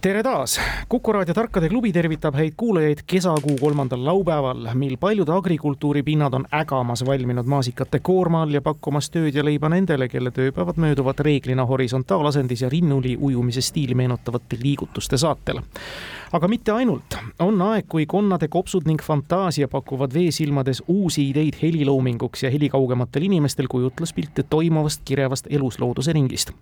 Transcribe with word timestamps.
tere 0.00 0.22
taas, 0.22 0.60
Kuku 0.88 1.12
raadio 1.12 1.34
Tarkade 1.34 1.68
klubi 1.68 1.90
tervitab 1.92 2.34
häid 2.34 2.54
kuulajaid 2.56 3.02
kesakuu 3.06 3.56
kolmandal 3.60 4.00
laupäeval, 4.04 4.70
mil 4.74 4.96
paljud 5.00 5.28
agrikultuuripinnad 5.28 6.34
on 6.34 6.46
ägamas 6.56 7.04
valminud 7.06 7.44
maasikate 7.44 8.00
koorma 8.00 8.42
all 8.42 8.54
ja 8.56 8.62
pakkumas 8.64 9.10
tööd 9.10 9.36
ja 9.36 9.44
leiba 9.44 9.68
nendele, 9.68 10.08
kelle 10.08 10.32
tööpäevad 10.32 10.80
mööduvad 10.80 11.20
reeglina 11.20 11.66
horisontaalasendis 11.68 12.64
ja 12.64 12.72
rinnuli 12.72 13.16
ujumise 13.20 13.60
stiili 13.60 13.94
meenutavate 13.94 14.58
liigutuste 14.62 15.20
saatel. 15.20 15.60
aga 16.32 16.48
mitte 16.48 16.72
ainult, 16.72 17.18
on 17.38 17.62
aeg, 17.62 17.84
kui 17.88 18.06
konnade 18.06 18.48
kopsud 18.48 18.88
ning 18.88 19.02
fantaasia 19.02 19.68
pakuvad 19.68 20.14
veesilmades 20.14 20.82
uusi 20.88 21.28
ideid 21.28 21.60
heliloominguks 21.62 22.42
ja 22.42 22.50
helikaugemal 22.50 23.06
inimestel 23.20 23.68
kujutluspilte 23.68 24.42
toimuvast 24.42 25.02
kirevast 25.04 25.46
eluslooduse 25.50 26.12
ringist 26.12 26.52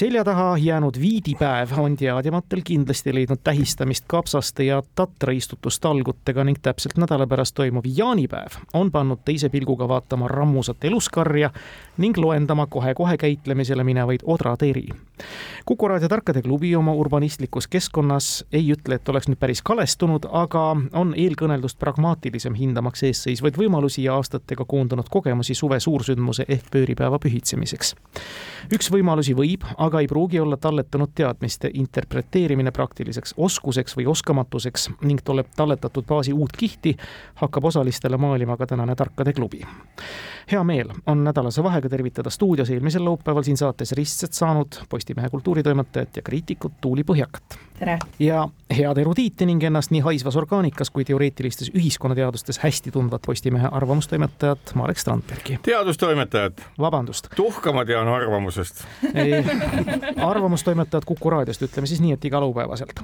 selja 0.00 0.24
taha 0.24 0.58
jäänud 0.58 0.94
viidipäev 1.00 1.68
on 1.78 1.96
teadjamatel 1.96 2.60
kindlasti 2.64 3.14
leidnud 3.14 3.38
tähistamist 3.44 4.04
kapsaste 4.08 4.64
ja 4.64 4.82
tatra 4.94 5.32
istutustalgutega 5.32 6.44
ning 6.44 6.56
täpselt 6.62 6.96
nädala 6.96 7.26
pärast 7.26 7.54
toimuv 7.54 7.84
jaanipäev 7.96 8.56
on 8.74 8.90
pannud 8.90 9.20
teise 9.24 9.48
pilguga 9.48 9.88
vaatama 9.88 10.28
rammusat 10.28 10.84
eluskarja 10.84 11.50
ning 11.98 12.16
loendama 12.16 12.66
kohe-kohe 12.66 13.16
käitlemisele 13.16 13.84
minevaid 13.84 14.24
odrateri. 14.24 14.88
Kuku 15.64 15.88
raadio 15.88 16.08
Tarkade 16.08 16.42
klubi 16.42 16.74
oma 16.76 16.92
urbanistlikus 16.92 17.66
keskkonnas 17.66 18.44
ei 18.52 18.72
ütle, 18.72 18.94
et 18.94 19.08
oleks 19.08 19.28
nüüd 19.28 19.38
päris 19.40 19.62
kalestunud, 19.62 20.26
aga 20.32 20.64
on 20.92 21.14
eelkõneldust 21.16 21.78
pragmaatilisem 21.78 22.54
hindamaks 22.54 23.02
eesseisvaid 23.08 23.58
võimalusi 23.58 24.04
ja 24.04 24.14
aastatega 24.18 24.64
koondunud 24.64 25.08
kogemusi 25.10 25.54
suve 25.54 25.80
suursündmuse 25.80 26.44
ehk 26.48 26.70
pööripäeva 26.70 27.18
pühitsemiseks. 27.18 27.94
üks 28.74 28.90
võimalusi 28.92 29.34
võib 29.36 29.64
aga 29.78 30.00
ei 30.00 30.06
pruugi 30.06 30.40
olla 30.40 30.56
talletanud 30.56 31.10
teadmiste 31.14 31.70
interpreteerimine 31.74 32.70
praktiliseks 32.70 33.34
oskuseks 33.36 33.96
või 33.96 34.06
oskamatuseks 34.06 34.90
ning 35.02 35.20
tuleb 35.24 35.46
talletatud 35.56 36.06
baasi 36.06 36.32
uut 36.32 36.52
kihti, 36.56 36.96
hakkab 37.34 37.64
osalistele 37.64 38.16
maalima 38.16 38.56
ka 38.56 38.66
tänane 38.66 38.94
Tarkade 38.94 39.32
klubi. 39.32 39.60
hea 40.52 40.64
meel 40.64 40.88
on 41.06 41.24
nädalase 41.24 41.62
vahega 41.62 41.88
tervitada 41.88 42.30
stuudios 42.30 42.70
eelmisel 42.70 43.04
laupäeval 43.04 43.42
siin 43.42 43.56
saates 43.56 43.92
ristsed 43.92 44.32
saanud 44.32 44.80
Postimehe 45.10 45.30
kultuuritoimetajat 45.30 46.16
ja 46.16 46.22
kriitikut 46.22 46.72
Tuuli 46.80 47.02
Põhjakat. 47.02 47.58
Tere! 47.80 47.98
ja 48.18 48.48
head 48.70 48.98
erudiiti 48.98 49.46
ning 49.48 49.62
ennast 49.66 49.90
nii 49.90 50.02
haisvas 50.04 50.36
orgaanikas 50.36 50.90
kui 50.94 51.04
teoreetilistes 51.04 51.72
ühiskonnateadustes 51.74 52.60
hästi 52.62 52.92
tundvat 52.94 53.22
Postimehe 53.26 53.68
arvamustoimetajat 53.72 54.74
Marek 54.74 54.98
Strandbergi. 54.98 55.58
teadustoimetajat. 55.62 56.62
vabandust. 56.78 57.28
tuhka 57.36 57.72
ma 57.72 57.84
tean 57.84 58.08
arvamusest 58.08 58.84
ei, 59.14 59.44
arvamustoimetajad 60.16 61.04
Kuku 61.06 61.30
raadiost, 61.30 61.62
ütleme 61.62 61.86
siis 61.86 62.00
nii, 62.00 62.12
et 62.12 62.24
igalupäevaselt. 62.24 63.00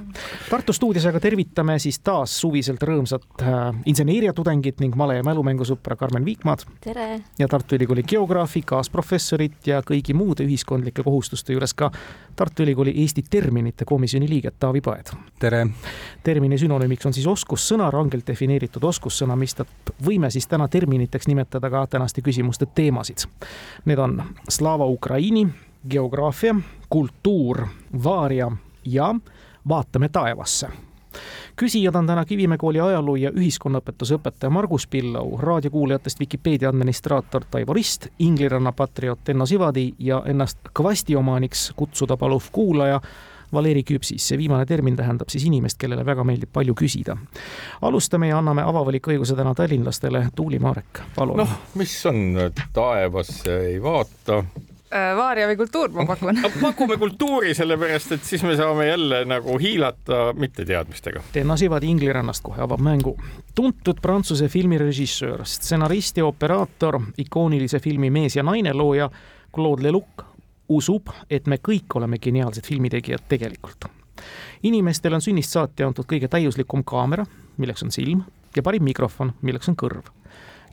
Tartu 0.49 0.73
stuudios 0.73 1.05
aga 1.05 1.19
tervitame 1.19 1.79
siis 1.79 1.99
taas 1.99 2.37
suviselt 2.41 2.83
rõõmsat 2.83 3.41
äh, 3.41 3.81
inseneeriatudengit 3.85 4.79
ning 4.83 4.95
male- 4.95 5.17
ja 5.19 5.25
mälumängusõpra 5.27 5.95
Karmen 5.95 6.25
Viikmaad. 6.25 6.65
tere! 6.81 7.09
ja 7.39 7.47
Tartu 7.47 7.75
Ülikooli 7.75 8.03
geograafi, 8.03 8.61
kaasprofessorit 8.61 9.67
ja 9.67 9.81
kõigi 9.81 10.13
muude 10.13 10.45
ühiskondlike 10.47 11.03
kohustuste 11.03 11.53
juures 11.53 11.73
ka 11.73 11.91
Tartu 12.35 12.63
Ülikooli 12.63 12.93
Eesti 13.01 13.23
terminite 13.29 13.85
komisjoni 13.85 14.29
liiget 14.29 14.63
Taavi 14.67 14.81
Paed. 14.81 15.05
tere! 15.39 15.67
termini 16.23 16.57
sünonüümiks 16.59 17.05
on 17.07 17.13
siis 17.15 17.27
oskussõna, 17.27 17.85
rangelt 17.91 18.27
defineeritud 18.27 18.83
oskussõna, 18.83 19.37
mistõttu 19.39 19.93
võime 20.03 20.27
siis 20.27 20.47
täna 20.51 20.67
terminiteks 20.67 21.29
nimetada 21.31 21.69
ka 21.71 21.85
tänaste 21.87 22.19
küsimuste 22.21 22.67
teemasid. 22.75 23.23
Need 23.85 24.01
on 24.03 24.17
Slava 24.49 24.85
Ukraini 24.85 25.45
geograafia, 25.89 26.55
kultuur, 26.89 27.63
vaaria 28.03 28.51
ja 28.83 29.13
vaatame 29.69 30.09
taevasse 30.09 30.67
küsijad 31.55 31.95
on 31.95 32.07
täna 32.07 32.25
Kivimäe 32.25 32.57
kooli 32.57 32.79
ajaloo 32.79 33.15
ja 33.15 33.31
ühiskonnaõpetuse 33.31 34.19
õpetaja 34.19 34.51
Margus 34.53 34.87
Pillau, 34.87 35.37
raadiokuulajatest 35.39 36.19
Vikipeedia 36.19 36.69
administraator 36.69 37.47
Taivo 37.51 37.73
Rist, 37.73 38.07
Ingliranna 38.19 38.71
patrioot 38.71 39.29
Enno 39.29 39.45
Sivadi 39.45 39.93
ja 39.99 40.21
ennast 40.25 40.59
kvastiomaaniks 40.73 41.71
kutsuda 41.75 42.17
paluv 42.17 42.51
kuulaja 42.51 43.01
Valeri 43.53 43.83
Küpsis, 43.87 44.27
see 44.27 44.37
viimane 44.37 44.65
termin 44.65 44.95
tähendab 44.95 45.29
siis 45.31 45.45
inimest, 45.47 45.79
kellele 45.79 46.05
väga 46.05 46.23
meeldib 46.27 46.51
palju 46.53 46.75
küsida. 46.77 47.17
alustame 47.81 48.27
ja 48.27 48.37
anname 48.37 48.63
avavaliku 48.67 49.11
õiguse 49.15 49.35
täna 49.35 49.53
tallinlastele, 49.55 50.27
Tuuli 50.35 50.59
Marek, 50.59 51.03
palun. 51.15 51.37
noh, 51.37 51.59
mis 51.75 51.99
on, 52.05 52.39
taevasse 52.73 53.59
ei 53.69 53.81
vaata 53.83 54.43
Äh, 54.87 55.09
vaaria 55.19 55.49
või 55.49 55.57
kultuur, 55.59 55.89
ma 55.91 56.05
pakun 56.07 56.37
pakume 56.61 56.95
kultuuri, 56.95 57.51
sellepärast 57.57 58.13
et 58.15 58.23
siis 58.23 58.43
me 58.47 58.53
saame 58.55 58.85
jälle 58.87 59.25
nagu 59.27 59.57
hiilata 59.59 60.29
mitteteadmistega. 60.31 61.25
Tenno 61.35 61.57
Sivadi 61.59 61.89
Inglirannast 61.91 62.39
kohe 62.43 62.61
avab 62.63 62.79
mängu. 62.79 63.17
tuntud 63.55 63.99
Prantsuse 64.01 64.47
filmirežissöör, 64.47 65.43
stsenarist 65.43 66.17
ja 66.17 66.25
operaator, 66.25 67.01
ikoonilise 67.17 67.81
filmi 67.83 68.09
Mees 68.09 68.39
ja 68.39 68.47
naine 68.47 68.73
looja 68.73 69.09
Claude 69.55 69.83
Lelouch 69.83 70.23
usub, 70.69 71.09
et 71.29 71.47
me 71.47 71.57
kõik 71.57 71.95
oleme 71.95 72.19
geniaalsed 72.19 72.65
filmitegijad 72.65 73.27
tegelikult. 73.29 73.85
inimestele 74.63 75.15
on 75.15 75.21
sünnist 75.21 75.53
saati 75.53 75.83
antud 75.83 76.05
kõige 76.05 76.27
täiuslikum 76.27 76.83
kaamera, 76.83 77.25
milleks 77.57 77.83
on 77.83 77.91
silm, 77.91 78.23
ja 78.55 78.63
parim 78.63 78.83
mikrofon, 78.83 79.33
milleks 79.41 79.69
on 79.69 79.75
kõrv 79.75 80.09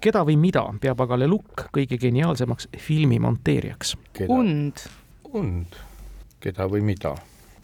keda 0.04 0.24
või 0.26 0.36
mida 0.36 0.64
peab 0.80 1.00
aga 1.00 1.16
Leluc 1.16 1.68
kõige 1.72 1.98
geniaalsemaks 2.00 2.68
filmi 2.76 3.18
monteerijaks? 3.18 3.96
und. 4.28 4.88
und, 5.32 5.78
keda 6.40 6.68
või 6.68 6.84
mida? 6.84 7.14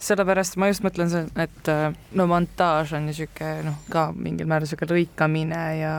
Sellepärast 0.01 0.57
ma 0.59 0.69
just 0.71 0.83
mõtlen, 0.85 1.11
et 1.39 1.69
äh, 1.69 1.93
no 2.17 2.25
montaaž 2.29 2.95
on 2.97 3.09
ju 3.11 3.21
sihuke 3.21 3.49
noh, 3.65 3.77
ka 3.91 4.07
mingil 4.15 4.49
määral 4.49 4.69
sihuke 4.69 4.87
lõikamine 4.89 5.61
ja. 5.77 5.93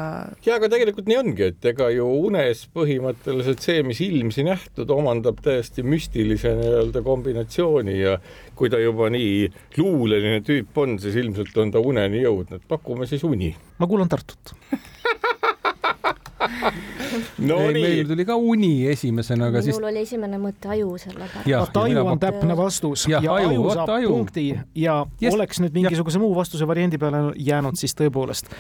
ja 0.44 0.58
aga 0.58 0.70
tegelikult 0.72 1.10
nii 1.10 1.18
ongi, 1.20 1.50
et 1.52 1.68
ega 1.72 1.88
ju 1.94 2.06
unes 2.26 2.64
põhimõtteliselt 2.74 3.62
see, 3.64 3.84
mis 3.86 4.02
ilmsi 4.04 4.46
nähtud, 4.46 4.90
omandab 4.90 5.40
täiesti 5.44 5.84
müstilise 5.86 6.54
nii-öelda 6.58 7.04
kombinatsiooni 7.06 7.98
ja 8.00 8.16
kui 8.58 8.72
ta 8.72 8.80
juba 8.82 9.10
nii 9.12 9.46
luuleline 9.78 10.42
tüüp 10.46 10.82
on, 10.82 10.98
siis 11.02 11.18
ilmselt 11.22 11.56
on 11.62 11.74
ta 11.74 11.82
uneni 11.82 12.24
jõudnud. 12.24 12.66
pakume 12.68 13.06
siis 13.10 13.22
uni. 13.26 13.54
ma 13.78 13.90
kuulan 13.90 14.10
Tartut 14.10 14.56
no 17.50 17.58
ei, 17.66 17.74
nii. 17.76 17.82
meil 17.82 18.10
tuli 18.10 18.26
ka 18.28 18.36
uni 18.36 18.72
esimesena, 18.92 19.50
aga 19.52 19.62
siis. 19.62 19.76
minul 19.76 19.90
oli 19.90 20.02
esimene 20.06 20.40
mõte 20.42 20.72
aju 20.74 20.96
selle 21.02 21.28
peale. 21.34 21.54
vot 21.60 21.80
aju 21.84 22.04
on 22.14 22.22
täpne 22.22 22.56
vastus 22.58 23.06
ja, 23.10 23.20
ja 23.24 23.36
aju, 23.38 23.52
aju 23.52 23.78
saab 23.78 23.94
aju. 23.98 24.10
punkti 24.16 24.48
ja 24.78 24.98
yes. 25.22 25.34
oleks 25.34 25.62
nüüd 25.64 25.78
mingisuguse 25.78 26.20
ja. 26.20 26.24
muu 26.24 26.34
vastuse 26.36 26.68
variandi 26.68 27.00
peale 27.02 27.24
jäänud, 27.36 27.78
siis 27.80 27.96
tõepoolest 27.98 28.52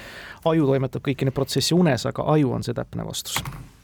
aju 0.44 0.72
toimetab 0.72 1.04
kõiki 1.06 1.28
neid 1.28 1.36
protsesse 1.36 1.76
unes, 1.76 2.06
aga 2.08 2.26
aju 2.34 2.56
on 2.58 2.66
see 2.66 2.76
täpne 2.76 3.06
vastus 3.08 3.40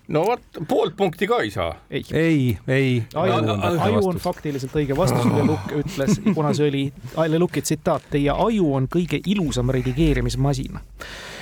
no 0.09 0.25
vot, 0.25 0.61
poolt 0.69 0.97
punkti 0.97 1.29
ka 1.29 1.41
ei 1.45 1.51
saa. 1.53 1.75
ei, 1.91 2.05
ei, 2.13 2.59
ei. 2.69 3.03
aju, 3.15 3.57
aju 3.69 4.05
on 4.09 4.21
faktiliselt 4.23 4.77
õige 4.77 4.97
vastus, 4.97 5.27
Leluk 5.35 5.73
ütles, 5.83 6.21
kuna 6.35 6.55
see 6.57 6.69
oli 6.71 6.85
Leluki 7.29 7.63
tsitaat, 7.63 8.09
teie 8.15 8.33
aju 8.33 8.75
on 8.81 8.89
kõige 8.93 9.21
ilusam 9.27 9.71
redigeerimismasin 9.75 10.81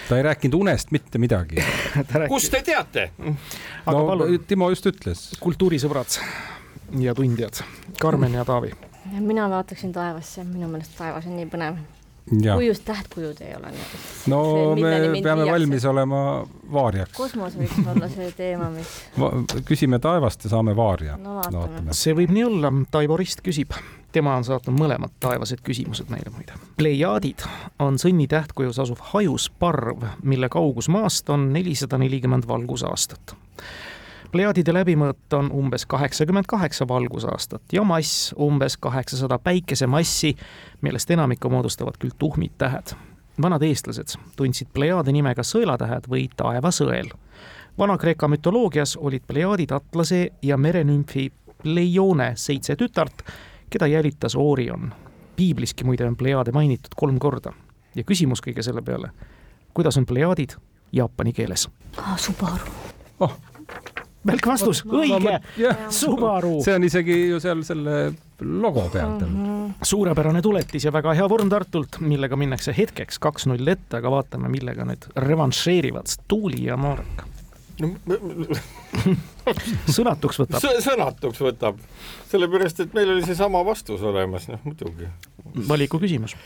ta 0.08 0.16
ei 0.16 0.22
rääkinud 0.22 0.54
unest 0.54 0.90
mitte 0.90 1.18
midagi 1.18 1.62
kust 2.32 2.50
te 2.50 2.62
teate? 2.62 3.10
no 3.18 4.06
palun, 4.06 4.38
Timo 4.46 4.70
just 4.70 4.86
ütles. 4.86 5.28
kultuurisõbrad 5.40 6.18
ja 7.00 7.14
tundjad, 7.14 7.62
Karmen 8.00 8.34
ja 8.34 8.44
Taavi. 8.44 8.72
mina 9.18 9.50
vaataksin 9.50 9.92
taevasse, 9.92 10.44
minu 10.44 10.68
meelest 10.68 10.96
taevas 10.98 11.26
on 11.26 11.36
nii 11.36 11.48
põnev. 11.50 11.82
kujust 12.54 12.84
tähtkujud 12.84 13.40
ei 13.40 13.54
ole 13.56 13.72
no 14.26 14.40
see, 14.46 14.82
me 14.82 15.22
peame 15.22 15.42
viiakse. 15.42 15.52
valmis 15.52 15.84
olema 15.84 16.22
vaariaks. 16.72 17.16
kosmos 17.16 17.58
võiks 17.58 17.92
olla 17.94 18.08
see 18.10 18.32
teema, 18.38 18.70
mis 18.70 18.96
küsime 19.66 19.98
taevast 20.02 20.44
ja 20.44 20.54
saame 20.56 20.76
vaaria. 20.76 21.16
no 21.16 21.40
vaatame 21.40 21.86
no,. 21.90 21.94
see 21.94 22.14
võib 22.14 22.34
nii 22.34 22.48
olla, 22.50 22.72
Taivo 22.90 23.18
Rist 23.18 23.42
küsib 23.46 23.74
tema 24.16 24.36
on 24.38 24.44
saatnud 24.46 24.78
mõlemad 24.78 25.12
taevased 25.20 25.60
küsimused 25.64 26.08
meile 26.12 26.32
muide. 26.32 26.56
Pleiaadid 26.80 27.44
on 27.82 27.98
sõnni 28.00 28.24
tähtkujus 28.30 28.78
asuv 28.80 29.02
hajus 29.12 29.50
parv, 29.60 30.06
mille 30.24 30.48
kaugus 30.52 30.88
maast 30.92 31.28
on 31.32 31.50
nelisada 31.52 31.98
nelikümmend 32.00 32.48
valgusaastat. 32.48 33.36
Pleiaadide 34.32 34.72
läbimõõt 34.74 35.36
on 35.38 35.50
umbes 35.54 35.86
kaheksakümmend 35.86 36.48
kaheksa 36.48 36.88
valgusaastat 36.88 37.72
ja 37.72 37.84
mass 37.84 38.32
umbes 38.40 38.76
kaheksasada 38.76 39.38
päikesemassi, 39.38 40.32
millest 40.82 41.10
enamikku 41.10 41.50
moodustavad 41.52 42.00
küll 42.00 42.16
tuhmid 42.18 42.56
tähed. 42.58 42.96
vanad 43.42 43.62
eestlased 43.62 44.16
tundsid 44.36 44.68
Plejaade 44.72 45.12
nimega 45.12 45.42
sõelatähed 45.44 46.08
või 46.08 46.28
taevasõel. 46.36 47.10
Vana-Kreeka 47.78 48.28
mütoloogias 48.28 48.96
olid 48.96 49.22
Plejaadid 49.28 49.70
atlase 49.70 50.30
ja 50.42 50.56
merenümfi 50.56 51.32
Pleione 51.62 52.32
seitse 52.34 52.76
tütart, 52.76 53.22
keda 53.70 53.86
jälitas 53.86 54.36
Orion. 54.36 54.94
piibliski 55.36 55.84
muide 55.84 56.06
on 56.06 56.16
Plejaade 56.16 56.52
mainitud 56.52 56.94
kolm 56.96 57.18
korda 57.18 57.52
ja 57.94 58.04
küsimus 58.04 58.42
kõige 58.44 58.62
selle 58.62 58.82
peale, 58.82 59.10
kuidas 59.74 59.96
on 59.96 60.06
Plejaadid 60.06 60.56
jaapani 60.92 61.32
keeles 61.32 61.68
ah,? 61.96 62.16
Subaru 62.18 62.64
oh 63.20 63.38
välk 64.26 64.46
vastus, 64.46 64.82
õige, 64.86 65.38
Subaru. 65.92 66.58
see 66.64 66.74
on 66.76 66.86
isegi 66.86 67.18
ju 67.30 67.40
seal 67.42 67.62
selle 67.66 67.96
logo 68.40 68.88
peal 68.92 69.14
mm. 69.20 69.36
-hmm. 69.36 69.70
suurepärane 69.82 70.42
tuletis 70.42 70.84
ja 70.84 70.92
väga 70.92 71.14
hea 71.14 71.28
vorm 71.28 71.48
Tartult, 71.50 72.00
millega 72.00 72.36
minnakse 72.36 72.74
hetkeks 72.76 73.18
kaks-null 73.18 73.68
ette, 73.68 73.96
aga 73.96 74.10
vaatame, 74.10 74.48
millega 74.48 74.84
nüüd 74.84 75.08
revanšeerivad 75.16 76.18
Tuuli 76.28 76.64
ja 76.64 76.76
Marek 76.76 77.35
sõnatuks 79.96 80.40
võtab 80.42 80.60
S. 80.60 80.84
sõnatuks 80.86 81.42
võtab, 81.44 81.82
sellepärast 82.30 82.86
et 82.86 82.96
meil 82.96 83.12
oli 83.14 83.26
seesama 83.26 83.62
vastus 83.66 84.04
olemas, 84.06 84.48
noh 84.52 84.60
muidugi. 84.64 85.10
valiku 85.68 86.00
küsimus 86.02 86.36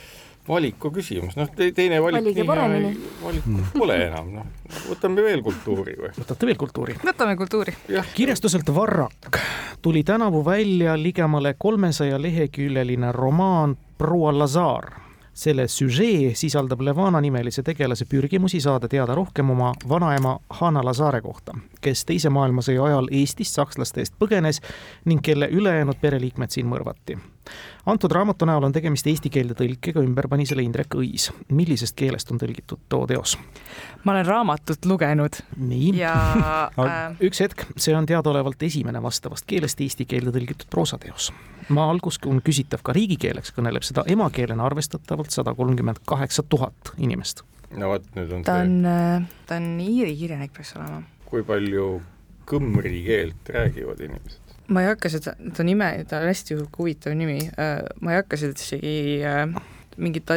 valiku 0.48 0.90
küsimus, 0.94 1.36
noh 1.36 1.50
te, 1.54 1.68
teine 1.76 2.00
valik 2.02 2.24
valige 2.24 2.44
paremini. 2.48 2.94
valikut 3.22 3.74
pole 3.76 3.96
enam, 4.06 4.30
noh. 4.38 4.46
võtame 4.88 5.24
veel 5.26 5.42
kultuuri 5.44 5.96
või? 5.98 6.12
võtate 6.16 6.48
veel 6.48 6.60
kultuuri? 6.60 6.96
võtame 7.04 7.36
kultuuri. 7.38 7.76
kirjastuselt 8.14 8.72
Varrak 8.74 9.40
tuli 9.82 10.02
tänavu 10.04 10.44
välja 10.44 10.96
ligemale 10.98 11.54
kolmesaja 11.58 12.22
leheküljeline 12.22 13.12
romaan 13.12 13.76
Proua 13.98 14.32
Lazar 14.38 14.90
selle 15.40 15.68
süžee 15.68 16.34
sisaldab 16.36 16.82
Levana 16.84 17.20
nimelise 17.20 17.62
tegelase 17.64 18.04
pürgimusi 18.04 18.60
saada 18.60 18.88
teada 18.88 19.14
rohkem 19.16 19.50
oma 19.50 19.72
vanaema 19.88 20.38
Hanna 20.60 20.84
Lasaare 20.84 21.22
kohta, 21.24 21.56
kes 21.80 22.04
Teise 22.04 22.28
maailmasõja 22.28 22.84
ajal 22.90 23.08
Eestist 23.22 23.56
sakslaste 23.56 24.04
eest 24.04 24.18
põgenes 24.20 24.60
ning 25.08 25.24
kelle 25.24 25.48
ülejäänud 25.48 26.00
pereliikmed 26.00 26.52
siin 26.52 26.68
mõrvati 26.68 27.16
antud 27.86 28.12
raamatu 28.12 28.46
näol 28.48 28.64
on 28.66 28.72
tegemist 28.72 29.06
eesti 29.06 29.30
keelde 29.32 29.56
tõlkega, 29.58 30.02
ümber 30.04 30.28
pani 30.28 30.46
selle 30.48 30.64
Indrek 30.66 30.94
Õis. 30.98 31.30
millisest 31.48 31.96
keelest 31.98 32.30
on 32.32 32.40
tõlgitud 32.40 32.82
too 32.88 33.06
teos? 33.10 33.36
ma 34.04 34.14
olen 34.14 34.26
raamatut 34.26 34.84
lugenud. 34.84 35.40
nii 35.56 35.92
ja 35.98 36.14
äh... 36.78 37.16
üks 37.20 37.40
hetk, 37.44 37.66
see 37.76 37.96
on 37.96 38.06
teadaolevalt 38.06 38.62
esimene 38.62 39.02
vastavast 39.02 39.46
keelest 39.50 39.80
eesti 39.80 40.06
keelde 40.08 40.34
tõlgitud 40.36 40.68
proosateos. 40.70 41.30
maa 41.68 41.90
algus 41.90 42.20
on 42.26 42.42
küsitav 42.44 42.84
ka 42.84 42.94
riigikeeleks, 42.96 43.54
kõneleb 43.56 43.86
seda 43.86 44.04
emakeelena 44.06 44.66
arvestatavalt 44.66 45.30
sada 45.34 45.54
kolmkümmend 45.54 46.02
kaheksa 46.06 46.42
tuhat 46.42 46.94
inimest. 46.98 47.44
no 47.76 47.94
vot, 47.94 48.06
nüüd 48.16 48.36
on 48.36 48.46
ta 48.46 48.60
on, 48.64 48.78
äh, 48.84 49.28
ta 49.46 49.60
on 49.60 49.72
iiri 49.80 50.16
kirjanik 50.16 50.54
peaks 50.56 50.76
olema. 50.76 51.02
kui 51.30 51.44
palju 51.46 52.00
kõmri 52.50 53.02
keelt 53.06 53.52
räägivad 53.54 54.00
inimesed? 54.06 54.49
Ma 54.70 54.84
ei 54.84 54.90
hakka 54.92 55.10
seda, 55.12 55.34
ta 55.56 55.66
nime, 55.66 55.90
ta 56.08 56.22
on 56.22 56.30
hästi 56.30 56.56
huvitav 56.78 57.14
nimi, 57.18 57.42
äh, 57.58 57.82
ma 58.00 58.14
ei 58.14 58.22
hakka 58.22 58.38
seda 58.40 58.54
isegi 58.56 59.20
äh, 59.26 59.44
mingit 60.00 60.30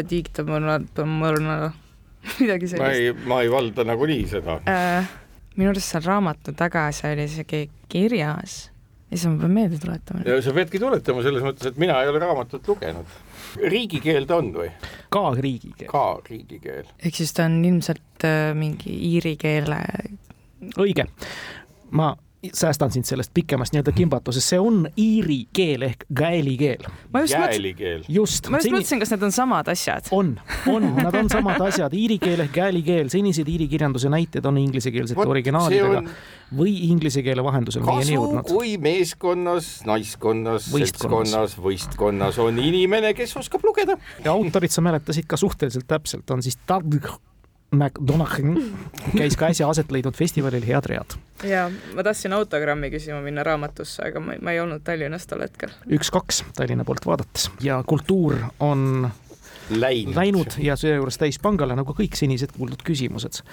midagi 2.39 2.69
sellist. 2.71 2.83
ma 2.83 2.91
ei, 2.91 3.12
ma 3.27 3.41
ei 3.44 3.51
valda 3.51 3.85
nagunii 3.88 4.24
seda 4.31 4.59
äh,. 4.69 5.09
minu 5.57 5.74
arust 5.74 5.94
seal 5.94 6.06
raamatu 6.06 6.56
taga 6.57 6.88
see 6.95 7.12
oli 7.15 7.27
isegi 7.30 7.62
kirjas 7.91 8.56
ja 9.12 9.18
siis 9.18 9.27
ma 9.30 9.38
pean 9.44 9.56
meelde 9.57 9.80
tuletama. 9.81 10.24
ja 10.27 10.39
sa 10.41 10.56
peadki 10.56 10.81
tuletama 10.81 11.24
selles 11.25 11.45
mõttes, 11.45 11.69
et 11.69 11.79
mina 11.81 12.00
ei 12.01 12.12
ole 12.12 12.21
raamatut 12.24 12.68
lugenud. 12.71 13.15
riigikeel 13.62 14.27
ta 14.29 14.39
on 14.39 14.51
või? 14.56 14.69
ka 15.13 15.24
riigikeel. 15.38 15.91
ka 15.91 16.06
riigikeel. 16.29 16.91
ehk 17.00 17.21
siis 17.21 17.36
ta 17.36 17.47
on 17.50 17.59
ilmselt 17.68 18.27
äh, 18.29 18.51
mingi 18.57 18.95
iiri 19.12 19.36
keele. 19.41 19.81
õige. 20.79 21.09
ma 21.91 22.13
säästan 22.53 22.91
sind 22.91 23.07
sellest 23.07 23.31
pikemast 23.33 23.73
nii-öelda 23.73 23.91
kimbatusest, 23.95 24.51
see 24.53 24.59
on 24.59 24.83
iiri 24.99 25.39
keel 25.55 25.85
ehk 25.87 26.03
gaeli 26.15 26.55
keel. 26.59 26.85
Gaeli 27.13 27.73
keel. 27.77 28.03
just. 28.07 28.49
ma 28.49 28.59
just 28.59 28.67
seni... 28.67 28.77
mõtlesin, 28.77 29.01
kas 29.03 29.13
need 29.13 29.25
on 29.27 29.35
samad 29.35 29.71
asjad. 29.71 30.09
on, 30.11 30.33
on, 30.71 30.87
nad 30.99 31.15
on 31.15 31.31
samad 31.31 31.61
asjad, 31.69 31.95
iiri 31.97 32.19
keel 32.21 32.43
ehk 32.45 32.55
gaeli 32.55 32.83
keel, 32.85 33.11
senised 33.13 33.49
iiri 33.49 33.67
kirjanduse 33.71 34.11
näited 34.11 34.45
on 34.49 34.59
inglisekeelsete 34.61 35.27
originaalidega 35.35 36.03
on... 36.03 36.09
või 36.59 36.75
inglise 36.89 37.23
keele 37.25 37.45
vahendusel 37.45 37.85
meieni 37.87 38.17
jõudnud. 38.17 38.47
kui 38.51 38.75
meeskonnas, 38.81 39.73
naiskonnas, 39.87 40.67
seltskonnas, 40.71 41.57
võistkonnas 41.63 42.39
on 42.43 42.59
inimene, 42.59 43.13
kes 43.17 43.37
oskab 43.39 43.63
lugeda. 43.67 43.97
ja 44.25 44.35
autorid, 44.35 44.73
sa 44.73 44.83
mäletasid 44.85 45.29
ka 45.29 45.39
suhteliselt 45.39 45.87
täpselt, 45.87 46.27
on 46.35 46.43
siis 46.43 46.59
Tadg 46.67 47.13
McDonagh 47.73 48.39
käis 49.17 49.37
ka 49.39 49.49
äsja 49.51 49.67
aset 49.69 49.91
leidnud 49.91 50.17
festivalil 50.17 50.65
Head 50.67 50.89
read. 50.89 51.17
ja 51.47 51.65
ma 51.95 52.03
tahtsin 52.05 52.33
autogrammi 52.33 52.91
küsima 52.93 53.21
minna 53.25 53.43
raamatusse, 53.43 54.05
aga 54.07 54.21
ma, 54.23 54.37
ma 54.41 54.53
ei 54.53 54.61
olnud 54.63 54.83
Tallinnas 54.85 55.27
tol 55.27 55.43
hetkel. 55.45 55.73
üks-kaks 55.89 56.43
Tallinna 56.57 56.85
poolt 56.87 57.05
vaadates 57.05 57.49
ja 57.61 57.81
kultuur 57.87 58.37
on 58.59 59.09
läinud, 59.69 60.15
läinud 60.15 60.59
ja 60.61 60.77
seejuures 60.79 61.17
täispangale 61.21 61.75
nagu 61.79 61.95
kõik 61.97 62.17
senised 62.19 62.55
kuuldud 62.57 62.83
küsimused. 62.85 63.43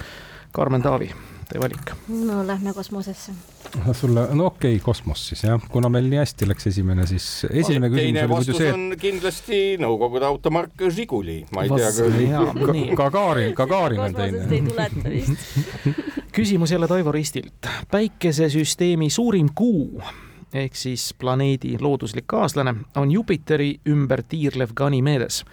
Karmen 0.53 0.83
Taavi 0.83 1.11
teie 1.51 1.61
valik? 1.63 1.93
no 2.09 2.47
lähme 2.47 2.73
kosmosesse. 2.75 3.33
sulle, 3.93 4.27
no 4.35 4.47
okei 4.47 4.75
okay,, 4.75 4.85
kosmos 4.85 5.29
siis 5.29 5.43
jah, 5.45 5.63
kuna 5.73 5.89
meil 5.93 6.09
nii 6.11 6.21
hästi 6.23 6.49
läks 6.51 6.71
esimene, 6.71 7.07
siis 7.11 7.27
esimene 7.51 7.91
küsimus 7.93 8.23
oli 8.23 8.33
muidu 8.35 8.57
see. 8.59 8.97
kindlasti 9.03 9.61
Nõukogude 9.83 10.27
automark 10.29 10.87
Žiguli, 10.91 11.43
ma 11.55 11.67
ei 11.67 11.73
Vas, 11.73 11.99
tea 11.99 12.09
ka. 12.63 12.79
Gagarin, 13.03 13.55
Gagarin 13.59 14.03
on 14.07 14.17
teine. 14.17 14.47
ei 14.51 14.65
tuleta 14.67 15.15
vist 15.15 15.95
küsimus 16.37 16.75
jälle 16.75 16.89
Toivo 16.89 17.13
Ristilt. 17.13 17.71
päikesesüsteemi 17.91 19.11
suurim 19.11 19.51
kuu 19.55 20.03
ehk 20.55 20.77
siis 20.77 21.15
planeedi 21.19 21.77
looduslik 21.81 22.27
kaaslane, 22.27 22.75
on 22.97 23.11
Jupiteri 23.11 23.81
ümber 23.89 24.23
tiirlev 24.29 24.75
Ganymedes, 24.77 25.45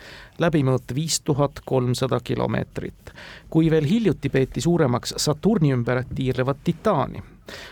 läbimõõt 0.41 0.93
viis 0.95 1.21
tuhat 1.21 1.61
kolmsada 1.65 2.19
kilomeetrit. 2.23 3.13
kui 3.49 3.71
veel 3.71 3.85
hiljuti 3.85 4.29
peeti 4.29 4.61
suuremaks 4.61 5.13
Saturni 5.17 5.73
ümber 5.73 6.03
tiirlevat 6.15 6.57
Titaani, 6.63 7.23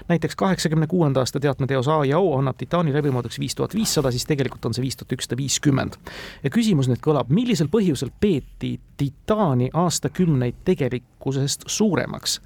näiteks 0.08 0.36
kaheksakümne 0.36 0.88
kuuenda 0.88 1.20
aasta 1.20 1.40
teatmeteos 1.40 1.88
A 1.88 2.06
ja 2.06 2.20
O 2.20 2.38
annab 2.38 2.58
Titaani 2.58 2.94
läbimõõduks 2.94 3.40
viis 3.40 3.56
tuhat 3.56 3.74
viissada, 3.76 4.12
siis 4.12 4.26
tegelikult 4.26 4.66
on 4.66 4.74
see 4.74 4.82
viis 4.82 4.96
tuhat 4.96 5.12
ükssada 5.12 5.38
viiskümmend. 5.38 5.98
ja 6.44 6.50
küsimus 6.50 6.88
nüüd 6.88 7.02
kõlab, 7.02 7.30
millisel 7.30 7.68
põhjusel 7.68 8.12
peeti 8.20 8.80
Titaani 8.98 9.70
aastakümneid 9.74 10.64
tegelikkusest 10.66 11.64
suuremaks? 11.68 12.40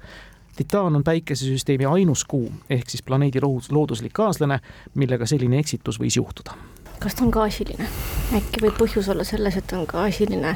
Titaan 0.60 0.96
on 0.96 1.04
päikesesüsteemi 1.04 1.86
ainus 1.88 2.24
kuu 2.28 2.52
ehk 2.70 2.90
siis 2.92 3.02
planeedi 3.02 3.40
looduslik 3.70 4.12
kaaslane, 4.12 4.58
millega 4.94 5.24
selline 5.26 5.56
eksitus 5.58 5.96
võis 5.96 6.18
juhtuda. 6.18 6.52
kas 7.00 7.14
ta 7.16 7.24
on 7.24 7.30
gaasiline? 7.32 7.86
äkki 8.36 8.60
võib 8.66 8.76
põhjus 8.76 9.08
olla 9.08 9.24
selles, 9.24 9.56
et 9.56 9.66
ta 9.66 9.78
on 9.78 9.86
gaasiline 9.88 10.50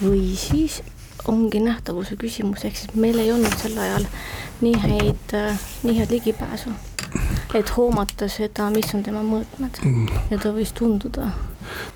või 0.00 0.34
siis 0.34 0.80
ongi 1.30 1.60
nähtavuse 1.62 2.16
küsimus, 2.18 2.64
ehk 2.66 2.80
siis 2.80 2.98
meil 2.98 3.18
ei 3.22 3.30
olnud 3.32 3.54
sel 3.62 3.78
ajal 3.78 4.08
nii 4.60 4.74
häid, 4.88 5.36
nii 5.84 5.96
head 6.00 6.10
ligipääsu 6.10 6.74
et 7.54 7.72
hoomata 7.76 8.28
seda, 8.30 8.68
mis 8.74 8.94
on 8.96 9.02
tema 9.06 9.22
mõõtmed 9.24 9.80
ja 10.32 10.38
ta 10.40 10.52
võis 10.54 10.72
tunduda. 10.76 11.28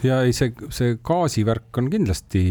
ja 0.06 0.20
ei, 0.24 0.34
see, 0.36 0.52
see 0.74 0.96
gaasivärk 1.04 1.80
on 1.80 1.90
kindlasti 1.92 2.42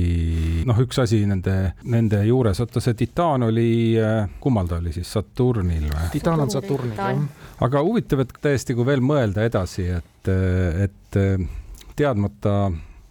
noh, 0.67 0.81
üks 0.83 0.99
asi 1.03 1.23
nende, 1.29 1.55
nende 1.89 2.23
juures, 2.27 2.59
oota, 2.63 2.83
see 2.83 2.97
titaan 2.99 3.47
oli, 3.47 3.69
kummal 4.43 4.69
ta 4.69 4.81
oli 4.81 4.95
siis, 4.95 5.11
Saturnil 5.17 5.87
või? 5.91 6.09
titaan 6.13 6.45
on 6.45 6.51
Saturnil, 6.53 6.97
jah. 6.97 7.23
aga 7.67 7.85
huvitav, 7.85 8.25
et 8.25 8.35
täiesti, 8.41 8.75
kui 8.77 8.87
veel 8.87 9.03
mõelda 9.05 9.47
edasi, 9.47 9.87
et, 10.01 10.33
et 10.87 11.21
teadmata 11.97 12.59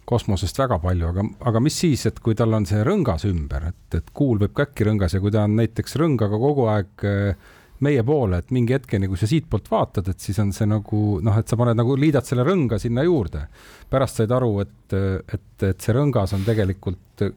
kosmosest 0.07 0.55
väga 0.61 0.77
palju, 0.79 1.09
aga, 1.11 1.23
aga 1.51 1.59
mis 1.63 1.75
siis, 1.81 2.05
et 2.07 2.21
kui 2.23 2.35
tal 2.37 2.55
on 2.55 2.65
see 2.69 2.79
rõngas 2.87 3.25
ümber, 3.27 3.71
et, 3.73 3.97
et 3.99 4.13
kuul 4.15 4.39
võib 4.39 4.53
ka 4.55 4.69
äkki 4.69 4.87
rõngas 4.87 5.17
ja 5.17 5.19
kui 5.23 5.33
ta 5.35 5.43
on 5.43 5.57
näiteks 5.59 5.97
rõngaga 5.99 6.39
kogu 6.39 6.69
aeg 6.71 7.07
äh, 7.09 7.49
meie 7.85 8.03
poole, 8.05 8.41
et 8.41 8.53
mingi 8.55 8.75
hetkeni, 8.75 9.09
kui 9.09 9.19
sa 9.19 9.29
siitpoolt 9.29 9.69
vaatad, 9.71 10.11
et 10.11 10.23
siis 10.23 10.37
on 10.41 10.53
see 10.55 10.67
nagu 10.69 11.01
noh, 11.23 11.39
et 11.39 11.49
sa 11.49 11.59
paned 11.59 11.77
nagu, 11.77 11.97
liidad 11.99 12.25
selle 12.27 12.45
rõnga 12.47 12.79
sinna 12.81 13.05
juurde. 13.05 13.47
pärast 13.89 14.21
said 14.21 14.31
aru, 14.31 14.59
et, 14.65 14.93
et, 14.93 15.51
et 15.63 15.81
see 15.81 15.93
rõngas 15.95 16.33
on 16.35 16.45
tegelikult, 16.47 17.27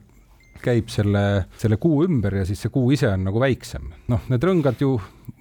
käib 0.61 0.91
selle, 0.93 1.47
selle 1.57 1.77
kuu 1.81 2.03
ümber 2.05 2.35
ja 2.37 2.45
siis 2.45 2.59
see 2.61 2.71
kuu 2.73 2.91
ise 2.93 3.09
on 3.09 3.23
nagu 3.25 3.41
väiksem. 3.41 3.87
noh, 4.11 4.25
need 4.29 4.43
rõngad 4.45 4.81
ju 4.81 4.93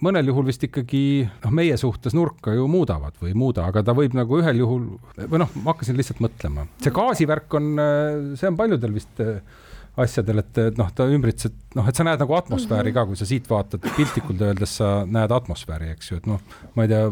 mõnel 0.05 0.31
juhul 0.33 0.47
vist 0.49 0.65
ikkagi 0.65 1.03
noh, 1.27 1.53
meie 1.53 1.77
suhtes 1.81 2.17
nurka 2.17 2.55
ju 2.57 2.69
muudavad 2.71 3.19
või 3.21 3.35
ei 3.35 3.37
muuda, 3.39 3.67
aga 3.69 3.83
ta 3.85 3.97
võib 3.97 4.17
nagu 4.17 4.41
ühel 4.41 4.63
juhul 4.63 4.87
või 5.21 5.43
noh, 5.43 5.51
ma 5.61 5.75
hakkasin 5.75 5.99
lihtsalt 5.99 6.23
mõtlema, 6.25 6.67
see 6.81 6.95
gaasivärk 6.97 7.59
on, 7.61 7.75
see 8.41 8.49
on 8.49 8.57
paljudel 8.61 8.97
vist 8.97 9.21
asjadel, 10.05 10.43
et 10.43 10.61
noh, 10.79 10.89
ta 10.97 11.07
ümbritseb, 11.11 11.55
noh, 11.79 11.89
et 11.89 11.97
sa 11.97 12.07
näed 12.07 12.23
nagu 12.23 12.37
atmosfääri 12.39 12.95
ka, 12.97 13.05
kui 13.09 13.19
sa 13.19 13.29
siit 13.29 13.49
vaatad, 13.51 13.85
piltlikult 13.97 14.43
öeldes 14.47 14.79
sa 14.81 14.91
näed 15.07 15.33
atmosfääri, 15.35 15.93
eks 15.95 16.13
ju, 16.13 16.21
et 16.21 16.29
noh, 16.31 16.43
ma 16.77 16.87
ei 16.87 16.93
tea, 16.93 17.05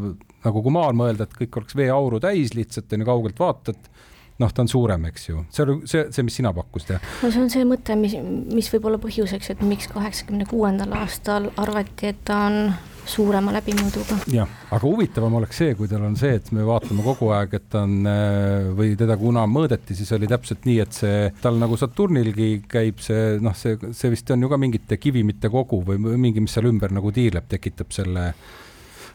nagu 0.46 0.64
kui 0.64 0.74
maal 0.74 0.96
mõelda, 0.98 1.26
et 1.26 1.38
kõik 1.42 1.60
oleks 1.60 1.76
veeauru 1.78 2.20
täis 2.22 2.54
lihtsalt, 2.56 2.92
on 2.92 3.04
ju, 3.04 3.08
kaugelt 3.08 3.42
vaatad 3.42 3.90
noh, 4.38 4.52
ta 4.54 4.62
on 4.62 4.70
suurem, 4.70 5.08
eks 5.10 5.28
ju, 5.30 5.44
see 5.54 5.64
oli 5.64 5.78
see, 5.88 6.04
see, 6.14 6.26
mis 6.26 6.38
sina 6.40 6.52
pakkusid, 6.56 6.94
jah? 6.96 7.08
no 7.22 7.32
see 7.34 7.42
on 7.42 7.50
see 7.52 7.64
mõte, 7.68 7.96
mis, 7.98 8.14
mis 8.54 8.70
võib 8.74 8.90
olla 8.90 9.00
põhjuseks, 9.02 9.54
et 9.54 9.64
miks 9.66 9.90
kaheksakümne 9.92 10.46
kuuendal 10.48 10.94
aastal 11.00 11.50
arvati, 11.58 12.12
et 12.12 12.22
ta 12.28 12.44
on 12.46 12.60
suurema 13.08 13.52
läbimõõduga. 13.56 14.18
jah, 14.32 14.50
aga 14.68 14.84
huvitavam 14.84 15.38
oleks 15.40 15.62
see, 15.62 15.74
kui 15.78 15.88
tal 15.90 16.04
on 16.06 16.16
see, 16.20 16.36
et 16.38 16.50
me 16.54 16.66
vaatame 16.68 17.04
kogu 17.06 17.32
aeg, 17.34 17.56
et 17.58 17.66
ta 17.72 17.82
on 17.86 18.06
äh, 18.10 18.68
või 18.78 18.92
teda 19.00 19.16
kuna 19.20 19.46
mõõdeti, 19.50 19.96
siis 19.98 20.12
oli 20.16 20.28
täpselt 20.30 20.68
nii, 20.68 20.78
et 20.84 21.00
see 21.00 21.18
tal 21.42 21.58
nagu 21.60 21.78
Saturnilgi 21.80 22.50
käib 22.68 23.02
see 23.04 23.38
noh, 23.42 23.56
see, 23.58 23.78
see 23.96 24.12
vist 24.12 24.30
on 24.34 24.44
ju 24.44 24.52
ka 24.52 24.60
mingite 24.60 25.00
kivimite 25.00 25.50
kogu 25.52 25.82
või 25.88 25.98
mingi, 26.20 26.44
mis 26.44 26.54
seal 26.56 26.68
ümber 26.70 26.94
nagu 26.94 27.12
tiirleb, 27.14 27.48
tekitab 27.50 27.94
selle 27.96 28.30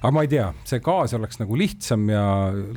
aga 0.03 0.12
ma 0.12 0.24
ei 0.25 0.29
tea, 0.31 0.50
see 0.67 0.81
gaas 0.83 1.13
oleks 1.15 1.39
nagu 1.39 1.57
lihtsam 1.60 2.03
ja 2.12 2.24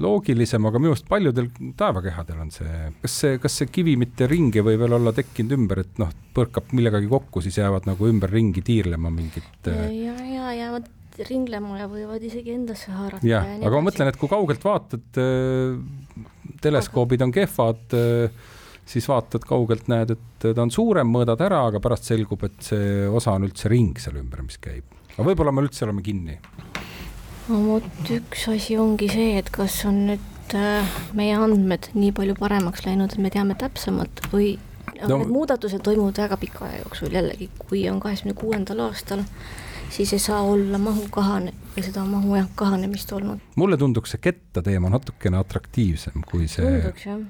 loogilisem, 0.02 0.66
aga 0.68 0.78
minu 0.78 0.94
arust 0.94 1.08
paljudel 1.10 1.48
taevakehadel 1.78 2.42
on 2.44 2.52
see, 2.54 2.90
kas 3.02 3.16
see, 3.22 3.40
kas 3.42 3.58
see 3.60 3.70
kivimite 3.72 4.28
ring 4.30 4.54
ei 4.54 4.64
või 4.66 4.78
veel 4.78 4.94
olla 5.00 5.12
tekkinud 5.16 5.56
ümber, 5.58 5.82
et 5.82 6.02
noh, 6.02 6.12
põrkab 6.36 6.70
millegagi 6.76 7.10
kokku, 7.10 7.42
siis 7.42 7.58
jäävad 7.58 7.88
nagu 7.90 8.10
ümberringi 8.10 8.62
tiirlema 8.66 9.10
mingid. 9.10 9.66
ja, 9.66 10.14
ja 10.22 10.52
jäävad 10.60 10.92
ringlema 11.26 11.78
ja 11.80 11.86
võivad 11.90 12.22
isegi 12.28 12.52
endasse 12.54 12.92
haarata. 12.92 13.26
jah, 13.26 13.46
aga 13.58 13.72
ma 13.74 13.88
mõtlen, 13.88 14.12
et 14.12 14.20
kui 14.20 14.30
kaugelt 14.30 14.62
vaatad 14.62 15.20
äh,, 15.22 16.26
teleskoobid 16.62 17.24
on 17.26 17.34
kehvad 17.34 17.96
äh,, 17.96 18.52
siis 18.86 19.08
vaatad 19.10 19.46
kaugelt, 19.48 19.88
näed, 19.90 20.14
et 20.14 20.46
ta 20.46 20.62
on 20.62 20.70
suurem, 20.70 21.08
mõõdad 21.10 21.40
ära, 21.42 21.64
aga 21.72 21.80
pärast 21.82 22.06
selgub, 22.12 22.44
et 22.46 22.60
see 22.68 23.08
osa 23.08 23.34
on 23.34 23.48
üldse 23.48 23.72
ring 23.72 23.98
seal 23.98 24.20
ümber, 24.20 24.44
mis 24.46 24.60
käib. 24.62 24.86
aga 25.16 25.26
võib-olla 25.26 25.54
me 25.54 25.66
üldse 25.66 25.88
oleme 25.88 26.04
kinni. 26.06 26.38
No 27.48 27.60
vot, 27.66 27.90
üks 28.12 28.46
asi 28.52 28.78
ongi 28.80 29.08
see, 29.12 29.34
et 29.40 29.50
kas 29.54 29.78
on 29.88 30.02
nüüd 30.10 30.56
äh, 30.56 30.96
meie 31.18 31.36
andmed 31.38 31.90
nii 31.94 32.14
palju 32.16 32.38
paremaks 32.38 32.86
läinud, 32.86 33.14
et 33.14 33.22
me 33.22 33.32
teame 33.34 33.58
täpsemalt 33.58 34.24
või 34.32 34.56
no, 35.02 35.12
need 35.12 35.30
muudatused 35.30 35.84
toimuvad 35.86 36.18
väga 36.26 36.40
pika 36.42 36.66
aja 36.68 36.82
jooksul 36.84 37.14
jällegi, 37.14 37.50
kui 37.62 37.86
on 37.90 38.02
kaheksakümne 38.02 38.36
kuuendal 38.38 38.84
aastal 38.88 39.24
siis 39.90 40.12
ei 40.12 40.18
saa 40.18 40.42
olla 40.42 40.78
mahu 40.82 41.06
kahane 41.14 41.54
või 41.76 41.86
seda 41.86 42.04
mahu 42.08 42.36
jah, 42.36 42.48
kahanemist 42.58 43.12
olnud. 43.12 43.42
mulle 43.56 43.78
tunduks 43.78 44.16
see 44.16 44.22
ketta 44.28 44.62
teema 44.66 44.90
natukene 44.90 45.38
atraktiivsem 45.38 46.26
kui 46.30 46.48
see. 46.50 46.66
tunduks 46.66 47.06
jah 47.06 47.20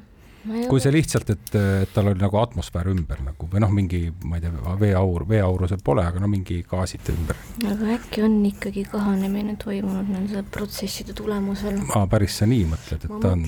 kui 0.70 0.82
see 0.82 0.92
lihtsalt, 0.94 1.30
et, 1.34 1.54
et 1.82 1.92
tal 1.94 2.10
oli 2.12 2.20
nagu 2.20 2.38
atmosfäär 2.40 2.90
ümber 2.92 3.22
nagu 3.24 3.48
või 3.52 3.62
noh, 3.62 3.72
mingi, 3.74 4.02
ma 4.24 4.38
ei 4.38 4.44
tea, 4.44 4.74
veeaur, 4.80 5.26
veeauru 5.28 5.68
seal 5.70 5.82
pole, 5.84 6.04
aga 6.06 6.22
no 6.22 6.30
mingi 6.30 6.60
gaasid 6.68 7.10
ümber. 7.12 7.40
aga 7.72 7.90
äkki 7.96 8.24
on 8.26 8.38
ikkagi 8.50 8.86
kahanemine 8.90 9.56
toimunud 9.62 10.12
nende 10.12 10.44
protsesside 10.54 11.16
tulemusel? 11.16 11.80
aa, 11.94 12.06
päris 12.10 12.38
sa 12.40 12.48
nii 12.50 12.68
mõtled, 12.70 13.08
et 13.08 13.12
ma 13.12 13.20
ta 13.22 13.34
on, 13.34 13.44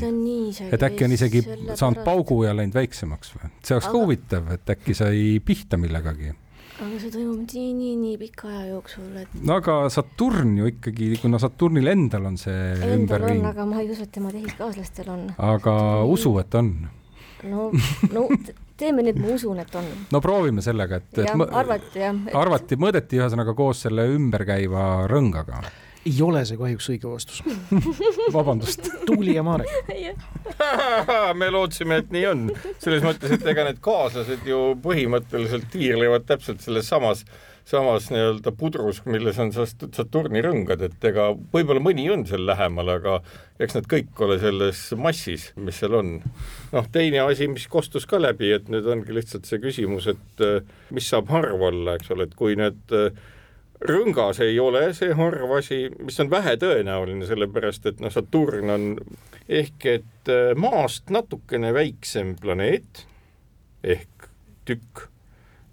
et 0.69 0.89
äkki 0.91 1.09
on 1.09 1.17
isegi 1.19 1.45
saanud 1.75 2.03
paugu 2.07 2.43
ja 2.47 2.57
läinud 2.57 2.77
väiksemaks 2.79 3.35
või? 3.37 3.55
see 3.63 3.79
oleks 3.79 3.89
aga... 3.91 3.95
ka 3.95 4.05
huvitav, 4.05 4.53
et 4.59 4.77
äkki 4.77 4.99
sai 4.99 5.25
pihta 5.45 5.81
millegagi 5.81 6.35
aga 6.79 6.99
see 7.03 7.11
toimub 7.11 7.43
nii, 7.43 7.73
nii, 7.75 7.95
nii 7.99 8.19
pika 8.21 8.49
aja 8.51 8.69
jooksul, 8.71 9.09
et. 9.19 9.35
no 9.47 9.57
aga 9.59 9.81
Saturn 9.93 10.55
ju 10.61 10.71
ikkagi, 10.71 11.11
kuna 11.23 11.41
Saturnil 11.43 11.91
endal 11.91 12.29
on 12.31 12.39
see 12.41 12.93
ümberring. 12.95 13.43
aga 13.49 13.67
ma 13.69 13.83
ei 13.83 13.91
usu, 13.91 14.07
et 14.07 14.15
tema 14.15 14.31
tehiskaaslastel 14.35 15.11
on. 15.15 15.27
aga 15.51 15.75
ei... 16.05 16.07
usu, 16.15 16.33
et 16.43 16.59
on. 16.61 16.71
no, 17.51 17.69
no 18.15 18.25
teeme 18.79 19.03
nii, 19.03 19.17
et 19.17 19.21
ma 19.25 19.35
usun, 19.35 19.59
et 19.65 19.75
on. 19.81 19.91
no 20.15 20.23
proovime 20.23 20.63
sellega, 20.65 21.03
et, 21.03 21.11
et. 21.25 21.45
arvati 21.49 22.05
jah 22.05 22.23
et.... 22.29 22.39
arvati, 22.39 22.79
mõõdeti 22.81 23.21
ühesõnaga 23.21 23.57
koos 23.59 23.83
selle 23.89 24.07
ümberkäiva 24.15 24.89
rõngaga 25.11 25.65
ei 26.07 26.23
ole 26.23 26.45
see 26.49 26.59
kahjuks 26.61 26.89
õige 26.95 27.11
vastus 27.11 27.43
vabandust. 28.37 28.89
Tuuli 29.07 29.35
ja 29.37 29.45
Marek 29.47 29.73
me 31.41 31.51
lootsime, 31.51 32.03
et 32.03 32.15
nii 32.15 32.25
on, 32.31 32.49
selles 32.83 33.05
mõttes, 33.05 33.35
et 33.35 33.47
ega 33.53 33.67
need 33.69 33.83
kaaslased 33.85 34.47
ju 34.49 34.73
põhimõtteliselt 34.85 35.69
tiirlevad 35.75 36.27
täpselt 36.29 36.65
selles 36.65 36.89
samas 36.91 37.25
samas 37.69 38.07
nii-öelda 38.09 38.53
pudrus, 38.57 39.03
milles 39.05 39.37
on 39.43 39.51
Saturni 39.53 40.41
rõngad, 40.45 40.81
et 40.87 41.05
ega 41.05 41.27
võib-olla 41.53 41.83
mõni 41.85 42.07
on 42.09 42.23
seal 42.29 42.47
lähemal, 42.49 42.95
aga 42.95 43.19
eks 43.61 43.77
nad 43.77 43.89
kõik 43.91 44.23
ole 44.25 44.39
selles 44.41 44.81
massis, 44.97 45.51
mis 45.61 45.77
seal 45.83 45.99
on. 45.99 46.15
noh, 46.73 46.89
teine 46.95 47.21
asi, 47.27 47.49
mis 47.53 47.67
kostus 47.69 48.09
ka 48.09 48.21
läbi, 48.23 48.55
et 48.57 48.71
nüüd 48.73 48.89
ongi 48.89 49.13
lihtsalt 49.13 49.49
see 49.49 49.61
küsimus, 49.61 50.09
et 50.09 50.45
mis 50.97 51.11
saab 51.13 51.29
harv 51.35 51.67
olla, 51.69 51.99
eks 51.99 52.15
ole, 52.17 52.29
et 52.29 52.39
kui 52.39 52.57
need 52.57 52.97
rõngas 53.81 54.41
ei 54.43 54.59
ole 54.61 54.89
see 54.97 55.15
harv 55.15 55.53
asi, 55.59 55.87
mis 56.03 56.19
on 56.23 56.31
vähetõenäoline, 56.33 57.27
sellepärast 57.29 57.87
et 57.91 58.01
noh, 58.03 58.13
Saturn 58.13 58.73
on 58.75 58.89
ehk 59.49 59.87
et 59.87 60.33
äh, 60.33 60.53
maast 60.59 61.13
natukene 61.15 61.73
väiksem 61.77 62.35
planeet 62.41 63.05
ehk 63.85 64.29
tükk, 64.69 65.07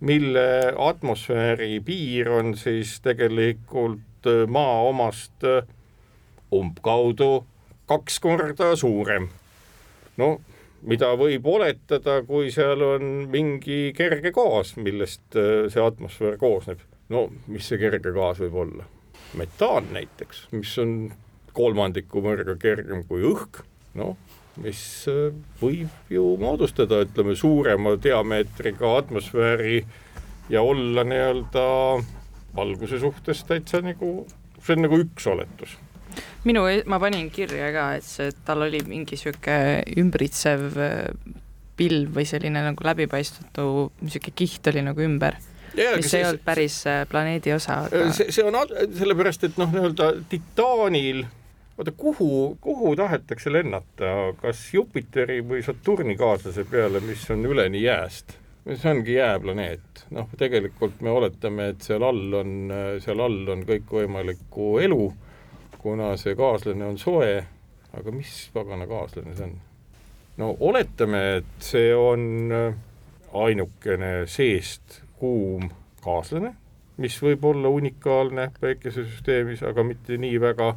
mille 0.05 0.73
atmosfääri 0.79 1.79
piir 1.85 2.29
on 2.29 2.53
siis 2.59 2.99
tegelikult 3.03 4.29
äh, 4.29 4.45
maa 4.47 4.83
omast 4.91 5.47
äh, 5.47 5.65
umbkaudu 6.53 7.45
kaks 7.89 8.19
korda 8.21 8.75
suurem. 8.75 9.29
no 10.17 10.37
mida 10.85 11.09
võib 11.17 11.47
oletada, 11.49 12.21
kui 12.23 12.51
seal 12.53 12.81
on 12.85 13.25
mingi 13.33 13.89
kerge 13.97 14.29
gaas, 14.31 14.75
millest 14.77 15.33
see 15.33 15.81
atmosfäär 15.81 16.37
koosneb 16.37 16.83
no 17.13 17.27
mis 17.47 17.69
see 17.69 17.81
kerge 17.81 18.13
gaas 18.15 18.41
võib 18.43 18.59
olla? 18.65 18.87
metaan 19.35 19.89
näiteks, 19.95 20.45
mis 20.55 20.71
on 20.79 20.95
kolmandiku 21.55 22.21
võrra 22.23 22.55
kergem 22.59 23.03
kui 23.07 23.23
õhk, 23.27 23.61
noh, 23.99 24.15
mis 24.63 24.81
äh, 25.11 25.31
võib 25.59 26.11
ju 26.11 26.35
moodustada, 26.39 27.01
ütleme, 27.03 27.35
suurema 27.39 27.95
diameetriga 28.01 28.95
atmosfääri 29.01 29.81
ja 30.51 30.63
olla 30.63 31.03
nii-öelda 31.07 31.65
valguse 32.55 32.99
suhtes 33.01 33.43
täitsa 33.47 33.81
nagu, 33.83 34.11
see 34.61 34.77
on 34.77 34.87
nagu 34.87 35.01
üks 35.03 35.27
oletus 35.31 35.75
minu, 36.47 36.63
ma 36.87 36.99
panin 37.01 37.27
kirja 37.33 37.71
ka, 37.75 37.87
et 37.97 38.05
see, 38.07 38.29
tal 38.47 38.63
oli 38.67 38.79
mingi 38.87 39.17
sihuke 39.19 39.57
ümbritsev 39.99 40.67
äh, 40.79 41.33
pilv 41.75 42.15
või 42.15 42.27
selline 42.29 42.61
nagu 42.69 42.87
läbipaistmatu 42.87 43.67
sihuke 44.05 44.31
kiht 44.37 44.71
oli 44.71 44.85
nagu 44.85 45.03
ümber 45.03 45.39
mis 45.75 46.13
ei 46.13 46.25
olnud 46.25 46.43
päris 46.45 46.77
äh, 46.87 47.03
planeedi 47.09 47.53
osa 47.55 47.81
aga.... 47.85 48.05
see, 48.15 48.31
see 48.33 48.45
on 48.45 48.57
sellepärast, 48.97 49.47
et 49.47 49.59
noh, 49.61 49.71
nii-öelda 49.73 50.11
titaanil, 50.29 51.25
oota, 51.77 51.91
kuhu, 51.91 52.29
kuhu 52.61 52.95
tahetakse 52.99 53.53
lennata, 53.53 54.15
kas 54.41 54.67
Jupiteri 54.73 55.41
või 55.45 55.63
Saturni 55.65 56.17
kaaslase 56.19 56.65
peale, 56.69 57.03
mis 57.05 57.27
on 57.33 57.45
üleni 57.45 57.83
jääst? 57.85 58.39
see 58.65 58.89
ongi 58.89 59.13
jääplaneet, 59.19 60.07
noh, 60.15 60.31
tegelikult 60.41 60.97
me 61.05 61.11
oletame, 61.13 61.67
et 61.75 61.85
seal 61.85 62.01
all 62.03 62.33
on, 62.39 62.55
seal 63.03 63.21
all 63.21 63.51
on 63.53 63.61
kõikvõimalikku 63.67 64.71
elu, 64.81 65.03
kuna 65.77 66.15
see 66.17 66.33
kaaslane 66.39 66.87
on 66.87 66.97
soe, 66.97 67.35
aga 67.93 68.13
mis 68.15 68.33
pagana 68.55 68.87
kaaslane 68.89 69.35
see 69.37 69.51
on? 69.51 69.55
no 70.41 70.49
oletame, 70.65 71.21
et 71.43 71.63
see 71.63 71.93
on 71.93 72.49
ainukene 73.35 74.11
seest 74.31 75.04
kuum 75.25 75.69
kaaslane, 76.05 76.53
mis 77.01 77.15
võib 77.21 77.45
olla 77.49 77.71
unikaalne 77.73 78.49
päikesesüsteemis, 78.61 79.63
aga 79.65 79.83
mitte 79.83 80.19
nii 80.21 80.37
väga, 80.41 80.73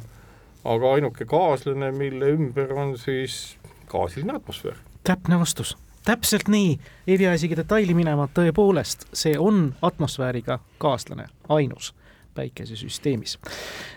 aga 0.73 0.93
ainuke 0.97 1.27
kaaslane, 1.29 1.91
mille 1.95 2.33
ümber 2.37 2.73
on 2.73 2.97
siis 2.97 3.57
gaasiline 3.91 4.39
atmosfäär. 4.39 4.81
täpne 5.03 5.39
vastus, 5.39 5.75
täpselt 6.05 6.49
nii, 6.49 6.79
ei 7.07 7.17
pea 7.21 7.35
isegi 7.37 7.57
detaili 7.59 7.93
minema, 7.93 8.27
tõepoolest, 8.33 9.07
see 9.13 9.37
on 9.39 9.69
atmosfääriga 9.81 10.59
kaaslane, 10.81 11.29
ainus 11.49 11.93
päikesesüsteemis. 12.39 13.37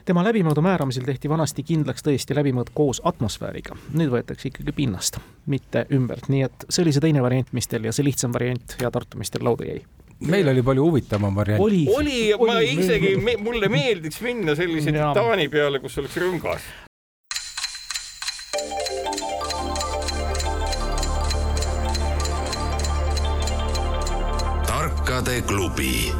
tema 0.05 0.25
läbimõõdu 0.25 0.65
määramisel 0.65 1.09
tehti 1.09 1.31
vanasti 1.31 1.63
kindlaks 1.63 2.05
tõesti 2.05 2.37
läbimõõt 2.37 2.73
koos 2.75 3.01
atmosfääriga, 3.05 3.77
nüüd 3.97 4.13
võetakse 4.13 4.51
ikkagi 4.53 4.77
pinnast, 4.77 5.19
mitte 5.47 5.87
ümbert, 5.95 6.29
nii 6.29 6.45
et 6.49 6.69
see 6.69 6.85
oli 6.85 6.93
see 6.93 7.09
teine 7.09 7.25
variant, 7.25 7.53
mis 7.53 7.69
teil 7.69 7.89
ja 7.89 7.93
see 7.97 8.05
lihtsam 8.05 8.35
variant 8.35 8.77
hea 8.81 8.91
Tartu, 8.91 9.21
mis 9.21 9.31
teil 9.31 9.49
lauda 9.49 9.69
jäi 9.69 9.83
meil 10.27 10.49
oli 10.49 10.63
palju 10.63 10.85
huvitavam 10.85 11.35
variant. 11.35 11.61
oli, 11.61 11.87
oli, 11.97 12.35
ma 12.39 12.57
oli, 12.59 12.73
isegi, 12.73 13.17
mulle 13.43 13.69
meeldiks 13.69 14.21
minna 14.21 14.55
sellise 14.59 14.93
titaani 14.93 15.49
peale, 15.53 15.83
kus 15.83 15.99
oleks 16.03 16.17
rõngas. 16.23 16.71
tarkade 24.67 25.43
klubi. 25.47 26.13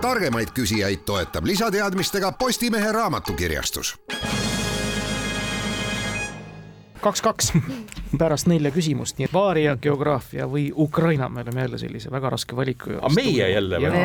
targemaid 0.00 0.52
küsijaid 0.54 1.04
toetab 1.08 1.44
lisateadmistega 1.48 2.32
Postimehe 2.38 2.92
raamatukirjastus 2.92 3.94
kaks-kaks 7.04 7.52
pärast 8.20 8.48
nelja 8.50 8.72
küsimust, 8.74 9.18
nii 9.18 9.28
et 9.28 9.34
Vaaria, 9.34 9.76
geograafia 9.80 10.48
või 10.50 10.70
Ukraina, 10.74 11.28
me 11.28 11.44
oleme 11.44 11.66
jälle 11.66 11.82
sellise 11.82 12.12
väga 12.12 12.34
raske 12.36 12.56
valiku 12.56 12.96
juures. 12.96 13.16
meie 13.16 13.50
jälle 13.50 13.80
või? 13.82 14.02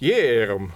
Jeerum. 0.00 0.70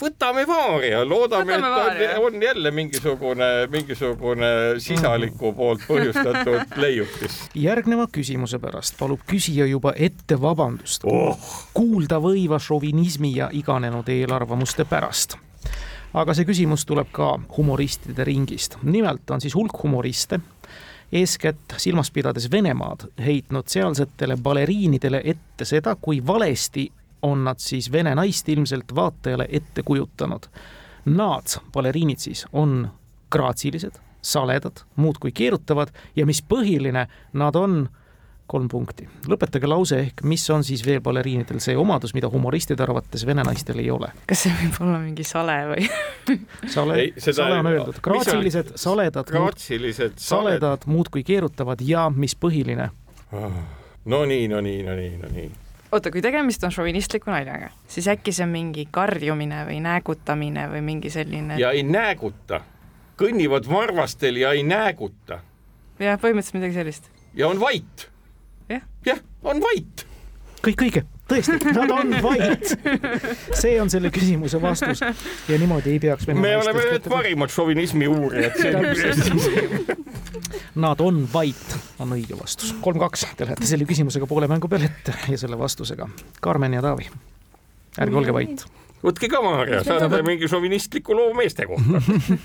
võtame 0.00 0.44
vaaria, 0.48 1.02
loodame, 1.04 1.56
et 1.58 1.62
vaaria. 1.62 2.10
on, 2.18 2.34
on 2.34 2.42
jälle 2.42 2.70
mingisugune, 2.70 3.48
mingisugune 3.70 4.50
sisaliku 4.78 5.52
poolt 5.52 5.84
põhjustatud 5.88 6.72
leiutis. 6.84 7.40
järgneva 7.54 8.06
küsimuse 8.12 8.58
pärast 8.62 8.96
palub 8.98 9.20
küsija 9.28 9.66
juba 9.66 9.92
ette 9.96 10.40
vabandust 10.40 11.04
oh. 11.04 11.50
kuulda 11.74 12.22
võiva 12.24 12.60
šovinismi 12.62 13.34
ja 13.36 13.50
iganenud 13.52 14.08
eelarvamuste 14.08 14.88
pärast 14.88 15.36
aga 16.16 16.34
see 16.34 16.46
küsimus 16.48 16.86
tuleb 16.88 17.10
ka 17.12 17.34
humoristide 17.56 18.24
ringist. 18.24 18.78
nimelt 18.82 19.30
on 19.30 19.44
siis 19.44 19.54
hulk 19.54 19.82
humoriste, 19.82 20.40
eeskätt 21.12 21.74
silmas 21.76 22.10
pidades 22.10 22.50
Venemaad, 22.50 23.08
heitnud 23.24 23.66
sealsetele 23.66 24.36
baleriinidele 24.36 25.20
ette 25.24 25.64
seda, 25.64 25.96
kui 26.00 26.26
valesti 26.26 26.88
on 27.22 27.44
nad 27.44 27.58
siis 27.58 27.92
vene 27.92 28.14
naist 28.14 28.48
ilmselt 28.48 28.94
vaatajale 28.94 29.48
ette 29.50 29.82
kujutanud. 29.82 30.46
Nad, 31.04 31.56
baleriinid 31.72 32.18
siis, 32.18 32.44
on 32.52 32.88
graatsilised, 33.30 33.98
saledad, 34.22 34.84
muudkui 34.96 35.32
keerutavad 35.32 35.88
ja 36.16 36.26
mis 36.26 36.42
põhiline, 36.42 37.06
nad 37.32 37.56
on 37.56 37.88
kolm 38.48 38.68
punkti. 38.72 39.08
lõpetage 39.28 39.68
lause 39.70 40.00
ehk, 40.06 40.24
mis 40.28 40.44
on 40.54 40.64
siis 40.66 40.82
veel 40.86 41.02
baleriinidel 41.04 41.60
see 41.62 41.76
omadus, 41.78 42.14
mida 42.16 42.30
humoristide 42.32 42.84
arvates 42.84 43.26
vene 43.28 43.44
naistel 43.46 43.80
ei 43.82 43.90
ole? 43.94 44.10
kas 44.28 44.46
see 44.46 44.54
võib 44.62 44.80
olla 44.86 44.98
mingi 45.04 45.26
sale 45.28 45.58
või 45.72 45.86
sale, 46.74 46.98
sale 47.18 47.60
on 47.60 47.70
öeldud, 47.72 48.02
graatsilised, 48.04 48.74
saledad, 48.80 49.28
graatsilised, 49.28 50.18
saledad, 50.22 50.88
muudkui 50.90 51.24
keerutavad 51.28 51.84
ja 51.84 52.08
mis 52.14 52.36
põhiline? 52.38 52.90
Ah, 53.36 53.62
no 54.08 54.24
nii, 54.28 54.48
no 54.48 54.62
nii, 54.64 54.84
no 54.86 54.98
nii, 54.98 55.16
no 55.22 55.32
nii 55.32 55.48
oota, 55.92 56.10
kui 56.12 56.22
tegemist 56.24 56.64
on 56.64 56.72
šovinistliku 56.74 57.30
naljaga, 57.32 57.70
siis 57.88 58.08
äkki 58.12 58.32
see 58.34 58.44
on 58.44 58.52
mingi 58.52 58.86
karjumine 58.92 59.62
või 59.68 59.78
näägutamine 59.84 60.66
või 60.72 60.82
mingi 60.84 61.12
selline. 61.12 61.58
ja 61.60 61.72
ei 61.76 61.84
nääguta, 61.86 62.60
kõnnivad 63.20 63.68
varvastel 63.70 64.40
ja 64.42 64.52
ei 64.56 64.62
nääguta. 64.66 65.40
jah, 65.98 66.20
põhimõtteliselt 66.20 66.60
midagi 66.60 66.78
sellist. 66.80 67.10
ja 67.34 67.48
on 67.48 67.60
vait 67.60 68.08
jah, 68.68 68.82
jah, 69.06 69.20
on 69.44 69.60
vait. 69.62 70.04
kõik 70.64 70.82
õige, 70.86 71.02
tõesti, 71.30 71.58
nad 71.76 71.92
on 71.94 72.14
vait. 72.24 72.72
see 73.56 73.76
on 73.82 73.90
selle 73.92 74.10
küsimuse 74.14 74.60
vastus 74.62 75.02
ja 75.02 75.58
niimoodi 75.60 75.94
ei 75.94 76.02
peaks. 76.02 76.26
me 76.32 76.56
oleme 76.58 76.84
need 76.92 77.08
parimad 77.10 77.52
šovinismi 77.54 78.10
uurijad. 78.10 78.58
Nad 80.78 81.00
on 81.02 81.22
vait, 81.32 81.78
on 81.98 82.12
õige 82.14 82.38
vastus. 82.38 82.74
kolm-kaks, 82.84 83.26
te 83.36 83.48
lähete 83.48 83.66
selle 83.68 83.88
küsimusega 83.88 84.28
poole 84.30 84.50
mängu 84.50 84.70
peale 84.70 84.90
ette 84.90 85.16
ja 85.32 85.38
selle 85.40 85.58
vastusega. 85.58 86.08
Karmen 86.44 86.76
ja 86.78 86.84
Taavi, 86.84 87.08
ärge 87.98 88.22
olge 88.22 88.36
vait 88.36 88.68
võtke 89.04 89.30
ka 89.30 89.42
Maarja, 89.44 89.82
saate 89.86 90.20
mingi 90.26 90.48
šovinistliku 90.50 91.16
loo 91.16 91.32
meeste 91.38 91.66
kohta. 91.68 92.02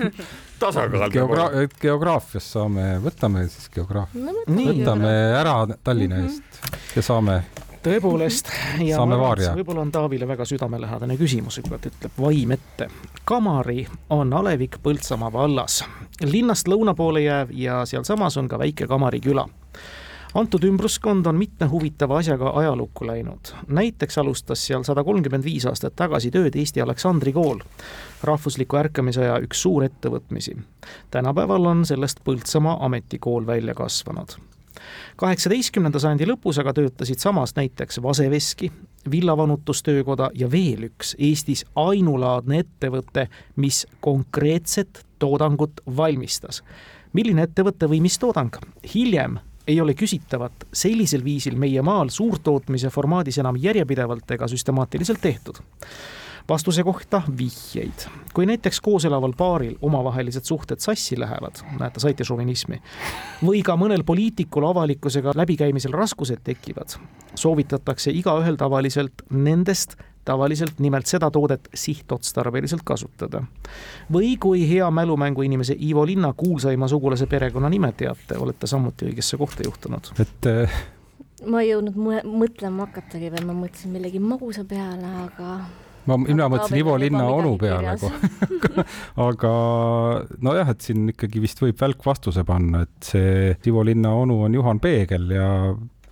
tasakaal 0.64 1.12
Geogra. 1.14 1.50
geograafias 1.82 2.52
saame, 2.56 2.98
võtame 3.04 3.48
siis 3.52 3.70
geograafia 3.74 4.24
no,, 4.24 4.46
võtame 4.48 5.14
ära 5.40 5.58
Tallinna 5.84 6.24
eest 6.24 6.98
ja 6.98 7.06
saame 7.06 7.42
tõepoolest, 7.84 8.48
ja 8.86 9.02
võib-olla 9.04 9.82
on 9.84 9.92
Taavile 9.92 10.28
väga 10.28 10.46
südamelähedane 10.48 11.18
küsimus, 11.20 11.58
kõigepealt 11.60 11.90
ütleb 11.90 12.22
vaim 12.26 12.54
ette. 12.56 12.88
Kamari 13.28 13.84
on 14.16 14.32
alevik 14.40 14.78
Põltsamaa 14.84 15.34
vallas, 15.34 15.82
linnast 16.24 16.72
lõuna 16.72 16.96
poole 16.96 17.26
jääv 17.26 17.52
ja 17.60 17.82
sealsamas 17.90 18.40
on 18.40 18.48
ka 18.52 18.62
väike 18.62 18.88
Kamari 18.88 19.20
küla 19.24 19.48
antud 20.34 20.64
ümbruskond 20.64 21.26
on 21.26 21.36
mitme 21.36 21.68
huvitava 21.68 22.18
asjaga 22.18 22.52
ajalukku 22.56 23.08
läinud. 23.08 23.54
näiteks 23.68 24.18
alustas 24.18 24.66
seal 24.68 24.84
sada 24.84 25.04
kolmkümmend 25.04 25.44
viis 25.44 25.66
aastat 25.66 25.96
tagasi 25.96 26.32
tööd 26.32 26.56
Eesti 26.56 26.82
Aleksandri 26.82 27.34
kool, 27.34 27.60
rahvusliku 28.24 28.78
ärkamisaja 28.78 29.40
üks 29.46 29.62
suurettevõtmisi. 29.62 30.58
tänapäeval 31.12 31.66
on 31.66 31.86
sellest 31.86 32.24
Põltsamaa 32.24 32.86
ametikool 32.86 33.48
välja 33.48 33.74
kasvanud 33.74 34.38
kaheksateistkümnenda 35.18 36.00
sajandi 36.00 36.26
lõpus 36.28 36.60
aga 36.60 36.74
töötasid 36.74 37.22
samas 37.22 37.56
näiteks 37.56 38.02
Vaseveski, 38.04 38.72
villavanutustöökoda 39.12 40.32
ja 40.34 40.52
veel 40.52 40.88
üks 40.90 41.16
Eestis 41.20 41.66
ainulaadne 41.76 42.64
ettevõte, 42.64 43.28
mis 43.56 43.86
konkreetset 44.02 45.06
toodangut 45.20 45.82
valmistas. 45.98 46.64
milline 47.14 47.44
ettevõte 47.44 47.90
või 47.90 48.02
mis 48.02 48.20
toodang? 48.20 48.56
hiljem 48.94 49.40
ei 49.68 49.82
ole 49.82 49.94
küsitavat 49.94 50.68
sellisel 50.74 51.24
viisil 51.24 51.56
meie 51.60 51.82
maal 51.82 52.10
suurtootmise 52.12 52.90
formaadis 52.90 53.40
enam 53.40 53.58
järjepidevalt 53.60 54.32
ega 54.32 54.48
süstemaatiliselt 54.48 55.22
tehtud. 55.22 55.64
vastuse 56.50 56.84
kohta 56.84 57.22
vihjeid. 57.38 58.08
kui 58.34 58.46
näiteks 58.46 58.82
koos 58.82 59.06
elaval 59.06 59.34
paaril 59.38 59.76
omavahelised 59.82 60.44
suhted 60.44 60.80
sassi 60.80 61.20
lähevad, 61.20 61.64
näete, 61.80 62.00
saite 62.00 62.24
šovinismi, 62.24 62.82
või 63.44 63.64
ka 63.64 63.76
mõnel 63.76 64.04
poliitikul 64.04 64.68
avalikkusega 64.68 65.32
läbikäimisel 65.36 65.92
raskused 65.92 66.44
tekivad, 66.44 67.00
soovitatakse 67.36 68.12
igaühel 68.12 68.56
tavaliselt 68.56 69.24
nendest 69.30 69.96
tavaliselt 70.26 70.80
nimelt 70.80 71.10
seda 71.10 71.30
toodet 71.32 71.70
sihtotstarbeliselt 71.74 72.84
kasutada. 72.86 73.44
või 74.14 74.38
kui 74.40 74.68
hea 74.70 74.90
mälumänguinimese 74.92 75.76
Ivo 75.80 76.06
Linna 76.06 76.34
kuulsaima 76.38 76.88
sugulase 76.88 77.28
perekonnanime 77.28 77.92
teate, 77.98 78.38
olete 78.38 78.68
samuti 78.68 79.12
õigesse 79.12 79.38
kohta 79.38 79.64
juhtunud. 79.66 80.12
et 80.20 80.50
äh... 80.52 80.84
ma 81.46 81.62
ei 81.62 81.72
jõudnud 81.74 81.98
mõtlema 82.24 82.88
hakatagi 82.88 83.32
veel, 83.32 83.48
ma 83.48 83.56
mõtlesin 83.58 83.96
millegi 83.96 84.20
magusa 84.20 84.64
peale, 84.64 85.10
aga 85.26 85.56
ma, 86.10 86.18
mina 86.18 86.48
mõtlesin 86.52 86.80
Ivo 86.80 86.98
Linna 87.00 87.26
onu 87.32 87.56
peale 87.62 87.96
kohe 88.02 88.86
aga 89.30 89.54
nojah, 90.44 90.72
et 90.74 90.86
siin 90.86 91.10
ikkagi 91.14 91.42
vist 91.44 91.62
võib 91.64 91.80
välkvastuse 91.80 92.46
panna, 92.48 92.84
et 92.88 93.12
see 93.14 93.58
Ivo 93.70 93.84
Linna 93.86 94.14
onu 94.24 94.44
on 94.48 94.56
Juhan 94.60 94.82
Peegel 94.84 95.32
ja 95.36 95.50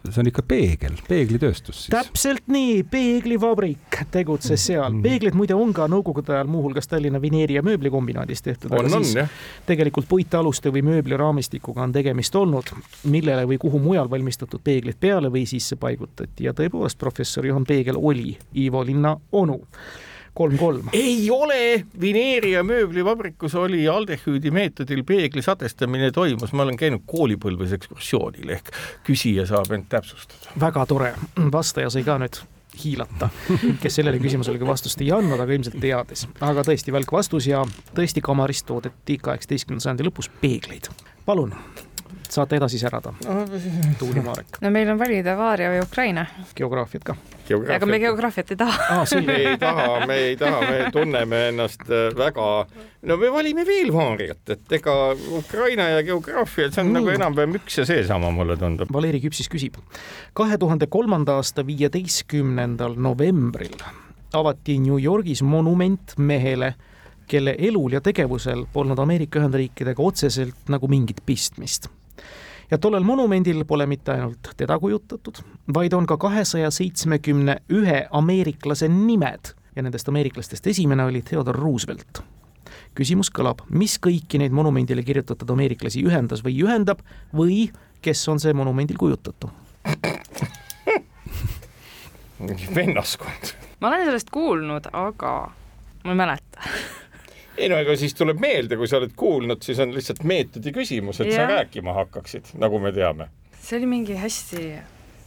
see 0.10 0.22
on 0.22 0.30
ikka 0.32 0.42
peegel, 0.48 0.96
peeglitööstus 1.08 1.84
siis. 1.84 1.94
täpselt 1.94 2.48
nii, 2.52 2.82
peeglivabrik 2.90 4.02
tegutses 4.12 4.66
seal. 4.66 4.90
-hmm. 4.90 5.04
peeglid 5.04 5.38
muide 5.38 5.56
on 5.56 5.74
ka 5.74 5.88
nõukogude 5.92 6.34
ajal 6.34 6.50
muuhulgas 6.50 6.88
Tallinna 6.88 7.22
Vineeri- 7.22 7.60
ja 7.60 7.62
mööblikombinaadis 7.62 8.42
tehtud. 8.42 8.72
on, 8.72 8.94
on 8.94 9.04
jah. 9.16 9.30
tegelikult 9.66 10.08
puitaluste 10.10 10.74
või 10.74 10.82
mööbliraamistikuga 10.82 11.84
on 11.84 11.92
tegemist 11.92 12.36
olnud, 12.36 12.74
millele 13.04 13.46
või 13.46 13.58
kuhu 13.58 13.80
mujal 13.80 14.10
valmistatud 14.10 14.62
peeglid 14.64 14.98
peale 15.00 15.30
või 15.30 15.46
sisse 15.46 15.76
paigutati 15.76 16.44
ja 16.44 16.54
tõepoolest 16.54 16.98
professor 16.98 17.46
Juhan 17.46 17.66
Peegel 17.66 17.96
oli 17.98 18.38
Ivo 18.56 18.86
Linna 18.86 19.18
onu 19.32 19.60
kolm-kolm. 20.34 20.90
ei 20.94 21.30
ole, 21.32 21.86
Vineeria 22.02 22.64
mööblivabrikus 22.64 23.56
oli 23.56 23.84
aldehüüdi 23.88 24.52
meetodil 24.52 25.04
peegli 25.08 25.42
sadestamine 25.42 26.12
toimus, 26.12 26.54
ma 26.54 26.64
olen 26.64 26.80
käinud 26.80 27.04
koolipõlves 27.10 27.76
ekskursioonil 27.78 28.56
ehk 28.58 28.72
küsija 29.08 29.46
saab 29.50 29.72
end 29.76 29.90
täpsustada. 29.92 30.56
väga 30.60 30.86
tore, 30.86 31.14
vastaja 31.52 31.92
sai 31.94 32.06
ka 32.08 32.18
nüüd 32.22 32.42
hiilata, 32.84 33.30
kes 33.84 34.00
sellele 34.00 34.20
küsimusele 34.24 34.60
ka 34.62 34.68
vastust 34.68 35.02
ei 35.04 35.12
andnud, 35.12 35.40
aga 35.40 35.58
ilmselt 35.58 35.80
teadis. 35.84 36.28
aga 36.40 36.64
tõesti 36.68 36.96
välk 36.96 37.12
vastus 37.12 37.48
ja 37.52 37.66
tõesti 37.96 38.24
kamarist 38.24 38.66
toodeti 38.70 39.20
kaheksateistkümnenda 39.22 39.90
sajandi 39.90 40.08
lõpus 40.08 40.32
peegleid. 40.42 40.92
palun 41.26 41.56
saate 42.32 42.56
edasi 42.56 42.80
särada. 42.80 43.14
Tuuli 44.00 44.22
Marek. 44.22 44.58
no 44.62 44.72
meil 44.72 44.90
on 44.90 45.00
valida 45.00 45.36
Vaaria 45.38 45.70
või 45.72 45.82
Ukraina. 45.84 46.26
geograafiat 46.56 47.04
ka. 47.04 47.16
aga 47.76 47.86
me 47.86 48.00
geograafiat 48.00 48.52
ei 48.52 48.58
taha 48.58 48.86
ah,. 48.90 49.16
me 49.26 49.36
ei 49.36 49.58
taha, 49.60 49.88
me 50.08 50.16
ei 50.16 50.38
taha, 50.40 50.62
me 50.62 50.92
tunneme 50.92 51.42
ennast 51.50 51.84
äh, 51.90 52.10
väga, 52.18 52.48
no 53.02 53.18
me 53.18 53.32
valime 53.34 53.66
veel 53.68 53.92
Vaariat, 53.94 54.44
et 54.56 54.78
ega 54.80 54.96
Ukraina 55.38 55.90
ja 55.98 56.04
geograafia, 56.08 56.72
see 56.72 56.84
on 56.84 56.92
mm. 56.92 57.00
nagu 57.00 57.12
enam-vähem 57.16 57.58
üks 57.60 57.82
ja 57.82 57.88
seesama, 57.88 58.32
mulle 58.36 58.58
tundub. 58.60 58.92
Valeri 58.94 59.22
Küpsis 59.24 59.52
küsib. 59.52 59.80
kahe 60.34 60.58
tuhande 60.58 60.88
kolmanda 60.88 61.40
aasta 61.42 61.66
viieteistkümnendal 61.68 62.96
novembril 62.96 63.76
avati 64.34 64.80
New 64.80 65.00
Yorgis 65.04 65.42
monument 65.44 66.16
mehele 66.18 66.76
kelle 67.28 67.56
elul 67.60 67.96
ja 67.96 68.02
tegevusel 68.04 68.66
polnud 68.74 69.00
Ameerika 69.00 69.40
Ühendriikidega 69.40 70.04
otseselt 70.04 70.72
nagu 70.72 70.88
mingit 70.92 71.20
pistmist 71.26 71.90
ja 72.72 72.78
tollel 72.78 73.04
monumendil 73.04 73.66
pole 73.66 73.86
mitte 73.86 74.12
ainult 74.12 74.54
teda 74.58 74.80
kujutatud, 74.80 75.42
vaid 75.74 75.94
on 75.94 76.06
ka 76.06 76.18
kahesaja 76.18 76.72
seitsmekümne 76.72 77.58
ühe 77.70 78.08
ameeriklase 78.12 78.88
nimed 78.88 79.54
ja 79.76 79.84
nendest 79.84 80.10
ameeriklastest 80.10 80.68
esimene 80.68 81.06
oli 81.06 81.22
Theodore 81.22 81.60
Roosevelt. 81.60 82.24
küsimus 82.96 83.30
kõlab, 83.32 83.62
mis 83.70 83.98
kõiki 84.00 84.40
neid 84.40 84.52
monumendile 84.52 85.04
kirjutatud 85.04 85.50
ameeriklasi 85.50 86.04
ühendas 86.04 86.44
või 86.44 86.58
ühendab 86.64 87.00
või 87.36 87.72
kes 88.02 88.28
on 88.28 88.40
see 88.40 88.54
monumendil 88.54 88.98
kujutatu? 89.00 89.52
mingi 92.40 92.68
vennaskond. 92.76 93.54
ma 93.80 93.88
olen 93.88 94.06
sellest 94.06 94.30
kuulnud, 94.32 94.90
aga 94.94 95.52
ma 96.04 96.12
ei 96.12 96.20
mäleta 96.24 96.72
ei 97.62 97.70
no 97.72 97.78
ega 97.82 97.96
siis 98.00 98.16
tuleb 98.18 98.42
meelde, 98.42 98.78
kui 98.80 98.90
sa 98.90 99.00
oled 99.02 99.14
kuulnud, 99.18 99.62
siis 99.66 99.80
on 99.84 99.94
lihtsalt 99.96 100.24
meetodi 100.28 100.74
küsimus, 100.76 101.22
et 101.22 101.32
ja. 101.32 101.44
sa 101.44 101.52
rääkima 101.58 101.94
hakkaksid, 102.02 102.56
nagu 102.62 102.82
me 102.82 102.94
teame. 102.96 103.30
see 103.62 103.78
oli 103.78 103.92
mingi 103.92 104.18
hästi 104.18 104.66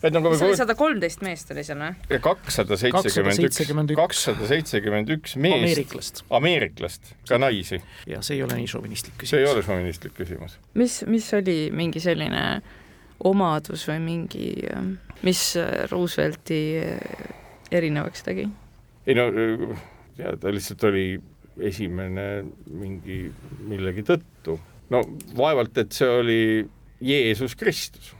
et 0.05 0.13
nagu 0.13 0.31
mis 0.33 0.43
oli 0.45 0.57
sada 0.59 0.77
kolmteist 0.79 1.23
meest 1.25 1.51
oli 1.55 1.65
seal 1.67 1.81
või? 1.81 2.19
kakssada 2.25 2.77
seitsekümmend 2.81 3.95
üks, 3.95 3.99
kakssada 3.99 4.49
seitsekümmend 4.51 5.13
üks 5.17 5.37
meest, 5.41 5.61
ameeriklast, 5.63 6.23
ameeriklast, 6.41 7.13
ka 7.29 7.39
naisi. 7.41 7.81
ja 8.11 8.21
see 8.25 8.39
ei 8.39 8.45
ole 8.47 8.59
nii 8.61 8.71
šovinistlik 8.75 9.17
küsimus. 9.17 9.33
see 9.33 9.45
ei 9.45 9.51
ole 9.51 9.65
šovinistlik 9.65 10.17
küsimus. 10.19 10.59
mis, 10.81 10.99
mis 11.09 11.31
oli 11.39 11.59
mingi 11.75 12.03
selline 12.05 12.45
omadus 13.25 13.87
või 13.89 14.01
mingi, 14.05 14.49
mis 15.25 15.47
Roosevelti 15.93 16.61
erinevaks 17.73 18.27
tegi? 18.27 18.49
ei 19.07 19.17
no, 19.17 19.31
ja 20.21 20.37
ta 20.41 20.53
lihtsalt 20.53 20.85
oli 20.91 21.07
esimene 21.59 22.29
mingi 22.71 23.25
millegi 23.69 24.05
tõttu. 24.07 24.59
no 24.91 25.03
vaevalt, 25.37 25.79
et 25.79 25.93
see 25.93 26.11
oli 26.11 26.43
Jeesus 27.05 27.57
Kristus 27.59 28.15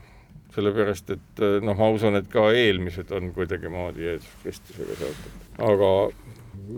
sellepärast 0.55 1.11
et 1.15 1.43
eh, 1.43 1.57
noh, 1.63 1.75
ma 1.77 1.89
usun, 1.93 2.15
et 2.19 2.29
ka 2.31 2.47
eelmised 2.55 3.11
on 3.15 3.31
kuidagimoodi 3.35 4.07
Jeesus 4.07 4.31
Kristusega 4.43 4.97
seotud, 5.01 5.43
aga 5.67 5.91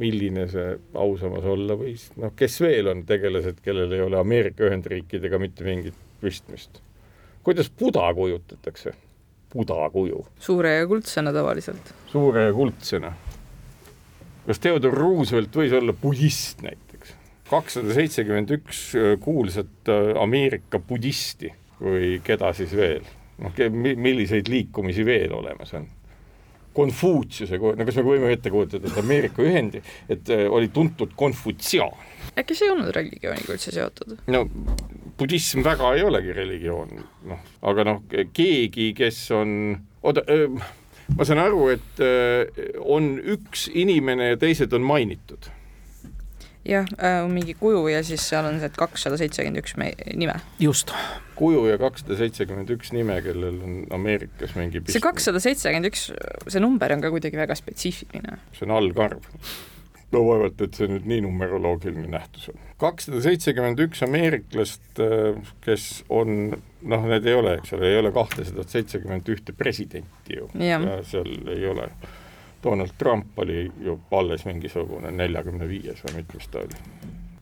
milline 0.02 0.48
see 0.52 0.72
ausamas 0.98 1.46
olla 1.48 1.78
võis, 1.80 2.08
noh, 2.18 2.34
kes 2.38 2.58
veel 2.64 2.90
on 2.92 3.06
tegelased, 3.08 3.62
kellel 3.66 3.94
ei 3.94 4.04
ole 4.04 4.20
Ameerika 4.20 4.66
Ühendriikidega 4.68 5.40
mitte 5.42 5.68
mingit 5.68 5.98
pistmist? 6.22 6.82
kuidas 7.48 7.70
Buda 7.72 8.10
kujutatakse? 8.14 8.92
Buda 9.54 9.86
kuju. 9.94 10.26
suure 10.44 10.74
ja 10.74 10.88
kuldsena 10.90 11.32
tavaliselt. 11.34 11.94
suure 12.12 12.50
ja 12.50 12.54
kuldsena. 12.54 13.14
Kas 14.48 14.62
Theodor 14.64 14.96
Roosevelt 14.96 15.56
võis 15.56 15.76
olla 15.76 15.94
budist 15.94 16.64
näiteks? 16.66 17.16
kakssada 17.48 17.96
seitsekümmend 17.96 18.52
üks 18.58 18.82
eh, 19.00 19.14
kuulsat 19.24 19.92
eh, 19.92 20.10
Ameerika 20.20 20.82
budisti 20.84 21.52
või 21.80 22.18
keda 22.26 22.52
siis 22.56 22.74
veel? 22.76 23.06
noh, 23.38 23.54
milliseid 24.02 24.50
liikumisi 24.50 25.06
veel 25.06 25.34
olemas 25.38 25.74
on. 25.78 25.86
Konfutsiuse, 26.78 27.58
no 27.58 27.86
kas 27.86 27.96
me 27.98 28.04
võime 28.06 28.32
ette 28.34 28.52
kujutada, 28.54 28.90
et 28.90 28.98
Ameerika 29.02 29.42
Ühendi, 29.42 29.82
et 30.10 30.30
äh, 30.34 30.44
oli 30.50 30.70
tuntud 30.74 31.16
konfutsiaan. 31.18 31.94
äkki 32.38 32.58
see 32.58 32.68
ei 32.68 32.74
olnud 32.74 32.92
religiooniga 32.94 33.54
üldse 33.56 33.74
seotud? 33.74 34.18
no 34.34 34.44
budism 35.18 35.64
väga 35.66 35.94
ei 35.98 36.04
olegi 36.06 36.36
religioon, 36.38 37.06
noh, 37.30 37.48
aga 37.66 37.88
noh, 37.88 38.04
keegi, 38.34 38.92
kes 38.98 39.24
on, 39.38 39.54
oota, 40.02 40.26
ma 41.16 41.28
saan 41.28 41.40
aru, 41.40 41.70
et 41.76 42.02
on 42.84 43.16
üks 43.36 43.70
inimene 43.72 44.34
ja 44.34 44.42
teised 44.42 44.74
on 44.76 44.84
mainitud 44.84 45.52
jah 46.68 46.88
äh,, 47.00 47.22
mingi 47.32 47.56
kuju 47.58 47.86
ja 47.92 48.02
siis 48.06 48.24
seal 48.28 48.48
on 48.48 48.60
see, 48.62 48.70
kakssada 48.76 49.18
seitsekümmend 49.20 49.62
üks 49.62 49.76
nime. 49.80 50.36
just. 50.60 50.92
kuju 51.40 51.66
ja 51.72 51.78
kakssada 51.82 52.18
seitsekümmend 52.20 52.72
üks 52.76 52.92
nime, 52.96 53.20
kellel 53.26 53.62
on 53.64 53.80
Ameerikas 53.96 54.56
mingi 54.60 54.84
see 54.92 55.04
kakssada 55.04 55.42
seitsekümmend 55.44 55.92
üks, 55.92 56.10
see 56.48 56.64
number 56.64 56.94
on 56.94 57.04
ka 57.04 57.12
kuidagi 57.14 57.40
väga 57.40 57.56
spetsiifiline. 57.58 58.40
see 58.58 58.68
on 58.68 58.76
algarv. 58.78 59.32
No 60.12 60.22
vaevalt, 60.24 60.62
et 60.64 60.78
see 60.78 60.88
nüüd 60.92 61.08
nii 61.10 61.24
numeroloogiline 61.26 62.08
nähtus 62.12 62.48
on. 62.52 62.62
kakssada 62.80 63.22
seitsekümmend 63.26 63.82
üks 63.88 64.04
ameeriklast, 64.06 65.02
äh, 65.04 65.42
kes 65.66 65.88
on, 66.10 66.54
noh, 66.82 67.10
need 67.12 67.28
ei 67.28 67.36
ole, 67.36 67.58
eks 67.60 67.76
ole, 67.76 67.92
ei 67.92 68.00
ole 68.00 68.14
kahtesadat 68.16 68.78
seitsekümmend 68.78 69.34
ühte 69.34 69.56
presidenti 69.58 70.40
ju. 70.40 70.50
ja 70.62 70.80
seal 71.08 71.34
ei 71.54 71.68
ole 71.68 71.92
Donald 72.64 72.96
Trump 72.98 73.40
oli 73.40 73.72
ju 73.84 74.00
alles 74.12 74.46
mingisugune 74.46 75.12
neljakümne 75.12 75.68
viies 75.70 76.02
või 76.06 76.22
mitmes 76.22 76.48
ta 76.52 76.64
oli. 76.66 76.80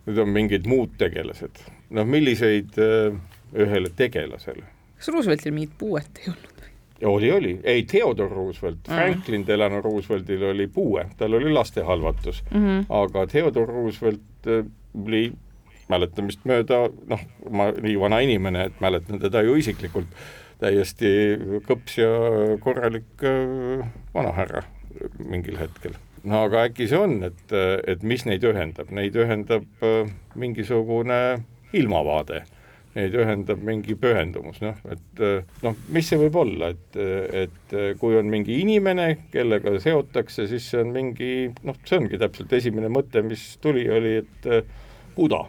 nüüd 0.06 0.22
on 0.22 0.30
mingid 0.30 0.68
muud 0.70 0.98
tegelased, 1.02 1.62
noh 1.98 2.06
milliseid 2.06 2.78
äh, 2.82 3.16
ühele 3.54 3.94
tegelasele? 3.96 4.66
kas 4.98 5.14
Rooseveltil 5.14 5.54
mingit 5.54 5.78
puuet 5.78 6.22
ei 6.24 6.34
olnud? 6.34 6.68
Oli, 7.04 7.32
oli, 7.32 7.60
ei 7.64 7.84
Theodore 7.84 8.36
Roosevelt, 8.36 8.78
Franklin 8.88 9.42
mm. 9.42 9.48
Delano 9.48 9.82
Rooseveltil 9.82 10.44
oli 10.44 10.68
puue, 10.68 11.06
tal 11.18 11.34
oli 11.34 11.52
lastehalvatus 11.54 12.44
mm, 12.52 12.60
-hmm. 12.60 12.86
aga 12.90 13.28
Theodore 13.28 13.74
Roosevelt 13.74 14.22
äh, 14.48 14.66
oli 15.06 15.34
mäletamist 15.90 16.46
mööda, 16.46 16.90
noh, 17.08 17.22
ma 17.50 17.70
nii 17.72 18.00
vana 18.00 18.20
inimene, 18.26 18.64
et 18.70 18.82
mäletan 18.82 19.20
teda 19.22 19.42
ju 19.46 19.56
isiklikult, 19.56 20.08
täiesti 20.60 21.12
kõps 21.68 22.00
ja 22.00 22.10
korralik 22.64 23.24
äh, 23.24 23.86
vanahärra 24.14 24.64
mingil 25.20 25.58
hetkel. 25.60 25.98
no 26.24 26.46
aga 26.48 26.66
äkki 26.70 26.88
see 26.88 26.98
on, 26.98 27.20
et, 27.24 27.52
et 27.88 28.04
mis 28.04 28.26
neid 28.26 28.44
ühendab, 28.44 28.90
neid 28.92 29.16
ühendab 29.16 29.68
äh, 29.84 30.10
mingisugune 30.36 31.44
ilmavaade, 31.74 32.46
neid 32.96 33.16
ühendab 33.20 33.64
mingi 33.66 33.98
pühendumus, 34.00 34.62
noh, 34.64 34.78
et 34.92 35.24
äh, 35.24 35.44
noh, 35.66 35.76
mis 35.96 36.08
see 36.08 36.20
võib 36.20 36.38
olla, 36.40 36.72
et, 36.72 37.00
et 37.46 37.76
kui 38.00 38.16
on 38.16 38.30
mingi 38.32 38.62
inimene, 38.64 39.10
kellega 39.34 39.76
seotakse, 39.84 40.48
siis 40.52 40.70
see 40.72 40.84
on 40.84 40.94
mingi 40.96 41.32
noh, 41.68 41.78
see 41.84 42.00
ongi 42.00 42.20
täpselt 42.22 42.56
esimene 42.56 42.92
mõte, 42.92 43.24
mis 43.26 43.44
tuli, 43.64 43.84
oli, 43.92 44.18
et 44.24 44.50
äh, 44.50 44.64
Buda. 45.16 45.46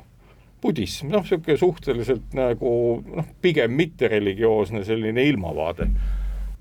Budism, 0.63 1.11
noh, 1.13 1.23
niisugune 1.23 1.59
suhteliselt 1.61 2.33
nagu 2.35 2.71
noh, 3.05 3.27
pigem 3.45 3.75
mittereligioosne 3.77 4.81
selline 4.89 5.27
ilmavaade. 5.29 5.87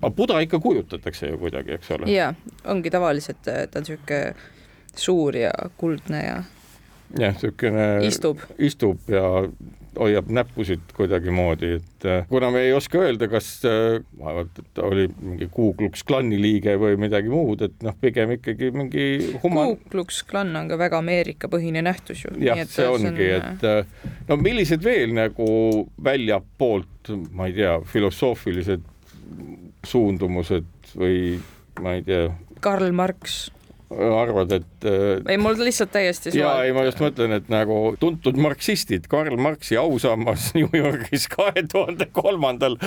Aga 0.01 0.11
Buda 0.13 0.41
ikka 0.43 0.59
kujutatakse 0.61 1.31
ju 1.31 1.39
kuidagi, 1.41 1.77
eks 1.79 1.93
ole. 1.95 2.09
jaa, 2.11 2.33
ongi 2.69 2.91
tavaliselt, 2.93 3.41
ta 3.45 3.79
on 3.79 3.87
niisugune 3.87 4.35
suur 4.95 5.37
ja 5.39 5.53
kuldne 5.79 6.21
ja 6.21 6.35
jah, 7.15 7.33
niisugune 7.33 7.87
istub, 8.05 8.43
istub 8.59 9.09
ja 9.11 9.25
hoiab 9.99 10.29
näppusid 10.33 10.93
kuidagimoodi, 10.95 11.71
et 11.79 12.07
äh, 12.09 12.27
kuna 12.29 12.49
me 12.53 12.65
ei 12.67 12.73
oska 12.75 13.01
öelda, 13.03 13.29
kas 13.31 13.49
äh, 13.67 13.99
vaevalt, 14.19 14.59
et 14.61 14.69
ta 14.77 14.85
oli 14.87 15.07
mingi 15.19 15.47
Ku 15.51 15.71
Klux 15.77 16.03
Klani 16.07 16.39
liige 16.41 16.75
või 16.81 16.99
midagi 17.01 17.31
muud, 17.31 17.65
et 17.67 17.85
noh, 17.85 17.95
pigem 18.01 18.35
ikkagi 18.37 18.71
mingi 18.75 19.05
human... 19.43 19.75
Ku 19.75 19.91
Klux 19.93 20.21
Klan 20.27 20.55
on 20.59 20.69
ka 20.71 20.79
väga 20.81 20.99
Ameerika-põhine 21.03 21.83
nähtus 21.85 22.25
ju. 22.25 22.33
jah, 22.43 22.61
see 22.69 22.87
ongi, 22.89 23.29
et 23.39 23.65
äh, 23.67 24.11
no 24.29 24.39
millised 24.41 24.83
veel 24.85 25.15
nagu 25.15 25.47
väljapoolt, 26.03 27.13
ma 27.35 27.49
ei 27.49 27.57
tea, 27.59 27.77
filosoofilised 27.89 28.85
suundumused 29.85 30.95
või 30.97 31.37
ma 31.81 31.97
ei 31.97 32.05
tea. 32.05 32.29
Karl 32.65 32.93
Marx 32.95 33.45
arvad, 33.93 34.51
et 34.51 34.87
äh, 34.89 35.19
ei, 35.29 35.37
mul 35.41 35.57
lihtsalt 35.61 35.91
täiesti 35.93 36.33
jaa, 36.35 36.63
ei 36.65 36.73
ma 36.75 36.85
just 36.87 37.01
mõtlen, 37.03 37.35
et 37.37 37.51
nagu 37.53 37.95
tuntud 38.01 38.37
marksistid, 38.41 39.09
Karl 39.11 39.37
Marxi 39.41 39.77
ausammas 39.79 40.51
New 40.57 40.71
Yorgis 40.73 41.27
kahe 41.31 41.65
tuhande 41.71 42.09
kolmandal 42.15 42.79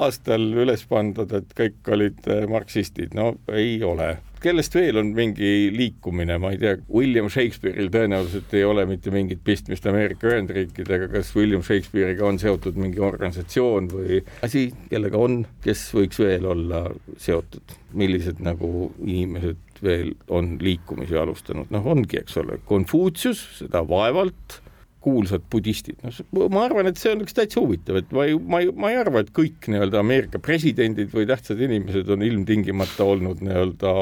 aastal 0.00 0.50
üles 0.64 0.82
pandud, 0.90 1.30
et 1.36 1.54
kõik 1.58 1.94
olid 1.94 2.26
äh, 2.30 2.48
marksistid, 2.50 3.14
no 3.16 3.34
ei 3.54 3.78
ole. 3.86 4.16
Kellest 4.40 4.72
veel 4.72 4.96
on 4.96 5.10
mingi 5.12 5.68
liikumine, 5.74 6.38
ma 6.40 6.54
ei 6.54 6.58
tea, 6.62 6.78
William 6.88 7.28
Shakespeare'il 7.30 7.90
tõenäoliselt 7.92 8.54
ei 8.56 8.64
ole 8.64 8.86
mitte 8.88 9.12
mingit 9.12 9.42
pistmist 9.44 9.84
Ameerika 9.90 10.30
Ühendriikidega, 10.30 11.10
kas 11.12 11.34
William 11.36 11.60
Shakespeare'iga 11.66 12.24
on 12.24 12.40
seotud 12.40 12.80
mingi 12.80 13.04
organisatsioon 13.04 13.90
või 13.92 14.22
asi, 14.46 14.70
kellega 14.88 15.20
on, 15.20 15.42
kes 15.60 15.90
võiks 15.92 16.22
veel 16.24 16.48
olla 16.48 16.86
seotud, 17.20 17.76
millised 18.00 18.40
nagu 18.40 18.88
inimesed 19.04 19.60
veel 19.84 20.14
on 20.32 20.56
liikumisi 20.62 21.16
alustanud, 21.18 21.70
noh, 21.74 21.86
ongi, 21.92 22.20
eks 22.20 22.36
ole, 22.42 22.58
Konfutsius, 22.68 23.42
seda 23.60 23.84
vaevalt 23.88 24.60
kuulsad 25.00 25.46
budistid, 25.52 25.96
noh, 26.04 26.48
ma 26.52 26.66
arvan, 26.66 26.90
et 26.90 27.00
see 27.00 27.14
on 27.14 27.22
üks 27.24 27.32
täitsa 27.36 27.62
huvitav, 27.62 28.02
et 28.02 28.10
ma 28.12 28.26
ei, 28.28 28.36
ma 28.36 28.60
ei, 28.60 28.68
ma 28.76 28.90
ei 28.92 28.98
arva, 29.00 29.22
et 29.24 29.30
kõik 29.36 29.70
nii-öelda 29.72 30.02
Ameerika 30.02 30.40
presidendid 30.44 31.12
või 31.14 31.24
tähtsad 31.30 31.60
inimesed 31.64 32.10
on 32.12 32.24
ilmtingimata 32.26 33.06
olnud 33.08 33.40
nii-öelda 33.46 33.94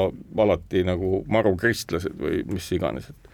alati 0.43 0.83
nagu 0.87 1.21
marukristlased 1.31 2.19
või 2.19 2.41
mis 2.51 2.67
iganes, 2.75 3.07
et 3.13 3.29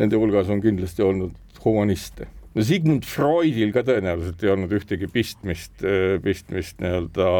nende 0.00 0.18
hulgas 0.18 0.50
on 0.50 0.64
kindlasti 0.64 1.06
olnud 1.06 1.62
humaniste. 1.62 2.26
no 2.54 2.66
Sigmund 2.66 3.06
Freudil 3.06 3.70
ka 3.74 3.86
tõenäoliselt 3.86 4.42
ei 4.42 4.52
olnud 4.56 4.74
ühtegi 4.74 5.06
pistmist, 5.12 5.86
pistmist 6.26 6.82
nii-öelda 6.82 7.30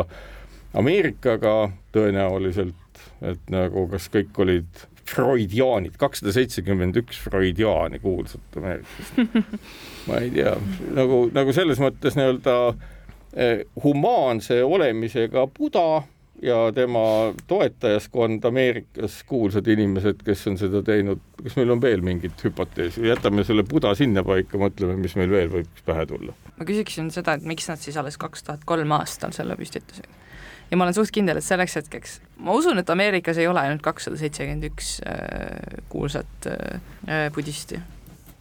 Ameerikaga 0.77 1.73
tõenäoliselt, 1.95 2.77
et 3.25 3.51
nagu 3.53 3.87
kas 3.93 4.11
kõik 4.13 4.39
olid 4.45 4.87
Freudiaanid, 5.07 5.95
kakssada 6.01 6.33
seitsekümmend 6.35 6.99
üks 6.99 7.21
Freudiaani 7.23 8.01
kuulsat 8.03 8.59
Ameerikast. 8.59 9.21
ma 10.09 10.19
ei 10.25 10.33
tea, 10.35 10.57
nagu, 10.97 11.27
nagu 11.35 11.55
selles 11.55 11.79
mõttes 11.83 12.19
nii-öelda 12.19 12.57
eh, 13.37 13.63
humaanse 13.85 14.59
olemisega 14.67 15.47
Buda 15.55 16.03
ja 16.43 16.73
tema 16.75 17.35
toetajaskond 17.47 18.45
Ameerikas, 18.45 19.23
kuulsad 19.27 19.67
inimesed, 19.67 20.21
kes 20.25 20.47
on 20.51 20.59
seda 20.61 20.83
teinud, 20.85 21.23
kas 21.43 21.57
meil 21.57 21.73
on 21.73 21.81
veel 21.83 22.03
mingit 22.05 22.45
hüpoteesi, 22.45 23.07
jätame 23.09 23.45
selle 23.47 23.65
Buda 23.69 23.95
sinnapaika, 23.97 24.59
mõtleme, 24.61 24.99
mis 25.01 25.17
meil 25.17 25.33
veel 25.33 25.51
võiks 25.53 25.87
pähe 25.87 26.07
tulla. 26.11 26.37
ma 26.59 26.69
küsiksin 26.69 27.11
seda, 27.15 27.39
et 27.39 27.47
miks 27.47 27.69
nad 27.71 27.81
siis 27.81 27.97
alles 27.97 28.19
kaks 28.21 28.45
tuhat 28.47 28.69
kolm 28.69 28.93
aastal 28.99 29.35
selle 29.37 29.57
püstitasid? 29.57 30.11
Ja 30.71 30.79
ma 30.79 30.87
olen 30.87 30.97
suht 30.97 31.13
kindel, 31.15 31.41
et 31.41 31.47
selleks 31.47 31.79
hetkeks, 31.81 32.21
ma 32.45 32.55
usun, 32.57 32.81
et 32.83 32.91
Ameerikas 32.91 33.39
ei 33.41 33.49
ole 33.51 33.63
ainult 33.63 33.85
kakssada 33.85 34.19
seitsekümmend 34.21 34.71
üks 34.71 34.97
äh, 35.07 35.83
kuulsat 35.93 36.49
äh, 36.51 37.29
budisti. 37.35 37.81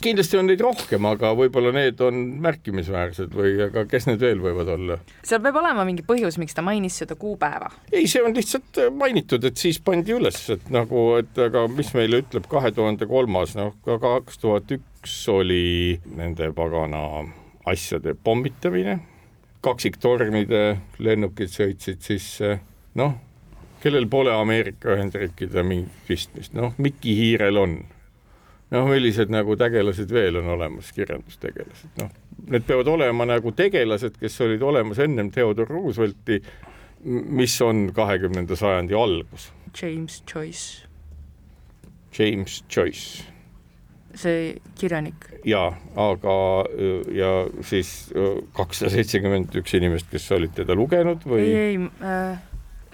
kindlasti 0.06 0.38
on 0.38 0.46
neid 0.50 0.62
rohkem, 0.62 1.06
aga 1.10 1.32
võib-olla 1.38 1.72
need 1.74 2.02
on 2.06 2.20
märkimisväärsed 2.44 3.32
või 3.34 3.56
aga 3.66 3.86
kes 3.90 4.06
need 4.10 4.22
veel 4.22 4.42
võivad 4.44 4.70
olla? 4.76 5.00
seal 5.26 5.42
peab 5.46 5.62
olema 5.62 5.86
mingi 5.88 6.06
põhjus, 6.06 6.40
miks 6.42 6.58
ta 6.58 6.66
mainis 6.66 7.00
seda 7.04 7.18
kuupäeva. 7.20 7.72
ei, 7.92 8.08
see 8.12 8.24
on 8.26 8.36
lihtsalt 8.38 8.82
mainitud, 8.98 9.46
et 9.46 9.62
siis 9.62 9.80
pandi 9.82 10.18
üles, 10.18 10.42
et 10.54 10.70
nagu, 10.74 11.08
et 11.22 11.42
aga 11.48 11.68
mis 11.72 11.94
meile 11.98 12.22
ütleb 12.26 12.50
kahe 12.52 12.74
tuhande 12.76 13.10
kolmas, 13.10 13.56
noh 13.58 13.74
ka 13.86 14.00
kaks 14.02 14.42
tuhat 14.42 14.78
üks 14.78 15.18
oli 15.34 16.00
nende 16.18 16.52
pagana 16.58 17.06
asjade 17.66 18.14
pommitamine, 18.24 19.00
kaksiktornide 19.66 20.64
lennukid 21.04 21.52
sõitsid 21.52 22.06
sisse, 22.06 22.60
noh, 23.00 23.18
kellel 23.84 24.08
pole 24.10 24.34
Ameerika 24.34 24.94
Ühendriikide 24.96 25.64
mingit 25.66 26.06
pistmist, 26.08 26.54
noh, 26.58 26.74
Mikki 26.82 27.16
Hiirel 27.18 27.62
on 27.62 27.76
noh, 28.74 28.88
millised 28.90 29.32
nagu 29.34 29.58
tegelased 29.60 30.12
veel 30.14 30.40
on 30.42 30.50
olemas, 30.56 30.92
kirjandustegelased, 30.96 31.92
noh, 32.02 32.10
need 32.52 32.66
peavad 32.68 32.90
olema 32.96 33.28
nagu 33.30 33.54
tegelased, 33.56 34.18
kes 34.22 34.40
olid 34.46 34.64
olemas 34.66 35.02
ennem 35.04 35.32
Theodore 35.34 35.70
Roosevelti, 35.74 36.42
mis 37.06 37.56
on 37.62 37.90
kahekümnenda 37.96 38.58
sajandi 38.58 38.98
algus. 38.98 39.52
James 39.82 40.24
Joyce. 40.34 40.88
James 42.18 42.64
Joyce. 42.76 43.35
See 44.16 44.56
kirjanik. 44.80 45.30
ja, 45.46 45.68
aga 46.00 46.36
ja 47.14 47.32
siis 47.68 47.94
kakssada 48.56 48.94
seitsekümmend 48.96 49.56
üks 49.62 49.78
inimest, 49.78 50.10
kes 50.12 50.28
olid 50.36 50.56
teda 50.58 50.76
lugenud 50.78 51.26
või? 51.28 51.46
ei, 51.46 51.72
ei 51.76 51.80
äh, 52.04 52.44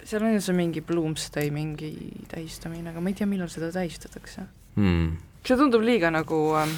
seal 0.04 0.26
on 0.26 0.34
ju 0.36 0.44
see 0.44 0.56
mingi 0.58 0.84
Bloomsday 0.84 1.52
mingi 1.54 1.92
tähistamine, 2.30 2.90
aga 2.90 3.02
ma 3.04 3.12
ei 3.12 3.20
tea, 3.20 3.30
millal 3.30 3.52
seda 3.52 3.70
tähistatakse 3.74 4.48
hmm 4.78 5.12
see 5.42 5.58
tundub 5.58 5.82
liiga 5.82 6.10
nagu 6.14 6.38
äh, 6.54 6.68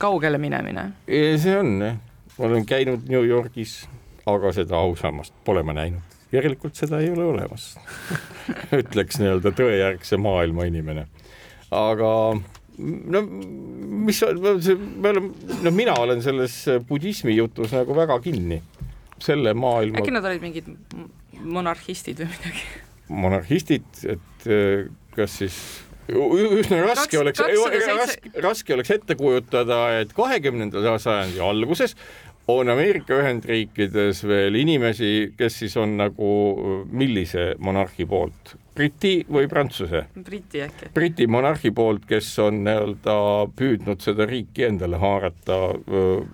kaugele 0.00 0.38
minemine. 0.40 0.92
see 1.06 1.56
on 1.56 1.80
jah, 1.82 1.98
ma 2.38 2.46
olen 2.46 2.66
käinud 2.66 3.08
New 3.08 3.26
Yorgis, 3.28 3.84
aga 4.26 4.52
seda 4.56 4.78
ausammast 4.80 5.34
pole 5.44 5.62
ma 5.62 5.74
näinud, 5.76 6.16
järelikult 6.32 6.80
seda 6.80 7.02
ei 7.04 7.10
ole 7.12 7.26
olemas 7.34 7.74
ütleks 8.80 9.20
nii-öelda 9.20 9.52
tõejärgse 9.52 10.16
maailma 10.16 10.64
inimene. 10.70 11.06
aga 11.70 12.12
no 12.80 13.22
mis 14.00 14.22
me 14.22 15.12
oleme, 15.12 15.32
no 15.64 15.72
mina 15.74 15.96
olen 16.00 16.22
selles 16.24 16.62
budismi 16.88 17.36
jutus 17.36 17.74
nagu 17.76 17.96
väga 17.96 18.20
kinni, 18.24 18.60
selle 19.22 19.54
maailma. 19.54 20.00
äkki 20.00 20.14
nad 20.14 20.26
olid 20.30 20.44
mingid 20.44 20.72
monarhistid 21.40 22.22
või 22.22 22.32
midagi? 22.32 22.66
monarhistid, 23.10 23.86
et 24.06 24.50
eh, 24.50 24.88
kas 25.16 25.38
siis 25.42 25.60
üsna 26.10 26.80
raske 26.84 27.18
oleks, 27.20 27.42
raske, 27.42 28.32
raske 28.42 28.74
oleks 28.74 28.90
ette 28.96 29.16
kujutada, 29.18 30.00
et 30.00 30.12
kahekümnenda 30.16 30.96
sajandi 30.98 31.42
alguses 31.44 31.94
on 32.50 32.70
Ameerika 32.72 33.14
Ühendriikides 33.20 34.24
veel 34.26 34.56
inimesi, 34.58 35.30
kes 35.38 35.60
siis 35.62 35.76
on 35.78 35.96
nagu 36.00 36.30
millise 36.90 37.52
monarhi 37.62 38.06
poolt, 38.10 38.56
Briti 38.80 39.12
või 39.28 39.48
Prantsuse? 39.50 40.06
Briti 40.24 40.62
äkki. 40.64 40.88
Briti 40.94 41.26
monarhi 41.28 41.72
poolt, 41.76 42.06
kes 42.08 42.30
on 42.40 42.62
nii-öelda 42.64 43.16
püüdnud 43.58 44.00
seda 44.00 44.24
riiki 44.28 44.64
endale 44.70 44.96
haarata. 45.02 45.58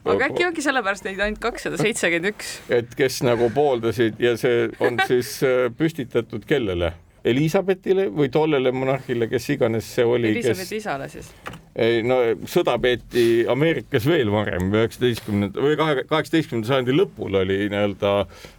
aga 0.07 0.29
äkki 0.29 0.47
ongi 0.47 0.63
sellepärast 0.63 1.09
neid 1.09 1.23
ainult 1.27 1.43
kakssada 1.43 1.81
seitsekümmend 1.81 2.31
üks? 2.31 2.53
et 2.71 2.95
kes 2.99 3.19
nagu 3.27 3.51
pooldasid 3.55 4.23
ja 4.23 4.37
see 4.39 4.69
on 4.79 5.01
siis 5.11 5.41
püstitatud 5.79 6.47
kellele? 6.47 6.93
Elizabethile 7.27 8.07
või 8.15 8.31
tollele 8.31 8.71
monarhile, 8.71 9.27
kes 9.27 9.51
iganes 9.57 9.89
see 9.97 10.07
oli. 10.07 10.31
Elizabethi 10.31 10.77
kes... 10.77 10.85
isale 10.85 11.09
siis? 11.11 11.33
Ei 11.77 12.03
no 12.07 12.19
sõda 12.49 12.77
peeti 12.81 13.45
Ameerikas 13.51 14.07
veel 14.09 14.31
varem, 14.33 14.71
üheksateistkümnenda 14.73 15.63
või 15.63 15.77
kahe, 15.79 16.05
kaheksateistkümnenda 16.09 16.71
sajandi 16.71 16.95
lõpul 16.97 17.37
oli 17.43 17.59
nii-öelda 17.73 18.13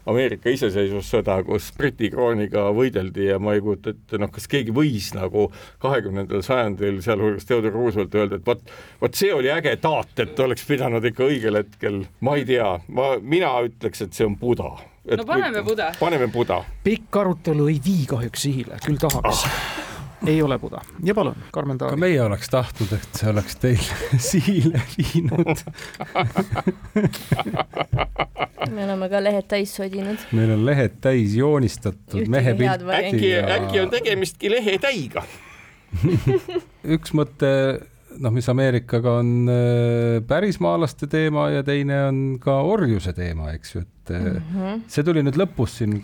Ameerika 0.07 0.51
iseseisvussõda, 0.53 1.39
kus 1.47 1.71
Briti 1.77 2.11
krooniga 2.13 2.67
võideldi 2.77 3.31
ja 3.31 3.39
ma 3.41 3.55
ei 3.57 3.63
kujuta 3.65 3.95
ette, 3.95 4.21
noh, 4.21 4.31
kas 4.33 4.45
keegi 4.51 4.75
võis 4.75 5.09
nagu 5.17 5.47
kahekümnendal 5.83 6.45
sajandil, 6.45 7.01
sealhulgas 7.05 7.49
Theodore 7.49 7.73
Roosevelt 7.73 8.19
öelda, 8.21 8.39
et 8.39 8.47
vot, 8.47 8.61
vot 9.01 9.17
see 9.17 9.33
oli 9.33 9.51
äge 9.53 9.73
taat, 9.81 10.13
et 10.21 10.39
oleks 10.45 10.67
pidanud 10.69 11.09
ikka 11.09 11.25
õigel 11.25 11.61
hetkel, 11.63 12.03
ma 12.21 12.37
ei 12.37 12.45
tea, 12.47 12.69
ma, 12.93 13.15
mina 13.21 13.55
ütleks, 13.65 14.05
et 14.05 14.13
see 14.13 14.29
on 14.29 14.37
Buda 14.37 14.75
no 15.15 15.25
paneme 15.25 15.63
Buda. 15.63 15.91
paneme 15.99 16.27
Buda. 16.27 16.61
pikk 16.83 17.17
arutelu 17.17 17.67
ei 17.71 17.81
vii 17.83 18.07
kahjuks 18.09 18.47
sihile, 18.47 18.79
küll 18.85 18.99
tahaks 19.01 19.45
ah. 19.47 19.96
Ei 20.25 20.41
ole 20.41 20.59
Buda 20.59 20.81
ja 21.03 21.15
palun, 21.15 21.35
Karmen 21.51 21.77
Taari. 21.77 21.95
ka 21.95 21.99
meie 21.99 22.21
oleks 22.21 22.49
tahtnud, 22.49 22.93
et 22.97 23.19
see 23.19 23.29
oleks 23.29 23.55
teil 23.61 23.89
sihile 24.29 24.81
viinud 24.95 25.65
me 28.71 28.85
oleme 28.85 29.09
ka 29.09 29.21
lehed 29.23 29.49
täis 29.51 29.75
sodinud. 29.77 30.23
meil 30.37 30.55
on 30.55 30.65
lehed 30.65 30.97
täis 31.03 31.35
joonistatud 31.37 32.31
mehe 32.31 32.55
pilt. 32.57 32.87
äkki 33.01 33.29
ja..., 33.29 33.43
äkki 33.59 33.83
on 33.83 33.93
tegemistki 33.93 34.51
lehetäiga 34.51 35.23
üks 36.97 37.13
mõte 37.15 37.51
noh, 38.17 38.33
mis 38.33 38.49
Ameerikaga 38.49 39.19
on 39.21 39.51
äh, 39.51 40.17
pärismaalaste 40.27 41.07
teema 41.11 41.49
ja 41.53 41.63
teine 41.63 42.01
on 42.07 42.19
ka 42.41 42.59
orjuse 42.65 43.13
teema, 43.17 43.51
eks 43.55 43.75
ju, 43.75 43.83
et 43.85 43.96
mm 44.13 44.41
-hmm. 44.55 44.81
see 44.87 45.03
tuli 45.03 45.23
nüüd 45.23 45.37
lõpus 45.39 45.77
siin. 45.79 45.95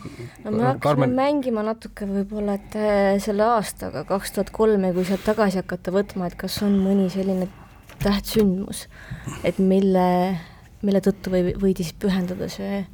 no 0.43 0.51
me 0.51 0.63
hakkasime 0.63 0.79
Karmen... 0.79 1.15
mängima 1.15 1.63
natuke 1.63 2.05
võib-olla, 2.05 2.55
et 2.59 2.75
äh, 2.75 3.19
selle 3.23 3.43
aastaga 3.43 4.03
kaks 4.03 4.31
tuhat 4.31 4.49
kolm 4.51 4.83
ja 4.83 4.93
kui 4.93 5.05
sealt 5.05 5.23
tagasi 5.25 5.61
hakata 5.61 5.91
võtma, 5.91 6.27
et 6.27 6.35
kas 6.35 6.61
on 6.63 6.79
mõni 6.79 7.09
selline 7.09 7.47
tähtsündmus, 8.03 8.87
et 9.43 9.59
mille, 9.59 10.37
mille 10.81 10.99
tõttu 10.99 11.31
või 11.31 11.53
võidi 11.53 11.83
siis 11.83 11.93
pühendada 11.93 12.49
see 12.49 12.85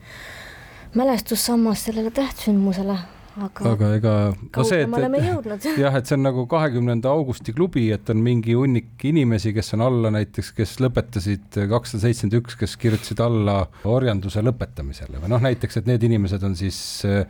mälestussammas 0.95 1.85
sellele 1.85 2.11
tähtsündmusele 2.11 2.97
aga, 3.45 3.71
aga 3.73 3.89
ega 3.97 4.13
no 4.33 4.65
see, 4.67 4.83
et, 4.85 5.67
jah, 5.83 5.97
et 5.99 6.09
see 6.09 6.15
on 6.17 6.25
nagu 6.25 6.45
kahekümnenda 6.49 7.11
augusti 7.11 7.53
klubi, 7.55 7.87
et 7.95 8.09
on 8.13 8.21
mingi 8.23 8.55
hunnik 8.57 9.05
inimesi, 9.09 9.53
kes 9.55 9.73
on 9.77 9.85
alla 9.87 10.11
näiteks, 10.15 10.51
kes 10.57 10.77
lõpetasid 10.83 11.59
kakssada 11.71 12.05
seitsekümmend 12.05 12.39
üks, 12.41 12.57
kes 12.59 12.75
kirjutasid 12.81 13.21
alla 13.23 13.59
orjanduse 13.89 14.43
lõpetamisele. 14.45 15.21
Või 15.23 15.33
noh, 15.35 15.43
näiteks, 15.49 15.81
et 15.81 15.89
need 15.89 16.07
inimesed 16.09 16.43
on 16.47 16.57
siis 16.59 16.79
eh, 17.07 17.23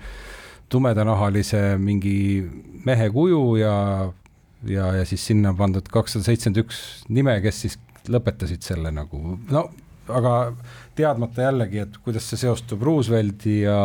tumedanahalise 0.70 1.64
mingi 1.82 2.16
mehe 2.86 3.10
kuju 3.14 3.44
ja, 3.62 3.76
ja, 4.70 4.90
ja 5.00 5.06
siis 5.10 5.28
sinna 5.32 5.54
pandud 5.58 5.88
kakssada 5.92 6.28
seitsekümmend 6.30 6.64
üks 6.66 6.82
nime, 7.10 7.38
kes 7.46 7.66
siis 7.66 7.80
lõpetasid 8.10 8.66
selle 8.66 8.94
nagu. 8.96 9.38
No 9.52 9.68
aga 10.10 10.34
teadmata 11.00 11.48
jällegi, 11.48 11.84
et 11.86 11.98
kuidas 12.04 12.28
see 12.30 12.42
seostub 12.42 12.84
Roosevelti 12.86 13.62
ja, 13.62 13.80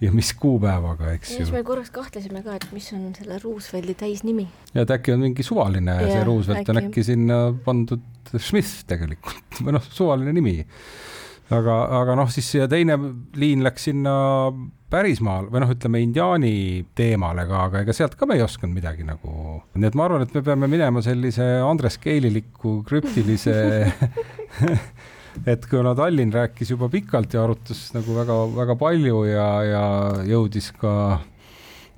ja 0.00 0.12
mis 0.16 0.32
kuupäevaga, 0.40 1.12
eks 1.16 1.34
ju. 1.34 1.42
siis 1.42 1.52
me 1.54 1.62
korraks 1.66 1.92
kahtlesime 1.94 2.42
ka, 2.46 2.56
et 2.56 2.66
mis 2.74 2.88
on 2.96 3.10
selle 3.16 3.38
Roosevelti 3.42 3.96
täisnimi. 4.04 4.48
ja 4.74 4.86
et 4.86 4.94
äkki 4.96 5.14
on 5.14 5.24
mingi 5.26 5.46
suvaline 5.46 6.00
ja, 6.00 6.08
see 6.08 6.24
Roosevelt 6.26 6.64
äkki. 6.64 6.72
on 6.74 6.82
äkki 6.84 7.06
sinna 7.06 7.40
pandud 7.64 8.34
Smith 8.38 8.84
tegelikult 8.90 9.62
või 9.64 9.76
noh, 9.76 9.86
suvaline 9.92 10.34
nimi. 10.36 10.56
aga, 11.50 11.78
aga 12.00 12.18
noh, 12.22 12.30
siis 12.32 12.52
ja 12.56 12.68
teine 12.70 12.98
liin 13.40 13.64
läks 13.66 13.90
sinna 13.90 14.14
pärismaal 14.90 15.46
või 15.52 15.62
noh, 15.62 15.70
ütleme 15.76 16.02
indiaani 16.02 16.54
teemale 16.98 17.46
ka, 17.46 17.64
aga 17.68 17.84
ega 17.84 17.94
sealt 17.94 18.16
ka 18.18 18.26
me 18.26 18.38
ei 18.38 18.44
osanud 18.44 18.74
midagi 18.74 19.06
nagu, 19.06 19.60
nii 19.76 19.90
et 19.90 19.98
ma 19.98 20.08
arvan, 20.08 20.26
et 20.26 20.34
me 20.34 20.42
peame 20.46 20.70
minema 20.70 21.02
sellise 21.04 21.46
Andres 21.62 22.00
Keililiku 22.02 22.80
krüptilise 22.88 23.54
et 25.48 25.66
kuna 25.70 25.94
Tallinn 25.96 26.32
rääkis 26.34 26.72
juba 26.74 26.88
pikalt 26.92 27.34
ja 27.34 27.44
arutas 27.44 27.90
nagu 27.96 28.14
väga-väga 28.16 28.76
palju 28.80 29.24
ja, 29.28 29.48
ja 29.64 29.84
jõudis 30.28 30.70
ka 30.80 30.94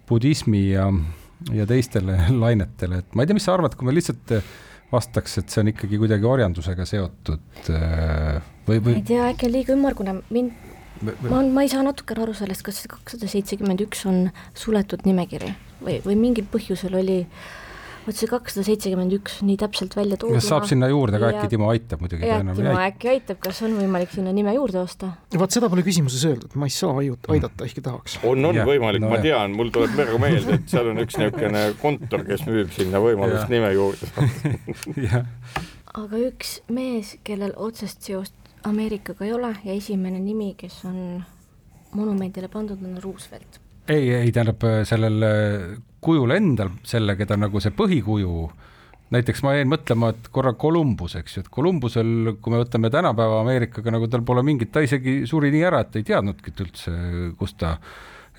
budismi 0.09 0.65
ja, 0.73 0.89
ja 1.55 1.67
teistele 1.69 2.19
lainetele, 2.45 3.03
et 3.03 3.17
ma 3.17 3.25
ei 3.25 3.31
tea, 3.31 3.39
mis 3.39 3.49
sa 3.49 3.57
arvad, 3.57 3.77
kui 3.79 3.89
me 3.89 3.97
lihtsalt 3.97 4.37
vastaks, 4.93 5.39
et 5.41 5.49
see 5.53 5.63
on 5.63 5.73
ikkagi 5.73 5.99
kuidagi 6.01 6.29
orjandusega 6.29 6.87
seotud 6.89 7.73
äh, 7.73 8.43
või, 8.69 8.79
või? 8.79 8.99
ei 9.01 9.07
tea, 9.09 9.31
äkki 9.33 9.49
on 9.49 9.57
liiga 9.57 9.75
ümmargune, 9.75 10.19
mind, 10.35 10.69
ma, 11.31 11.41
ma 11.43 11.65
ei 11.65 11.73
saa 11.73 11.83
natukene 11.87 12.27
aru 12.27 12.37
sellest, 12.37 12.65
kas 12.67 12.85
kakssada 12.91 13.31
seitsekümmend 13.31 13.83
üks 13.87 14.05
on 14.11 14.27
suletud 14.59 15.07
nimekiri 15.09 15.55
või, 15.83 15.99
või 16.05 16.19
mingil 16.29 16.47
põhjusel 16.53 17.01
oli 17.01 17.23
äh, 17.25 17.62
vot 18.07 18.17
see 18.19 18.29
kakssada 18.31 18.65
seitsekümmend 18.67 19.15
üks 19.17 19.39
nii 19.47 19.57
täpselt 19.61 19.95
välja 19.97 20.19
tooduna. 20.19 20.41
kas 20.41 20.49
saab 20.51 20.67
sinna 20.69 20.89
juurde 20.91 21.21
ka, 21.23 21.31
äkki 21.33 21.53
Timo 21.53 21.69
aitab 21.73 22.03
muidugi? 22.03 22.27
jah, 22.27 22.43
Timo 22.57 22.75
äkki 22.83 23.11
aitab, 23.13 23.39
kas 23.45 23.63
on 23.67 23.77
võimalik 23.79 24.13
sinna 24.15 24.35
nime 24.35 24.55
juurde 24.57 24.81
osta? 24.83 25.13
vaat 25.39 25.55
seda 25.55 25.71
pole 25.73 25.85
küsimuses 25.87 26.25
öeldud, 26.29 26.57
ma 26.59 26.69
ei 26.69 26.75
saa 26.75 26.97
aidata, 26.99 27.69
ehkki 27.69 27.85
tahaks. 27.85 28.19
on, 28.27 28.45
on 28.51 28.59
ja, 28.59 28.67
võimalik 28.69 29.05
no,, 29.05 29.13
ma 29.13 29.21
tean, 29.23 29.57
mul 29.59 29.73
tuleb 29.75 29.95
praegu 29.99 30.21
meelde, 30.23 30.59
et 30.59 30.69
seal 30.73 30.91
on 30.93 31.03
üks 31.05 31.19
niisugune 31.21 31.65
kontor, 31.83 32.27
kes 32.29 32.47
müüb 32.49 32.75
sinna 32.75 33.03
võimalust 33.05 33.47
ja. 33.47 33.51
nime 33.53 33.73
juurde 33.77 34.11
aga 36.03 36.23
üks 36.27 36.59
mees, 36.73 37.17
kellel 37.27 37.55
otsest 37.57 38.09
seost 38.09 38.39
Ameerikaga 38.67 39.27
ei 39.27 39.33
ole 39.35 39.57
ja 39.65 39.75
esimene 39.75 40.21
nimi, 40.23 40.53
kes 40.59 40.85
on 40.87 40.99
monumendile 41.99 42.47
pandud, 42.51 42.83
on 42.87 43.01
Roosevelt 43.03 43.59
ei, 43.91 44.13
ei 44.15 44.31
tähendab 44.31 44.63
sellel 44.87 45.25
kujul 46.03 46.35
endal, 46.35 46.73
selle, 46.87 47.17
keda 47.19 47.39
nagu 47.39 47.63
see 47.63 47.75
põhikuju 47.77 48.51
näiteks 49.13 49.43
ma 49.45 49.57
jäin 49.57 49.69
mõtlema, 49.69 50.13
et 50.15 50.29
korra 50.33 50.55
Columbus, 50.59 51.17
eks 51.21 51.37
ju, 51.37 51.45
et 51.45 51.51
Columbusel, 51.53 52.33
kui 52.41 52.55
me 52.55 52.63
võtame 52.63 52.91
tänapäeva 52.93 53.43
Ameerikaga, 53.43 53.93
nagu 53.93 54.09
tal 54.11 54.25
pole 54.27 54.45
mingit, 54.47 54.73
ta 54.73 54.83
isegi 54.85 55.23
suri 55.29 55.53
nii 55.53 55.67
ära, 55.69 55.83
et 55.85 55.99
ei 56.01 56.07
teadnudki 56.09 56.55
üldse, 56.65 56.95
kus 57.41 57.53
ta, 57.61 57.75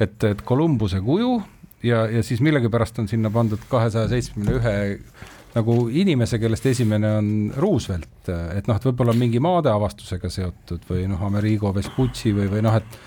et, 0.02 0.18
et 0.30 0.42
Columbuse 0.48 1.02
kuju 1.06 1.36
ja, 1.86 2.08
ja 2.10 2.24
siis 2.26 2.42
millegipärast 2.46 3.04
on 3.04 3.12
sinna 3.12 3.30
pandud 3.34 3.62
kahesaja 3.70 4.10
seitsmekümne 4.12 4.58
ühe 4.58 4.76
nagu 5.54 5.76
inimese, 5.94 6.40
kellest 6.42 6.66
esimene 6.72 7.12
on 7.20 7.28
Roosevelt, 7.62 8.30
et 8.58 8.70
noh, 8.70 8.80
et 8.80 8.88
võib-olla 8.88 9.14
mingi 9.18 9.42
maadeavastusega 9.44 10.32
seotud 10.34 10.88
või 10.90 11.06
noh, 11.12 11.22
Amerigo 11.28 11.70
Vespucci 11.76 12.34
või, 12.34 12.50
või 12.50 12.64
noh, 12.66 12.80
et 12.80 12.98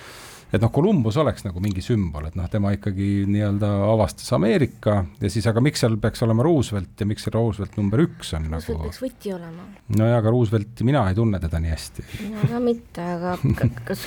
et 0.53 0.63
noh, 0.63 0.71
Columbus 0.73 1.19
oleks 1.21 1.47
nagu 1.47 1.63
mingi 1.63 1.83
sümbol, 1.85 2.29
et 2.29 2.37
noh, 2.39 2.47
tema 2.53 2.73
ikkagi 2.77 3.25
nii-öelda 3.31 3.73
avastas 3.89 4.31
Ameerika 4.37 5.01
ja 5.21 5.33
siis, 5.33 5.47
aga 5.51 5.63
miks 5.65 5.83
seal 5.83 5.99
peaks 6.03 6.23
olema 6.27 6.47
Roosevelt 6.47 7.03
ja 7.03 7.09
miks 7.09 7.27
see 7.27 7.35
Roosevelt 7.35 7.77
number 7.81 8.05
üks 8.07 8.33
on 8.37 8.47
Roosevelt 8.53 8.79
nagu? 8.79 8.87
peaks 8.87 9.03
võti 9.03 9.35
olema. 9.35 9.67
nojah, 9.97 10.21
aga 10.21 10.33
Roosevelti 10.35 10.87
mina 10.87 11.05
ei 11.11 11.19
tunne 11.19 11.43
teda 11.43 11.61
nii 11.63 11.75
hästi. 11.75 12.09
mina 12.23 12.49
ka 12.55 12.63
mitte, 12.63 13.11
aga 13.17 13.37
kas 13.89 14.07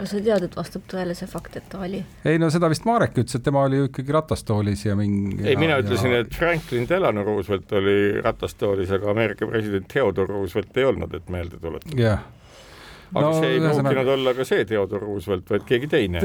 kas 0.00 0.12
sa 0.14 0.20
tead, 0.22 0.44
et 0.46 0.56
vastab 0.56 0.84
tõele 0.90 1.14
see 1.18 1.28
fakt, 1.28 1.56
et 1.58 1.66
ta 1.70 1.82
oli? 1.84 2.00
ei 2.28 2.38
no 2.40 2.50
seda 2.54 2.70
vist 2.70 2.86
Marek 2.88 3.16
ütles, 3.18 3.36
et 3.36 3.44
tema 3.46 3.64
oli 3.66 3.80
ju 3.80 3.90
ikkagi 3.90 4.14
ratastoolis 4.14 4.84
ja 4.86 4.96
mingi 4.98 5.42
ei, 5.42 5.56
mina 5.60 5.80
ütlesin, 5.82 6.14
ja... 6.14 6.24
et 6.24 6.36
Franklin 6.36 6.86
Delano 6.88 7.24
Roosevelt 7.26 7.72
oli 7.80 7.96
ratastoolis, 8.22 8.92
aga 8.96 9.10
Ameerika 9.10 9.48
president 9.50 9.90
Theodore 9.90 10.30
Roosevelt 10.32 10.78
ei 10.78 10.86
olnud, 10.92 11.16
et 11.18 11.32
meelde 11.34 11.58
tuletada. 11.58 11.98
jah 11.98 12.28
aga 13.10 13.26
no, 13.26 13.34
see 13.36 13.52
ei 13.56 13.60
pruukinud 13.60 14.00
sõna... 14.00 14.14
olla 14.14 14.34
ka 14.38 14.46
see 14.48 14.64
Theodore 14.70 15.04
Roosevelt, 15.04 15.50
vaid 15.50 15.66
keegi 15.68 15.90
teine 15.90 16.24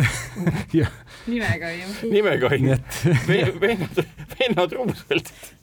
nimega 1.34 1.74
ei. 1.74 1.84
nimega 2.06 2.52
ei. 2.56 2.80
vennad, 3.66 4.02
vennad 4.38 4.80
Rooseveltid 4.80 5.54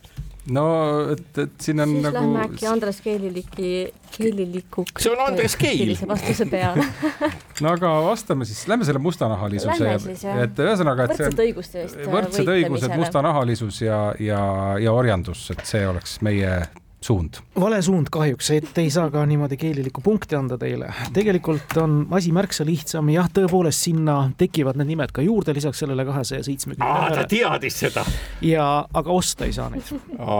no 0.51 0.65
et, 1.13 1.39
et 1.39 1.53
siin 1.63 1.81
on 1.83 1.93
siis 1.93 2.03
nagu. 2.03 2.17
lähme 2.17 2.43
äkki 2.49 2.67
Andres 2.67 3.01
Keeliliki, 3.05 3.71
Keelilikuks. 4.17 5.05
see 5.05 5.13
on 5.13 5.23
Andres 5.27 5.55
Keel. 5.57 5.95
vastuse 6.09 6.47
peale 6.51 6.87
no 7.63 7.75
aga 7.77 7.93
vastame 8.09 8.47
siis, 8.49 8.65
lähme 8.71 8.87
selle 8.89 9.03
mustanahalisuse, 9.03 9.95
et 10.43 10.63
ühesõnaga, 10.67 11.07
et 11.07 11.17
see 11.17 11.29
võrdsed 11.29 11.45
õiguste 11.47 11.83
eest. 11.85 12.05
võrdsed 12.11 12.55
õigused, 12.57 12.97
mustanahalisus 12.99 13.83
ja, 13.85 14.05
ja, 14.19 14.43
ja 14.83 14.95
orjandus, 14.97 15.47
et 15.55 15.63
see 15.69 15.87
oleks 15.87 16.19
meie 16.27 16.57
suund. 17.05 17.41
vale 17.61 17.83
suund 17.83 18.11
kahjuks, 18.12 18.51
et 18.57 18.79
ei 18.79 18.91
saa 18.91 19.11
ka 19.11 19.25
niimoodi 19.27 19.57
keelilikku 19.61 20.01
punkti 20.05 20.37
anda 20.37 20.59
teile. 20.59 20.93
tegelikult 21.12 21.77
on 21.83 22.07
asi 22.11 22.33
märksa 22.33 22.67
lihtsam, 22.67 23.09
jah, 23.12 23.29
tõepoolest 23.35 23.88
sinna 23.88 24.17
tekivad 24.38 24.79
need 24.81 24.93
nimed 24.93 25.12
ka 25.15 25.23
juurde, 25.23 25.55
lisaks 25.55 25.83
sellele 25.83 26.05
kahesaja 26.09 26.45
seitsmekümne. 26.47 27.17
ta 27.17 27.27
teadis 27.29 27.81
seda. 27.85 28.05
ja, 28.41 28.69
aga 28.95 29.11
osta 29.11 29.49
ei 29.49 29.53
saa 29.53 29.71
neid 29.73 29.93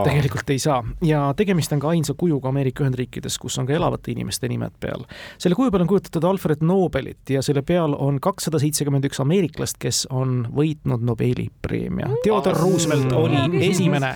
tegelikult 0.03 0.49
ei 0.49 0.59
saa 0.59 0.83
ja 1.05 1.33
tegemist 1.37 1.73
on 1.73 1.81
ka 1.83 1.89
ainsa 1.93 2.13
kujuga 2.17 2.49
Ameerika 2.49 2.83
Ühendriikides, 2.83 3.37
kus 3.41 3.57
on 3.59 3.67
ka 3.67 3.75
elavate 3.75 4.11
inimeste 4.11 4.47
nimed 4.51 4.75
peal. 4.79 5.05
selle 5.37 5.57
kuju 5.59 5.71
peal 5.71 5.85
on 5.85 5.91
kujutatud 5.91 6.23
Alfred 6.29 6.63
Nobelit 6.65 7.29
ja 7.29 7.41
selle 7.45 7.61
peal 7.61 7.95
on 7.97 8.19
kakssada 8.23 8.61
seitsekümmend 8.61 9.05
üks 9.09 9.21
ameeriklast, 9.23 9.79
kes 9.81 10.05
on 10.11 10.43
võitnud 10.53 11.03
Nobeli 11.03 11.49
preemia. 11.61 12.09
Theodore 12.23 12.59
Roosevelt 12.59 13.11
oli 13.17 13.67
esimene 13.69 14.15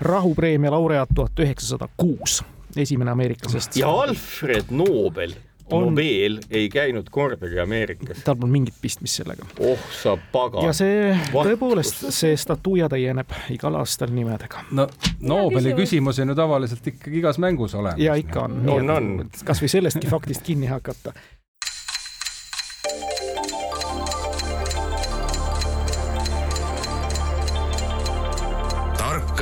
rahupreemia 0.00 0.70
laureaat 0.70 1.08
tuhat 1.14 1.44
üheksasada 1.44 1.88
kuus, 1.96 2.42
esimene 2.76 3.10
ameeriklasest. 3.10 3.76
ja 3.76 3.90
Alfred 3.90 4.70
Nobel 4.70 5.32
on... 5.70 5.82
Nobel 5.84 6.38
ei 6.50 6.68
käinud 6.68 7.06
kordagi 7.10 7.60
Ameerikas. 7.60 8.22
tal 8.24 8.36
pole 8.36 8.50
mingit 8.50 8.74
pistmist 8.80 9.20
sellega. 9.20 9.46
oh 9.60 9.78
sa 10.02 10.16
pagan. 10.32 10.64
ja 10.66 10.72
see 10.76 11.14
tõepoolest, 11.32 12.06
see 12.14 12.36
statuuia 12.38 12.88
täieneb 12.92 13.32
igal 13.54 13.78
aastal 13.80 14.12
nimedega. 14.14 14.66
no 14.70 14.88
Nobeli 15.20 15.74
küsimus 15.78 16.20
on 16.22 16.34
ju 16.34 16.38
tavaliselt 16.38 16.86
ikkagi 16.92 17.18
igas 17.22 17.40
mängus 17.42 17.74
olemas. 17.74 18.00
ja 18.02 18.14
ikka 18.14 18.46
on. 18.46 18.60
on, 18.70 18.90
on. 18.90 19.10
kasvõi 19.44 19.70
sellestki 19.72 20.10
faktist 20.10 20.46
kinni 20.46 20.70
hakata 20.70 21.14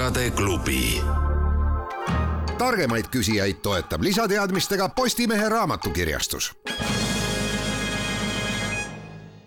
tarkade 0.04 0.30
klubi. 0.30 1.00
targemaid 2.58 3.04
küsijaid 3.10 3.62
toetab 3.62 4.02
lisateadmistega 4.02 4.88
Postimehe 4.88 5.48
raamatukirjastus. 5.48 6.52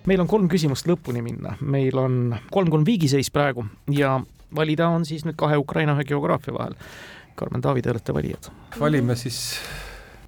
meil 0.05 0.19
on 0.21 0.27
kolm 0.27 0.47
küsimust 0.49 0.87
lõpuni 0.87 1.21
minna, 1.21 1.57
meil 1.61 1.97
on 1.97 2.35
kolm-kolm 2.51 2.85
viigiseis 2.85 3.29
praegu 3.31 3.65
ja 3.91 4.19
valida 4.55 4.87
on 4.89 5.05
siis 5.05 5.25
nüüd 5.25 5.37
kahe 5.37 5.57
Ukraina 5.57 5.93
ühe 5.93 6.03
geograafia 6.03 6.53
vahel. 6.53 6.73
Karmen 7.35 7.61
Taavi, 7.61 7.81
te 7.81 7.91
olete 7.91 8.13
valijad. 8.13 8.49
valime 8.79 9.15
siis 9.15 9.59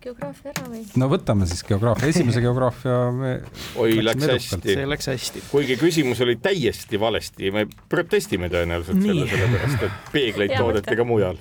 geograafia 0.03 0.53
ära 0.53 0.65
või? 0.69 0.83
no 0.99 1.09
võtame 1.11 1.47
siis 1.49 1.61
geograafia, 1.67 2.09
esimese 2.13 2.41
geograafia 2.45 2.97
me 3.15 3.33
oi, 3.79 3.99
läks 4.05 4.27
hästi. 4.31 4.61
see 4.63 4.87
läks 4.87 5.11
hästi. 5.11 5.43
kuigi 5.51 5.77
küsimus 5.79 6.21
oli 6.25 6.37
täiesti 6.41 6.99
valesti, 6.99 7.51
me 7.55 7.65
protestime 7.91 8.49
tõenäoliselt 8.51 8.99
Nii. 8.99 9.13
selle, 9.13 9.29
sellepärast 9.33 9.87
et 9.89 10.11
peegleid 10.15 10.55
toodeti 10.55 10.97
ka 10.99 11.07
mujal. 11.07 11.39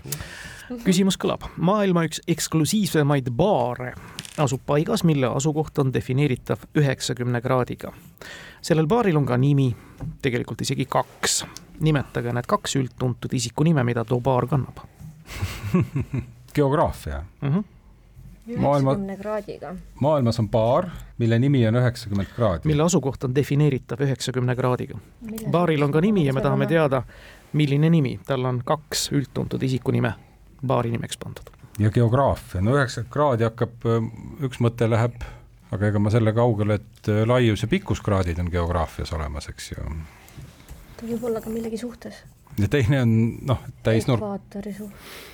küsimus 0.85 1.19
kõlab, 1.21 1.47
maailma 1.57 2.07
üks 2.09 2.23
eksklusiivsemaid 2.29 3.31
baare 3.37 3.95
asub 4.39 4.63
paigas, 4.67 5.03
mille 5.07 5.31
asukoht 5.35 5.79
on 5.83 5.95
defineeritav 5.95 6.67
üheksakümne 6.79 7.41
kraadiga. 7.43 7.93
sellel 8.63 8.87
baaril 8.91 9.17
on 9.17 9.27
ka 9.27 9.37
nimi, 9.37 9.71
tegelikult 10.23 10.67
isegi 10.67 10.87
kaks. 10.91 11.45
nimetage 11.81 12.35
need 12.35 12.47
kaks 12.51 12.77
üldtuntud 12.77 13.33
isikunime, 13.33 13.85
mida 13.87 14.05
too 14.05 14.21
baar 14.21 14.47
kannab 14.51 14.83
geograafia 16.57 17.25
mm. 17.41 17.49
-hmm 17.49 17.78
maailma, 18.57 18.97
kraadiga. 19.21 19.75
maailmas 20.01 20.39
on 20.41 20.49
baar, 20.49 20.89
mille 21.19 21.39
nimi 21.39 21.67
on 21.69 21.75
üheksakümmend 21.75 22.29
kraadi. 22.37 22.69
mille 22.69 22.83
asukoht 22.83 23.25
on 23.25 23.35
defineeritav 23.35 24.01
üheksakümne 24.01 24.57
kraadiga. 24.57 24.99
baaril 25.51 25.83
on 25.83 25.93
ka 25.93 26.01
nimi 26.01 26.27
ja 26.27 26.33
me 26.33 26.41
tahame 26.41 26.67
teada, 26.67 27.03
milline 27.53 27.91
nimi, 27.91 28.19
tal 28.27 28.45
on 28.45 28.63
kaks 28.65 29.11
üldtuntud 29.13 29.63
isikunime 29.63 30.13
baari 30.67 30.91
nimeks 30.91 31.19
pandud. 31.19 31.51
ja 31.79 31.91
geograafia, 31.91 32.61
no 32.61 32.77
üheksakümmend 32.77 33.13
kraadi 33.13 33.49
hakkab, 33.49 33.91
üks 34.49 34.63
mõte 34.65 34.91
läheb, 34.91 35.21
aga 35.73 35.93
ega 35.93 35.99
ma 36.03 36.11
selle 36.11 36.33
kaugele, 36.33 36.81
et 36.81 37.13
laius 37.27 37.63
ja 37.63 37.69
pikkuskraadid 37.69 38.39
on 38.39 38.51
geograafias 38.53 39.13
olemas, 39.13 39.49
eks 39.53 39.73
ju. 39.73 39.87
ta 40.97 41.07
võib 41.07 41.31
olla 41.31 41.45
ka 41.45 41.51
millegi 41.51 41.79
suhtes. 41.79 42.25
Ja 42.59 42.69
teine 42.71 43.03
on 43.03 43.17
noh, 43.49 43.65
täisnurk. 43.87 44.23
ekvaatori 44.23 44.77
suhtes 44.77 45.27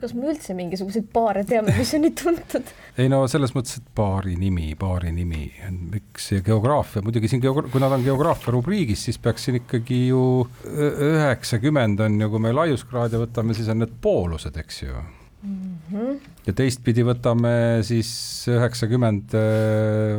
kas 0.00 0.14
me 0.16 0.30
üldse 0.32 0.54
mingisuguseid 0.56 1.06
paare 1.14 1.42
teame, 1.46 1.74
mis 1.76 1.92
on 1.96 2.02
nii 2.04 2.14
tuntud? 2.18 2.70
ei 3.00 3.10
no 3.12 3.22
selles 3.30 3.52
mõttes, 3.56 3.78
et 3.80 3.90
paari 3.96 4.34
nimi, 4.38 4.72
paari 4.78 5.12
nimi, 5.14 5.46
miks 5.92 6.30
see 6.32 6.42
geograafia, 6.46 7.04
muidugi 7.06 7.30
siin 7.30 7.42
geogra-, 7.44 7.70
kui 7.72 7.82
nad 7.82 7.94
on 7.94 8.04
geograafia 8.06 8.54
rubriigis, 8.56 9.06
siis 9.08 9.20
peaks 9.22 9.46
siin 9.46 9.60
ikkagi 9.60 10.06
ju 10.08 10.22
üheksakümmend 10.66 12.02
on 12.06 12.18
ju, 12.22 12.30
kui 12.32 12.42
me 12.42 12.54
laiuskraade 12.56 13.20
võtame, 13.22 13.56
siis 13.56 13.70
on 13.72 13.84
need 13.84 13.94
poolused, 14.02 14.56
eks 14.62 14.82
ju 14.82 14.96
mm. 14.96 15.76
-hmm. 15.92 16.16
ja 16.48 16.56
teistpidi 16.62 17.04
võtame 17.06 17.52
siis 17.86 18.10
üheksakümmend 18.50 19.36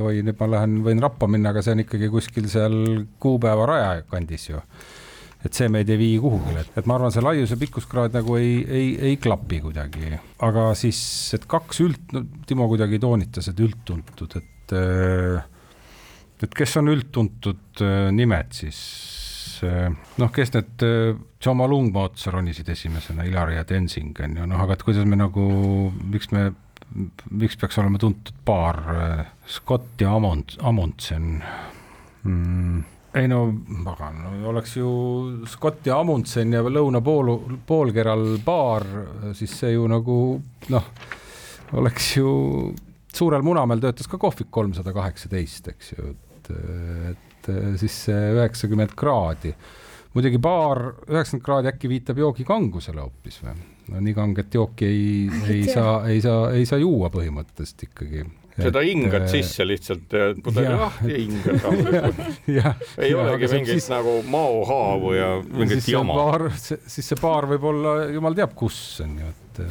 või 0.03 0.23
nüüd 0.23 0.39
ma 0.39 0.51
lähen, 0.55 0.79
võin 0.85 1.03
rappa 1.03 1.27
minna, 1.27 1.51
aga 1.51 1.65
see 1.65 1.75
on 1.75 1.83
ikkagi 1.83 2.11
kuskil 2.13 2.47
seal 2.51 2.77
kuupäeva 3.19 3.67
raja 3.73 4.07
kandis 4.07 4.49
ju 4.51 4.63
et 5.45 5.53
see 5.53 5.69
meid 5.71 5.89
ei 5.93 5.99
vii 5.99 6.15
kuhugile, 6.21 6.63
et, 6.63 6.71
et 6.79 6.87
ma 6.89 6.97
arvan, 6.97 7.13
see 7.13 7.23
laius 7.23 7.53
ja 7.53 7.59
pikkuskraad 7.61 8.15
nagu 8.17 8.37
ei, 8.39 8.55
ei, 8.63 8.87
ei 9.11 9.19
klapi 9.21 9.61
kuidagi. 9.67 10.17
aga 10.45 10.71
siis, 10.77 10.99
et 11.37 11.45
kaks 11.49 11.83
üld, 11.85 12.01
no 12.15 12.23
Timo 12.49 12.67
kuidagi 12.71 12.99
toonitas, 13.01 13.51
et 13.51 13.61
üldtuntud, 13.61 14.37
et 14.39 14.75
äh, 14.77 15.45
et 16.41 16.57
kes 16.57 16.77
on 16.81 16.89
üldtuntud 16.93 17.83
äh, 17.85 18.09
nimed 18.13 18.57
siis, 18.57 18.81
äh, 19.65 19.93
noh, 19.93 20.33
kes 20.33 20.53
need 20.57 20.87
Tšoma 21.37 21.69
Lungma 21.69 22.07
otsa 22.09 22.33
ronisid 22.33 22.69
esimesena, 22.73 23.25
Ilari 23.29 23.59
ja 23.59 23.65
Tenzing 23.67 24.17
on 24.25 24.41
ju, 24.41 24.49
noh, 24.49 24.65
aga 24.65 24.77
et 24.77 24.85
kuidas 24.85 25.05
me 25.05 25.21
nagu, 25.21 25.47
miks 26.09 26.33
me, 26.33 26.49
miks 27.29 27.57
peaks 27.61 27.77
olema 27.77 28.01
tuntud 28.01 28.41
paar, 28.45 28.83
Scott 29.45 30.01
ja 30.01 30.17
Amond, 30.17 30.57
Amundsen 30.65 31.35
mm 32.25 32.96
ei 33.15 33.27
no 33.31 33.41
pagan 33.85 34.19
no,, 34.23 34.33
oleks 34.51 34.75
ju 34.77 34.89
Scott 35.47 35.87
ja 35.87 35.99
Amundsen 36.01 36.51
ja 36.53 36.63
lõunapoolu, 36.63 37.37
poolkeral 37.67 38.35
baar, 38.45 38.85
siis 39.37 39.53
see 39.61 39.73
ju 39.75 39.87
nagu 39.89 40.17
noh, 40.73 40.91
oleks 41.79 42.11
ju, 42.17 42.29
Suurel 43.17 43.45
Munamäel 43.45 43.81
töötas 43.81 44.09
ka 44.11 44.19
kohvik 44.21 44.51
kolmsada 44.53 44.93
kaheksateist, 44.93 45.71
eks 45.73 45.93
ju, 45.95 46.11
et, 46.11 46.51
et 47.13 47.51
siis 47.81 48.03
see 48.07 48.31
üheksakümmend 48.35 48.93
kraadi. 48.97 49.53
muidugi 50.13 50.39
baar 50.41 50.83
üheksakümmend 51.07 51.45
kraadi 51.45 51.71
äkki 51.71 51.89
viitab 51.91 52.19
joogi 52.21 52.45
kangusele 52.47 53.01
hoopis 53.01 53.41
või? 53.43 53.55
no 53.93 54.03
nii 54.03 54.13
kanget 54.17 54.53
jooki 54.53 54.85
ei, 54.85 55.07
ei 55.47 55.63
saa, 55.71 56.01
ei 56.11 56.21
saa, 56.21 56.51
ei 56.51 56.65
saa 56.67 56.79
juua 56.81 57.09
põhimõtteliselt 57.13 57.87
ikkagi 57.87 58.25
seda 58.57 58.83
hingad 58.85 59.25
äh, 59.25 59.31
sisse 59.31 59.65
lihtsalt, 59.67 60.13
pudeli 60.43 60.73
lahti 60.73 61.11
ja 61.13 61.19
hingad 61.21 61.59
rahulikult. 61.63 62.21
ei 62.49 63.11
ja, 63.11 63.19
olegi 63.23 63.51
mingit 63.53 63.73
siis, 63.77 63.89
nagu 63.93 64.19
maohaavu 64.33 65.13
ja 65.17 65.33
mingit 65.45 65.89
jama. 65.91 66.15
siis 66.59 67.03
see 67.13 67.19
baar 67.21 67.49
võib 67.53 67.67
olla 67.71 67.99
jumal 68.13 68.37
teab 68.37 68.55
kus 68.57 68.79
on 69.05 69.19
ju, 69.21 69.35
et 69.35 69.61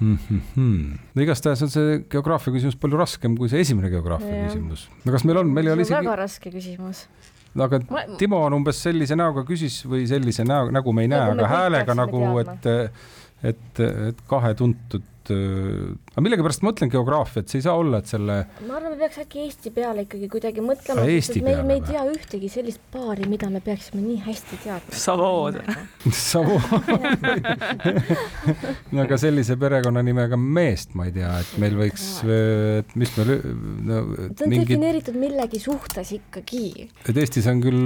Mm 0.00 0.18
-hmm. 0.28 0.98
no 1.14 1.22
igastahes 1.22 1.62
on 1.62 1.70
see 1.70 2.04
geograafia 2.10 2.52
küsimus 2.52 2.76
palju 2.76 2.98
raskem 3.00 3.36
kui 3.36 3.48
see 3.48 3.60
esimene 3.60 3.88
geograafia 3.90 4.28
ja. 4.28 4.48
küsimus. 4.48 4.90
no 5.04 5.12
kas 5.12 5.24
meil 5.24 5.38
on, 5.40 5.48
meil 5.48 5.66
ei 5.66 5.72
ole 5.72 5.82
isegi. 5.82 6.04
väga 6.04 6.16
raske 6.16 6.50
küsimus. 6.50 7.06
no 7.54 7.64
aga 7.64 7.80
ma... 7.90 8.02
Timo 8.18 8.42
on 8.44 8.52
umbes 8.58 8.82
sellise 8.82 9.16
näoga 9.16 9.44
küsis 9.48 9.78
või 9.88 10.04
sellise 10.06 10.44
näo, 10.44 10.68
nägu 10.70 10.92
me 10.92 11.06
ei 11.06 11.08
näe, 11.08 11.30
aga 11.32 11.48
häälega 11.48 11.96
nagu, 11.96 12.22
et, 12.38 12.68
et, 13.42 13.80
et 14.10 14.20
kahe 14.28 14.54
tuntud 14.54 15.08
et 15.26 16.16
aga 16.16 16.22
millegipärast 16.24 16.62
ma 16.62 16.70
mõtlen 16.70 16.90
geograafia, 16.92 17.42
et 17.42 17.52
see 17.52 17.60
ei 17.60 17.64
saa 17.66 17.76
olla, 17.80 18.00
et 18.02 18.10
selle. 18.10 18.36
ma 18.66 18.78
arvan, 18.78 18.94
me 18.94 19.00
peaks 19.00 19.20
äkki 19.22 19.42
Eesti 19.44 19.72
peale 19.74 20.06
ikkagi 20.06 20.28
kuidagi 20.32 20.64
mõtlema, 20.64 21.04
sest 21.06 21.40
me, 21.44 21.54
me 21.66 21.78
ei 21.78 21.84
tea 21.86 22.04
ühtegi 22.10 22.50
sellist 22.52 22.82
paari, 22.94 23.28
mida 23.30 23.50
me 23.52 23.62
peaksime 23.64 24.02
nii 24.04 24.18
hästi 24.26 24.60
teadma. 24.64 25.00
Savood. 25.02 25.60
Savood. 26.16 26.90
no 28.94 29.04
aga 29.04 29.20
sellise 29.20 29.58
perekonnanimega 29.60 30.38
meest 30.40 30.94
ma 30.98 31.08
ei 31.10 31.16
tea, 31.16 31.32
et 31.42 31.56
meil 31.62 31.78
võiks, 31.80 32.06
et 32.26 32.96
mis 32.98 33.16
me 33.18 33.26
no,. 33.28 34.02
ta 34.36 34.46
on 34.46 34.52
mingid... 34.52 34.70
defineeritud 34.72 35.18
millegi 35.20 35.62
suhtes 35.62 36.14
ikkagi. 36.16 36.88
et 37.06 37.16
Eestis 37.16 37.48
on 37.50 37.62
küll, 37.64 37.82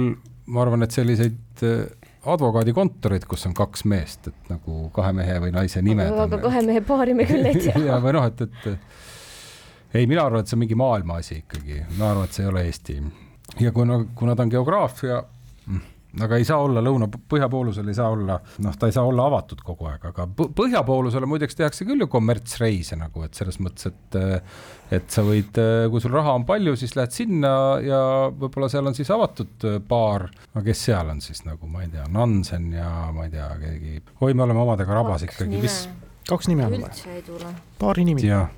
ma 0.51 0.65
arvan, 0.65 0.85
et 0.85 0.95
selliseid 0.95 1.65
advokaadikontorid, 2.25 3.25
kus 3.29 3.45
on 3.49 3.53
kaks 3.57 3.85
meest, 3.89 4.27
et 4.29 4.49
nagu 4.51 4.89
kahe 4.93 5.13
mehe 5.17 5.39
või 5.41 5.53
naise 5.55 5.81
nimed. 5.81 6.13
aga 6.25 6.37
kahe 6.41 6.61
mehe 6.65 6.83
paari 6.85 7.15
me 7.17 7.25
küll 7.29 7.49
ei 7.49 7.57
tea 7.57 7.81
ja 7.89 7.97
või 8.03 8.13
noh, 8.17 8.27
et, 8.29 8.41
et 8.45 9.97
ei, 9.97 10.05
mina 10.05 10.25
arvan, 10.27 10.43
et 10.43 10.51
see 10.51 10.57
on 10.57 10.63
mingi 10.63 10.77
maailma 10.77 11.19
asi 11.21 11.39
ikkagi, 11.41 11.81
ma 11.97 12.11
arvan, 12.11 12.29
et 12.29 12.37
see 12.37 12.45
ei 12.45 12.51
ole 12.51 12.65
Eesti. 12.69 12.97
ja 13.59 13.73
kuna, 13.75 14.03
kuna 14.15 14.35
ta 14.35 14.45
on 14.45 14.53
geograafia 14.53 15.23
aga 16.19 16.39
ei 16.39 16.45
saa 16.47 16.59
olla 16.59 16.81
lõuna, 16.83 17.07
põhjapoolusel 17.31 17.87
ei 17.87 17.95
saa 17.95 18.09
olla, 18.11 18.35
noh, 18.65 18.75
ta 18.79 18.89
ei 18.89 18.95
saa 18.95 19.05
olla 19.07 19.27
avatud 19.29 19.61
kogu 19.63 19.87
aeg, 19.87 20.09
aga 20.11 20.27
põhjapoolusele 20.57 21.29
muideks 21.29 21.55
tehakse 21.55 21.87
küll 21.87 22.03
ju 22.03 22.09
kommertsreise 22.11 22.99
nagu, 22.99 23.23
et 23.27 23.37
selles 23.37 23.61
mõttes, 23.63 23.91
et 23.91 24.19
et 24.91 25.07
sa 25.13 25.23
võid, 25.23 25.55
kui 25.91 26.03
sul 26.03 26.11
raha 26.11 26.35
on 26.35 26.45
palju, 26.47 26.75
siis 26.79 26.97
lähed 26.99 27.15
sinna 27.15 27.53
ja 27.85 28.01
võib-olla 28.27 28.67
seal 28.71 28.91
on 28.91 28.97
siis 28.97 29.11
avatud 29.13 29.67
baar, 29.87 30.27
no 30.55 30.65
kes 30.65 30.85
seal 30.89 31.13
on 31.13 31.23
siis 31.23 31.45
nagu, 31.47 31.69
ma 31.71 31.85
ei 31.85 31.91
tea, 31.93 32.07
Nansen 32.11 32.71
ja 32.75 32.91
ma 33.15 33.27
ei 33.27 33.35
tea, 33.37 33.47
keegi, 33.61 34.01
oi, 34.19 34.33
me 34.33 34.49
oleme 34.49 34.65
omadega 34.65 34.99
rabas 34.99 35.23
ikkagi, 35.29 35.63
mis 35.63 35.85
kaks 36.27 36.51
nime 36.51 36.67
on 36.67 36.75
või? 36.75 36.83
üldse 36.89 37.15
ei 37.15 37.23
tule. 37.25 37.55
paari 37.79 38.07
nimi. 38.11 38.27
jah 38.27 38.49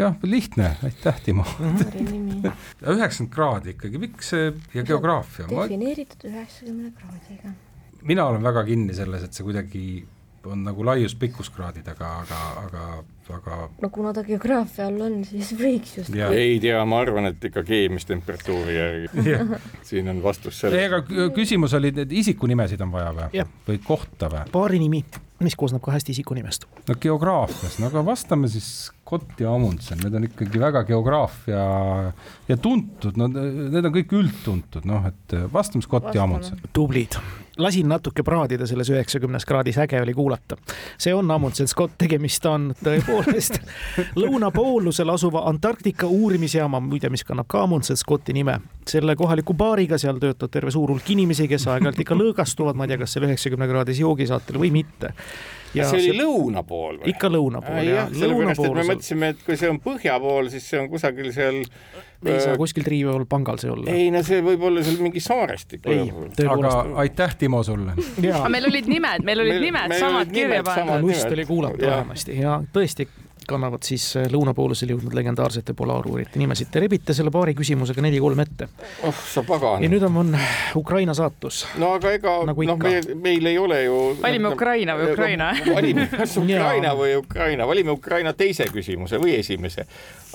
jah, 0.00 0.14
lihtne, 0.22 0.70
aitäh, 0.86 1.18
Timo. 1.24 1.44
üheksakümmend 2.94 3.34
kraadi 3.34 3.74
ikkagi, 3.74 4.00
miks 4.02 4.32
see 4.34 4.46
ja 4.74 4.84
geograafia? 4.86 5.48
defineeritud 5.50 6.24
üheksakümne 6.30 6.94
kraadiga. 6.96 7.52
mina 8.02 8.26
olen 8.30 8.42
väga 8.44 8.64
kinni 8.68 8.96
selles, 8.96 9.26
et 9.26 9.36
see 9.36 9.46
kuidagi 9.46 9.84
on 10.46 10.62
nagu 10.64 10.84
laius-pikkuskraadid, 10.86 11.88
aga, 11.92 12.10
aga, 12.22 12.40
aga, 12.64 12.84
aga. 13.36 13.58
no 13.82 13.90
kuna 13.92 14.12
ta 14.16 14.24
geograafia 14.24 14.86
all 14.88 15.00
on, 15.04 15.20
siis 15.28 15.52
võiks 15.58 15.98
just. 16.00 16.14
ei 16.16 16.58
tea, 16.62 16.80
ma 16.88 17.02
arvan, 17.04 17.30
et 17.30 17.48
ikka 17.50 17.64
keemimistemperatuuri 17.68 18.76
järgi 18.76 19.36
siin 19.90 20.08
on 20.12 20.22
vastus 20.24 20.62
selles. 20.62 20.80
ei, 20.80 20.88
aga 20.88 21.30
küsimus 21.36 21.76
oli, 21.76 21.92
et 22.04 22.14
isikunimesid 22.22 22.80
on 22.86 22.94
vaja 22.94 23.12
või? 23.16 23.48
või 23.68 23.82
kohta 23.84 24.32
või? 24.32 24.46
paari 24.54 24.80
nimi 24.82 25.04
mis 25.40 25.56
koosneb 25.56 25.80
kahest 25.84 26.10
isikunimest. 26.12 26.66
no 26.88 26.96
geograafias, 27.00 27.78
no 27.80 27.88
aga 27.88 28.02
vastame 28.04 28.48
siis 28.52 28.90
Scott 29.10 29.40
ja 29.42 29.54
Amundsen, 29.54 29.98
need 30.04 30.14
on 30.14 30.26
ikkagi 30.28 30.60
väga 30.62 30.84
geograafia 30.86 31.62
ja 32.48 32.56
tuntud, 32.62 33.16
no 33.18 33.26
need 33.32 33.80
on 33.80 33.94
kõik 33.94 34.12
üldtuntud, 34.20 34.84
noh, 34.88 35.08
et 35.08 35.36
vastame 35.52 35.82
Scott 35.86 36.12
ja 36.14 36.26
Amundsen. 36.28 36.60
tublid, 36.76 37.16
lasin 37.62 37.88
natuke 37.88 38.24
praadida 38.26 38.66
selles 38.66 38.90
üheksakümnes 38.90 39.46
kraadis, 39.48 39.78
äge 39.78 40.00
oli 40.02 40.14
kuulata. 40.14 40.56
see 40.98 41.14
on 41.14 41.30
Amundsen 41.30 41.68
Scott, 41.68 41.94
tegemist 41.98 42.46
on 42.46 42.70
tõepoolest 42.84 43.60
lõunapoolusel 44.22 45.12
asuva 45.12 45.44
Antarktika 45.48 46.06
uurimisjaama, 46.06 46.80
muide, 46.80 47.10
mis 47.10 47.24
kannab 47.24 47.48
ka 47.48 47.62
Amundsen 47.62 47.96
Scotti 47.96 48.32
nime. 48.32 48.60
selle 48.88 49.16
kohaliku 49.16 49.54
baariga 49.54 49.98
seal 49.98 50.18
töötab 50.18 50.50
terve 50.50 50.70
suur 50.70 50.90
hulk 50.90 51.10
inimesi, 51.10 51.48
kes 51.48 51.68
aeg-ajalt 51.68 52.00
ikka 52.00 52.18
lõõgastuvad, 52.18 52.76
ma 52.76 52.84
ei 52.84 52.94
tea, 52.94 53.02
kas 53.04 53.16
seal 53.16 53.28
üheksakümne 53.28 53.68
kraadis 53.70 54.00
joogisaatel 54.00 54.58
või 54.58 54.72
mitte 54.80 55.14
see 55.72 55.86
oli 55.86 56.10
see... 56.10 56.18
lõuna 56.18 56.64
pool 56.66 57.00
või? 57.00 57.14
ikka 57.14 57.30
lõuna 57.32 57.62
pool 57.64 57.88
jah, 57.88 58.12
sellepärast, 58.12 58.64
et 58.64 58.78
me 58.78 58.86
mõtlesime, 58.92 59.32
et 59.34 59.42
kui 59.46 59.58
see 59.60 59.70
on 59.70 59.80
põhja 59.82 60.18
pool, 60.22 60.50
siis 60.52 60.66
see 60.70 60.80
on 60.82 60.90
kusagil 60.92 61.30
seal 61.34 61.62
ei 62.26 62.40
saa 62.44 62.56
kuskil 62.60 62.84
triivi 62.84 63.08
all 63.08 63.24
pangal 63.28 63.60
see 63.60 63.70
olla. 63.72 63.88
ei 63.94 64.10
no 64.12 64.20
see 64.26 64.42
võib 64.44 64.66
olla 64.68 64.84
seal 64.84 65.00
mingi 65.00 65.22
saarestik. 65.24 65.86
aga 65.86 66.74
aitäh, 67.00 67.36
Timo, 67.40 67.62
sulle. 67.64 67.96
aga 67.96 68.52
meil 68.52 68.68
olid 68.68 68.90
nimed, 68.90 69.24
meil 69.24 69.44
olid 69.46 69.56
meil, 69.56 69.66
nimed 69.70 69.94
meil 69.94 70.04
samad 70.04 70.34
kirja 70.34 70.62
pandud. 70.66 71.08
lust 71.08 71.32
oli 71.32 71.48
kuulata 71.48 71.86
vähemasti 71.86 72.38
ja 72.40 72.60
tõesti 72.74 73.08
kannavad 73.48 73.84
siis 73.86 74.04
äh, 74.18 74.28
lõunapoolusele 74.32 74.94
jõudnud 74.94 75.14
legendaarsete 75.16 75.74
polaaruurite 75.76 76.40
nimesid. 76.40 76.70
Te 76.72 76.82
rebite 76.82 77.14
selle 77.16 77.32
paari 77.34 77.54
küsimusega 77.58 78.02
neli-kolm 78.04 78.40
ette. 78.44 78.68
oh 79.06 79.22
sa 79.32 79.42
pagan. 79.46 79.82
ja 79.84 79.90
nüüd 79.92 80.04
on, 80.06 80.16
on 80.22 80.36
Ukraina 80.80 81.14
saatus. 81.14 81.64
no 81.80 81.94
aga 81.98 82.14
ega 82.18 82.36
nagu 82.48 82.66
noh, 82.68 82.80
meil, 82.80 83.12
meil 83.16 83.50
ei 83.52 83.58
ole 83.58 83.82
ju. 83.84 83.98
valime 84.22 84.54
Ukraina 84.54 84.96
või 84.98 85.12
Ukraina 85.12 85.50
valime 85.74 86.08
kas 86.12 86.36
Ukraina 86.40 86.94
või 86.98 87.16
Ukraina, 87.20 87.66
valime 87.66 87.96
Ukraina 87.96 88.32
teise 88.32 88.68
küsimuse 88.72 89.20
või 89.22 89.38
esimese. 89.40 89.86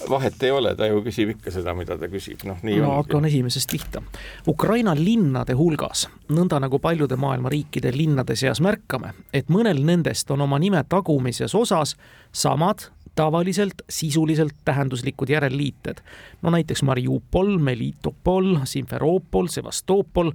Vahet 0.09 0.43
ei 0.43 0.51
ole, 0.51 0.75
ta 0.75 0.87
ju 0.89 1.01
küsib 1.05 1.35
ikka 1.35 1.53
seda, 1.53 1.73
mida 1.77 1.97
ta 1.99 2.09
küsib, 2.11 2.43
noh 2.47 2.59
nii 2.63 2.79
no, 2.79 2.89
ongi. 2.89 2.97
hakkan 3.03 3.29
esimesest 3.29 3.71
pihta. 3.71 4.03
Ukraina 4.47 4.95
linnade 4.97 5.55
hulgas, 5.57 6.07
nõnda 6.29 6.59
nagu 6.63 6.79
paljude 6.83 7.17
maailma 7.19 7.51
riikide 7.53 7.93
linnade 7.95 8.35
seas 8.39 8.61
märkame, 8.63 9.13
et 9.33 9.49
mõnel 9.53 9.83
nendest 9.85 10.31
on 10.31 10.45
oma 10.45 10.59
nime 10.61 10.83
tagumises 10.89 11.55
osas 11.55 11.95
samad 12.35 12.89
tavaliselt 13.15 13.81
sisuliselt 13.89 14.53
tähenduslikud 14.65 15.29
järelliited. 15.29 16.01
no 16.41 16.49
näiteks 16.49 16.83
Mariupol, 16.83 17.57
Melitopol, 17.57 18.57
Simferopol, 18.63 19.47
Sevastopol 19.47 20.31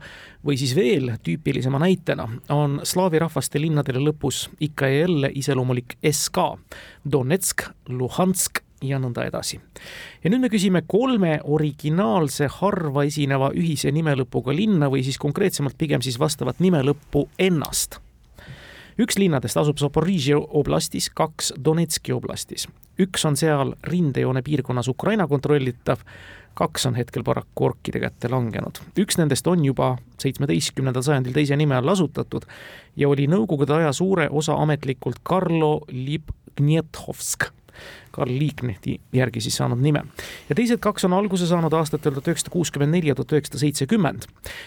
või 0.46 0.56
siis 0.56 0.72
veel 0.76 1.12
tüüpilisema 1.22 1.78
näitena 1.78 2.28
on 2.48 2.80
slaavi 2.82 3.18
rahvaste 3.18 3.60
linnadele 3.60 4.00
lõpus 4.00 4.48
ikka 4.60 4.88
ja 4.88 5.00
jälle 5.00 5.30
iseloomulik 5.34 5.98
SK, 6.10 6.36
Donetsk, 7.12 7.68
Luhansk 7.88 8.64
ja 8.82 8.98
nõnda 8.98 9.26
edasi. 9.28 9.60
ja 10.24 10.30
nüüd 10.30 10.40
me 10.40 10.52
küsime 10.52 10.82
kolme 10.86 11.38
originaalse 11.44 12.48
harva 12.60 13.04
esineva 13.04 13.50
ühise 13.54 13.92
nimelõpuga 13.92 14.54
linna 14.56 14.90
või 14.90 15.04
siis 15.04 15.18
konkreetsemalt 15.18 15.78
pigem 15.78 16.02
siis 16.02 16.18
vastavat 16.18 16.60
nimelõppu 16.60 17.28
ennast 17.38 18.00
üks 19.00 19.18
linnadest 19.20 19.56
asub 19.56 19.78
Zaporižje 19.80 20.36
oblastis, 20.36 21.08
kaks 21.14 21.54
Donetski 21.64 22.12
oblastis. 22.12 22.68
üks 23.00 23.24
on 23.24 23.36
seal 23.36 23.72
rindejoone 23.88 24.42
piirkonnas 24.44 24.88
Ukraina 24.88 25.24
kontrollitav, 25.28 26.02
kaks 26.54 26.84
on 26.86 26.98
hetkel 26.98 27.24
paraku 27.24 27.70
orkide 27.70 28.00
kätte 28.00 28.28
langenud. 28.28 28.80
üks 28.98 29.18
nendest 29.18 29.46
on 29.46 29.64
juba 29.64 29.96
seitsmeteistkümnendal 30.18 31.02
sajandil 31.02 31.32
teise 31.32 31.56
nime 31.56 31.76
all 31.76 31.88
asutatud 31.88 32.44
ja 32.96 33.08
oli 33.08 33.26
Nõukogude 33.26 33.78
aja 33.78 33.92
suure 33.92 34.28
osa 34.30 34.58
ametlikult 34.60 35.22
Karlo 35.22 35.80
Libgnethovsk 35.88 37.50
Karl 38.10 38.38
Liikneti 38.38 39.00
järgi 39.12 39.40
siis 39.40 39.56
saanud 39.56 39.80
nime. 39.80 40.02
ja 40.48 40.54
teised 40.54 40.78
kaks 40.78 41.04
on 41.04 41.12
alguse 41.12 41.46
saanud 41.46 41.72
aastatel 41.72 42.12
tuhat 42.12 42.28
üheksasada 42.32 42.52
kuuskümmend 42.52 42.96
neli 42.96 43.08
ja 43.08 43.14
tuhat 43.14 43.32
üheksasada 43.32 43.58
seitsekümmend. 43.58 44.26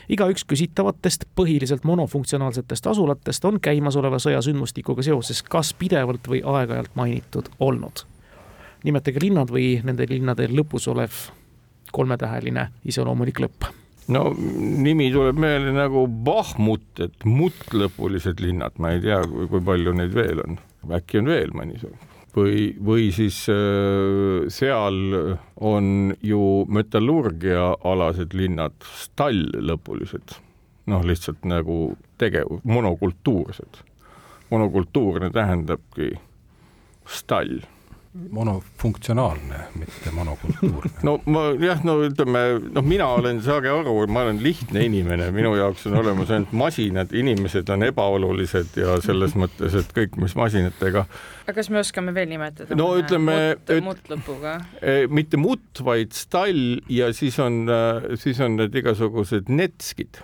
igaüks 0.10 0.46
küsitavatest 0.46 1.28
põhiliselt 1.36 1.84
monofunktsionaalsetest 1.84 2.88
asulatest 2.88 3.46
on 3.46 3.60
käimasoleva 3.60 4.20
sõjasündmustikuga 4.20 5.04
seoses 5.04 5.44
kas 5.44 5.74
pidevalt 5.74 6.28
või 6.28 6.42
aeg-ajalt 6.44 6.96
mainitud 6.96 7.50
olnud. 7.60 8.06
nimetage 8.84 9.20
linnad 9.22 9.50
või 9.50 9.80
nende 9.84 10.08
linnade 10.10 10.48
lõpus 10.48 10.88
olev 10.92 11.12
kolmetäheline 11.92 12.68
iseloomulik 12.86 13.40
lõpp 13.40 13.72
no 14.08 14.24
nimi 14.84 15.10
tuleb 15.14 15.40
meelde 15.40 15.74
nagu 15.76 16.06
Bahmut, 16.08 16.88
et 17.04 17.28
muttlõpulised 17.28 18.42
linnad, 18.44 18.76
ma 18.84 18.94
ei 18.96 19.04
tea, 19.04 19.22
kui 19.28 19.62
palju 19.64 19.94
neid 19.98 20.16
veel 20.16 20.44
on, 20.44 20.60
äkki 20.98 21.22
on 21.22 21.32
veel 21.32 21.56
mõni 21.56 21.80
või, 22.36 22.74
või 22.86 23.12
siis 23.16 23.44
äh, 23.52 24.48
seal 24.54 25.00
on 25.56 26.14
ju 26.24 26.66
metallurgiaalased 26.68 28.36
linnad 28.38 28.76
stalllõpulised, 29.04 30.38
noh, 30.92 31.06
lihtsalt 31.06 31.46
nagu 31.48 31.96
tegev, 32.22 32.60
monokultuursed. 32.64 33.84
monokultuurne 34.54 35.32
tähendabki 35.34 36.12
stall, 37.10 37.64
monofunktsionaalne, 38.14 39.60
mitte 39.80 40.12
monokultuurne. 40.14 40.92
no 41.08 41.16
ma 41.26 41.48
jah, 41.58 41.80
no 41.86 41.96
ütleme, 42.06 42.42
noh, 42.76 42.86
mina 42.86 43.08
olen, 43.16 43.40
saage 43.42 43.72
aru, 43.74 43.96
ma 44.14 44.22
olen 44.28 44.42
lihtne 44.44 44.84
inimene, 44.86 45.32
minu 45.34 45.56
jaoks 45.58 45.88
on 45.90 45.98
olemas 45.98 46.30
ainult 46.34 46.54
masinad, 46.58 47.14
inimesed 47.18 47.70
on 47.74 47.88
ebaolulised 47.88 48.78
ja 48.78 49.00
selles 49.02 49.34
mõttes, 49.40 49.78
et 49.82 49.90
kõik, 49.98 50.20
mis 50.22 50.36
masinatega. 50.38 51.08
aga 51.48 51.56
kas 51.58 51.72
me 51.74 51.82
oskame 51.82 52.14
veel 52.14 52.30
nimetada? 52.30 52.78
no 52.78 52.92
ütleme, 53.00 53.38
et 53.66 53.82
mutt 53.86 54.14
lõpuga. 54.14 54.60
Eh, 54.82 55.08
mitte 55.10 55.42
mutt, 55.42 55.82
vaid 55.82 56.14
stall 56.14 56.84
ja 56.94 57.10
siis 57.18 57.40
on, 57.42 57.64
eh, 57.66 58.14
siis 58.22 58.42
on 58.46 58.60
need 58.62 58.78
igasugused 58.78 59.50
netskid, 59.50 60.22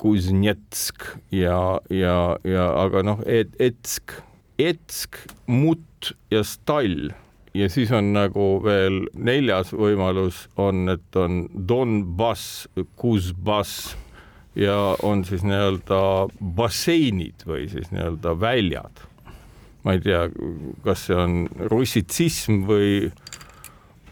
kuznetsk 0.00 1.08
ja, 1.32 1.80
ja, 1.88 2.20
ja 2.44 2.68
aga 2.84 3.04
noh, 3.04 3.24
et 3.24 3.56
etsk, 3.60 4.18
etsk, 4.60 5.24
mutt 5.48 6.12
ja 6.32 6.44
stall 6.44 7.10
ja 7.54 7.68
siis 7.70 7.90
on 7.94 8.12
nagu 8.14 8.46
veel 8.64 9.02
neljas 9.14 9.72
võimalus 9.74 10.44
on, 10.60 10.88
et 10.92 11.16
on 11.18 11.44
Donbass, 11.68 12.68
Kuzbass 12.96 13.94
ja 14.58 14.76
on 15.06 15.24
siis 15.26 15.44
nii-öelda 15.46 16.02
basseinid 16.56 17.46
või 17.46 17.68
siis 17.70 17.90
nii-öelda 17.94 18.34
väljad. 18.40 19.06
ma 19.84 19.94
ei 19.96 20.00
tea, 20.04 20.26
kas 20.84 21.06
see 21.08 21.16
on 21.16 21.36
russitsism 21.70 22.66
või 22.68 23.08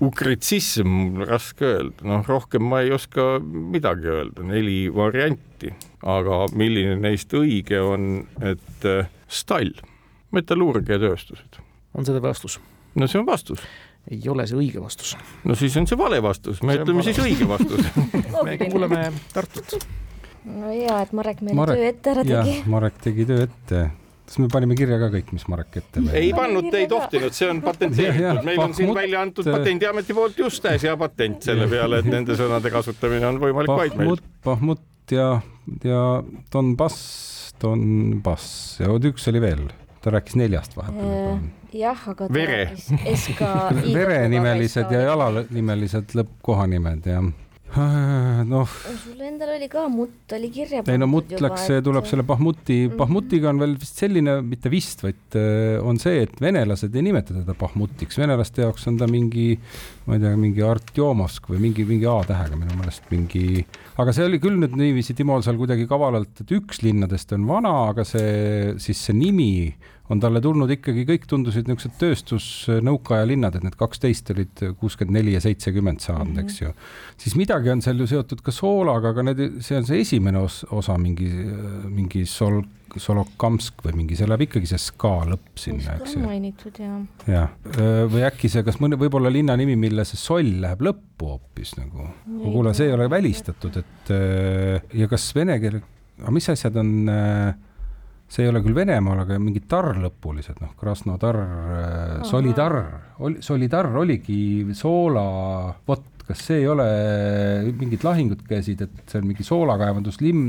ukritsism, 0.00 1.24
raske 1.26 1.66
öelda, 1.66 2.06
noh, 2.06 2.22
rohkem 2.26 2.64
ma 2.64 2.80
ei 2.84 2.92
oska 2.94 3.36
midagi 3.42 4.08
öelda, 4.08 4.46
neli 4.46 4.86
varianti, 4.94 5.74
aga 6.06 6.44
milline 6.54 6.96
neist 7.02 7.34
õige 7.34 7.82
on, 7.82 8.22
et 8.40 8.88
äh, 8.88 9.10
stall, 9.28 9.74
metallurgiatööstused. 10.32 11.60
on 11.94 12.06
see 12.06 12.22
vastus? 12.22 12.60
No 12.98 13.08
see 13.10 13.20
on 13.20 13.28
vastus. 13.28 13.62
ei 14.10 14.20
ole 14.30 14.46
see 14.48 14.58
õige 14.58 14.82
vastus. 14.82 15.14
no 15.44 15.56
siis 15.58 15.76
on 15.80 15.86
see 15.90 15.98
vale 16.00 16.20
vastus, 16.24 16.62
me 16.66 16.78
ütleme 16.80 17.06
siis 17.06 17.22
õige 17.22 17.48
vastus 17.48 17.86
me 18.46 18.58
kuuleme 18.64 19.06
Tartut. 19.32 19.78
no 20.44 20.74
hea, 20.74 21.00
et 21.04 21.16
Marek 21.16 21.40
meile 21.44 21.62
Marek, 21.62 21.80
töö 21.80 21.88
ette 21.94 22.14
ära 22.16 22.28
tegi. 22.28 22.60
Marek 22.74 23.00
tegi 23.04 23.26
töö 23.28 23.48
ette 23.48 23.88
kas 24.28 24.36
me 24.42 24.48
panime 24.52 24.76
kirja 24.76 24.98
ka 25.00 25.08
kõik, 25.12 25.30
mis 25.32 25.46
Marek 25.48 25.78
ette 25.80 26.02
lõi? 26.04 26.12
ei 26.20 26.32
pannud, 26.36 26.68
ei 26.76 26.88
tohtinud, 26.90 27.32
see 27.36 27.48
on 27.48 27.62
patenteeritud, 27.64 28.42
meil 28.44 28.60
on 28.60 28.76
siin 28.76 28.92
välja 28.96 29.22
antud 29.24 29.48
Patendiameti 29.48 30.16
poolt 30.16 30.42
just 30.44 30.68
äsja 30.68 30.96
patent 31.00 31.48
selle 31.48 31.68
peale, 31.70 32.02
et 32.02 32.10
nende 32.12 32.36
sõnade 32.36 32.72
kasutamine 32.72 33.28
on 33.30 33.40
võimalik 33.40 33.72
vaid 33.72 33.96
meil. 33.96 34.20
Bahmut 34.44 35.14
ja, 35.14 35.30
ja 35.84 36.02
Donbass, 36.52 37.54
Donbass 37.62 38.82
ja 38.82 38.92
oot 38.92 39.08
üks 39.08 39.28
oli 39.32 39.40
veel, 39.42 39.64
ta 40.08 40.16
rääkis 40.16 40.38
neljast 40.40 40.76
vahepeal 40.78 41.38
jah, 41.76 42.08
aga 42.14 42.28
vere. 42.32 42.62
verenimelised 43.98 44.94
ja 44.94 45.04
jalanimelised 45.10 46.16
lõppkohanimed 46.16 47.12
ja 47.12 47.20
noh. 48.48 48.68
sul 49.02 49.20
endal 49.20 49.50
oli 49.52 49.66
ka 49.68 49.82
mutt 49.92 50.32
oli 50.32 50.48
kirja 50.52 50.80
pandud. 50.80 50.94
ei 50.94 51.00
no 51.02 51.08
mutt 51.10 51.34
läks, 51.36 51.66
see 51.68 51.82
tuleb 51.84 52.06
selle 52.08 52.24
Bahmuti 52.24 52.78
mm, 52.86 52.92
-hmm. 52.92 52.96
Bahmutiga 52.96 53.50
on 53.50 53.60
veel 53.60 53.74
vist 53.78 54.00
selline, 54.00 54.38
mitte 54.42 54.70
vist, 54.72 55.02
vaid 55.04 55.36
äh, 55.36 55.76
on 55.84 56.00
see, 56.00 56.22
et 56.24 56.40
venelased 56.40 56.96
ei 56.96 57.04
nimeta 57.04 57.36
teda 57.36 57.54
Bahmutiks, 57.58 58.18
venelaste 58.18 58.64
jaoks 58.64 58.88
on 58.88 58.96
ta 58.98 59.06
mingi, 59.06 59.58
ma 60.06 60.16
ei 60.16 60.24
tea, 60.24 60.32
mingi 60.36 60.64
Artjomovsk 60.64 61.52
või 61.52 61.60
mingi, 61.68 61.84
mingi 61.84 62.08
A-tähega 62.08 62.56
minu 62.56 62.78
meelest 62.80 63.12
mingi, 63.12 63.66
aga 64.00 64.16
see 64.16 64.24
oli 64.24 64.40
küll 64.40 64.56
nüüd 64.56 64.76
niiviisi 64.78 65.14
Timol 65.18 65.44
seal 65.44 65.60
kuidagi 65.60 65.86
kavalalt, 65.90 66.40
et 66.40 66.56
üks 66.56 66.80
linnadest 66.82 67.36
on 67.36 67.44
vana, 67.46 67.74
aga 67.92 68.08
see, 68.08 68.74
siis 68.80 69.04
see 69.04 69.16
nimi 69.18 69.52
on 70.08 70.22
talle 70.22 70.40
tulnud 70.44 70.70
ikkagi, 70.72 71.04
kõik 71.08 71.26
tundusid 71.28 71.68
niisugused 71.68 71.98
tööstusnõukaaja 72.00 73.28
linnad, 73.28 73.58
et 73.58 73.66
need 73.66 73.76
kaksteist 73.78 74.32
olid 74.32 74.64
kuuskümmend 74.80 75.18
neli 75.18 75.34
ja 75.36 75.42
seitsekümmend 75.44 76.00
saanud 76.04 76.32
mm, 76.32 76.38
-hmm. 76.38 76.44
eks 76.44 76.60
ju. 76.62 76.72
siis 77.16 77.36
midagi 77.36 77.70
on 77.70 77.82
seal 77.84 78.00
ju 78.00 78.06
seotud 78.06 78.42
ka 78.44 78.54
soolaga, 78.54 79.12
aga 79.12 79.28
need, 79.30 79.44
see 79.64 79.76
on 79.76 79.86
see 79.86 80.00
esimene 80.06 80.40
os, 80.40 80.64
osa 80.70 80.98
mingi, 80.98 81.30
mingi 81.92 82.24
sol-, 82.26 82.64
Solokamsk 82.96 83.82
või 83.84 83.98
mingi, 83.98 84.16
see 84.16 84.24
läheb 84.24 84.46
ikkagi 84.46 84.70
see 84.70 84.80
ska 84.80 85.10
lõpp 85.28 85.60
sinna, 85.60 85.98
eks 85.98 86.14
ju. 86.16 86.22
mainitud 86.24 86.78
ja. 86.80 86.94
jah, 87.28 87.50
või 88.08 88.24
äkki 88.24 88.48
see, 88.48 88.62
kas 88.64 88.80
mõne, 88.80 88.96
võib-olla 88.96 89.28
linna 89.28 89.58
nimi, 89.60 89.76
mille 89.76 90.06
see 90.08 90.16
soll 90.16 90.54
läheb 90.62 90.80
lõppu 90.86 91.28
hoopis 91.34 91.74
nagu. 91.76 92.08
kuule, 92.24 92.72
see 92.74 92.88
ei 92.88 92.96
ole 92.96 93.10
välistatud, 93.12 93.76
et 93.76 94.12
ja 94.96 95.08
kas 95.10 95.28
vene 95.36 95.58
keel, 95.60 95.82
aga 96.22 96.32
mis 96.32 96.48
asjad 96.48 96.80
on 96.80 97.12
äh, 97.12 97.52
see 98.28 98.44
ei 98.44 98.50
ole 98.52 98.60
küll 98.64 98.76
Venemaal, 98.76 99.22
aga 99.24 99.38
mingid 99.40 99.66
tarr-lõpulised, 99.70 100.60
noh, 100.60 100.74
Krasnodar, 100.78 101.38
äh, 101.40 102.14
Solidar, 102.28 102.76
oli, 103.24 103.42
Solidar 103.44 103.88
oligi 103.96 104.66
Soola, 104.76 105.24
vot, 105.88 106.04
kas 106.28 106.44
see 106.44 106.60
ei 106.60 106.68
ole, 106.68 106.88
mingid 107.80 108.04
lahingud 108.04 108.44
käisid, 108.48 108.84
et 108.84 109.08
see 109.08 109.22
on 109.22 109.30
mingi 109.30 109.46
soolakaevanduslinn, 109.48 110.42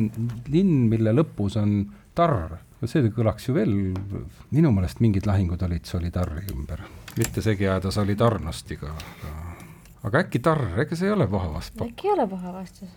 linn, 0.52 0.90
mille 0.92 1.16
lõpus 1.16 1.56
on 1.62 1.82
tarr. 2.18 2.58
see 2.84 3.12
kõlaks 3.16 3.48
ju 3.48 3.56
veel, 3.56 3.72
minu 4.52 4.72
meelest 4.76 5.00
mingid 5.04 5.28
lahingud 5.28 5.64
olid 5.64 5.88
Solidarri 5.88 6.46
ümber, 6.52 6.84
mitte 7.20 7.44
segi 7.44 7.68
ajada 7.68 7.92
Solidarnostiga, 7.96 8.92
aga 8.92 9.38
aga 10.08 10.26
äkki 10.26 10.40
tarr, 10.44 10.80
ega 10.84 10.96
see 10.96 11.08
ei 11.08 11.16
ole 11.16 11.28
paha 11.32 11.54
vastus? 11.56 11.84
äkki 11.84 12.08
ei 12.08 12.14
ole 12.16 12.28
paha 12.32 12.54
vastus 12.56 12.92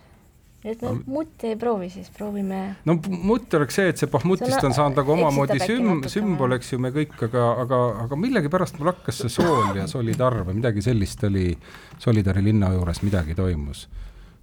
et 0.63 0.81
me 0.81 0.93
mutti 1.05 1.49
ei 1.51 1.57
proovi, 1.59 1.89
siis 1.91 2.09
proovime. 2.15 2.61
no 2.85 2.95
mutt 3.09 3.53
oleks 3.57 3.79
see, 3.79 3.89
et 3.91 3.99
see 3.99 4.11
Bahmutist 4.11 4.63
on 4.63 4.75
saanud 4.75 5.01
nagu 5.01 5.15
omamoodi 5.17 5.59
süm-, 5.63 6.05
sümbol, 6.11 6.55
eks 6.57 6.73
ju, 6.73 6.79
me 6.83 6.93
kõik, 6.95 7.17
aga, 7.27 7.49
aga, 7.65 7.81
aga 8.05 8.19
millegipärast 8.19 8.79
mul 8.79 8.93
hakkas 8.93 9.23
see 9.25 9.35
sool 9.39 9.75
ja 9.77 9.87
solidar 9.91 10.39
või 10.47 10.61
midagi 10.61 10.85
sellist 10.85 11.23
oli 11.27 11.51
Solidari 12.03 12.41
linna 12.43 12.71
juures 12.73 13.03
midagi 13.03 13.35
toimus 13.37 13.85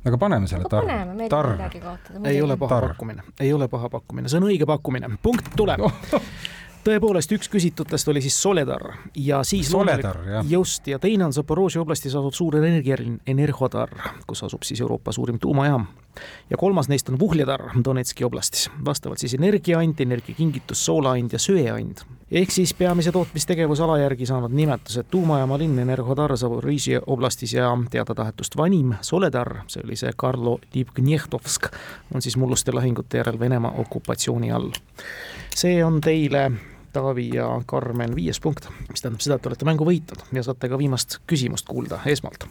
aga 0.05 0.17
paneme 0.21 0.49
selle 0.49 0.69
tarr. 0.71 0.89
tarr. 1.29 1.51
ei 2.25 2.41
ole 2.41 2.57
paha 2.57 2.77
tar. 2.77 2.89
pakkumine, 2.89 3.27
ei 3.41 3.53
ole 3.53 3.69
paha 3.69 3.91
pakkumine, 3.93 4.33
see 4.33 4.41
on 4.41 4.49
õige 4.49 4.69
pakkumine, 4.69 5.13
punkt 5.23 5.53
tuleb 5.57 5.85
tõepoolest, 6.85 7.33
üks 7.37 7.51
küsitutest 7.53 8.09
oli 8.09 8.23
siis 8.25 8.37
Soledar 8.41 8.87
ja 9.17 9.43
siis 9.45 9.71
Soledar, 9.71 10.19
just, 10.49 10.87
ja 10.89 10.99
teine 11.03 11.27
on 11.29 11.35
Zaporožje 11.37 11.83
oblastis 11.83 12.15
asuv 12.17 12.33
suur 12.37 12.57
energialinn 12.61 13.21
Enerhodar, 13.29 13.93
kus 14.27 14.45
asub 14.47 14.65
siis 14.67 14.81
Euroopa 14.81 15.13
suurim 15.13 15.39
tuumajaam. 15.41 15.87
Ja 16.51 16.57
kolmas 16.57 16.89
neist 16.89 17.09
on 17.09 17.19
Vuhledar 17.19 17.61
Donetski 17.85 18.25
oblastis, 18.25 18.71
vastavalt 18.85 19.19
siis 19.19 19.35
energiaand, 19.35 20.01
energiakingitus, 20.01 20.85
soolaand 20.85 21.33
ja 21.33 21.39
söeand. 21.39 21.99
ehk 22.31 22.51
siis 22.51 22.75
peamise 22.75 23.13
tootmistegevusala 23.13 23.99
järgi 23.99 24.27
saanud 24.27 24.53
nimetused 24.53 25.07
tuumajaama 25.11 25.59
linn 25.59 25.79
Enerhodar 25.79 26.37
Zaporožje 26.37 27.01
oblastis 27.07 27.53
ja 27.53 27.79
teadatähetust 27.91 28.57
vanim 28.57 28.95
Soledar, 29.01 29.57
see 29.67 29.83
oli 29.85 29.97
see 29.97 30.13
Karlo 30.17 30.59
Dibgnehtovsk, 30.75 31.67
on 32.15 32.23
siis 32.23 32.37
mulluste 32.37 32.73
lahingute 32.73 33.19
järel 33.19 33.39
Venemaa 33.41 33.73
okupatsiooni 33.79 34.53
all. 34.53 34.71
see 35.55 35.85
on 35.85 36.01
teile 36.01 36.51
Taavi 36.93 37.31
ja 37.35 37.63
Karmen 37.67 38.17
viies 38.17 38.41
punkt, 38.41 38.67
mis 38.89 39.03
tähendab 39.03 39.23
seda, 39.23 39.37
et 39.39 39.47
olete 39.47 39.65
mängu 39.65 39.87
võitnud 39.87 40.25
ja 40.35 40.43
saate 40.43 40.69
ka 40.69 40.79
viimast 40.79 41.21
küsimust 41.31 41.69
kuulda 41.69 42.01
esmalt. 42.11 42.49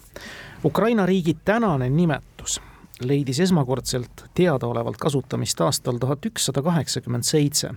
Ukraina 0.66 1.06
riigi 1.06 1.36
tänane 1.46 1.90
nimetus 1.90 2.62
leidis 3.00 3.40
esmakordselt 3.40 4.26
teadaolevalt 4.34 4.98
kasutamist 4.98 5.62
aastal 5.62 5.98
tuhat 5.98 6.26
ükssada 6.26 6.62
kaheksakümmend 6.62 7.24
seitse. 7.24 7.72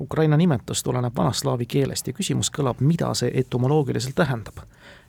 Ukraina 0.00 0.36
nimetus 0.36 0.82
tuleneb 0.82 1.16
vanaslaavi 1.16 1.66
keelest 1.66 2.06
ja 2.06 2.12
küsimus 2.12 2.50
kõlab, 2.50 2.80
mida 2.80 3.14
see 3.14 3.30
etümoloogiliselt 3.34 4.14
tähendab. 4.16 4.62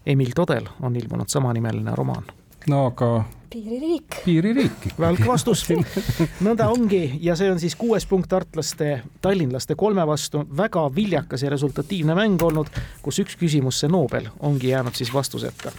Emil 0.05 0.33
Todel 0.35 0.67
on 0.81 0.95
ilmunud 0.95 1.29
samanimeline 1.29 1.95
romaan. 1.95 2.23
no 2.67 2.85
aga 2.85 3.23
piiririik. 3.51 4.05
piiririik. 4.25 4.85
välk 4.99 5.25
vastus 5.31 5.65
nõnda 6.43 6.69
ongi 6.71 7.17
ja 7.23 7.35
see 7.35 7.49
on 7.51 7.59
siis 7.59 7.75
kuues 7.75 8.05
punkt 8.07 8.29
tartlaste, 8.31 9.01
tallinlaste 9.21 9.75
kolme 9.75 10.05
vastu, 10.07 10.45
väga 10.57 10.85
viljakas 10.95 11.43
ja 11.43 11.51
resultatiivne 11.51 12.15
mäng 12.15 12.41
olnud, 12.47 12.71
kus 13.03 13.19
üks 13.23 13.35
küsimus, 13.39 13.81
see 13.81 13.91
Nobel, 13.91 14.29
ongi 14.39 14.71
jäänud 14.71 14.95
siis 14.95 15.11
vastuseta. 15.13 15.71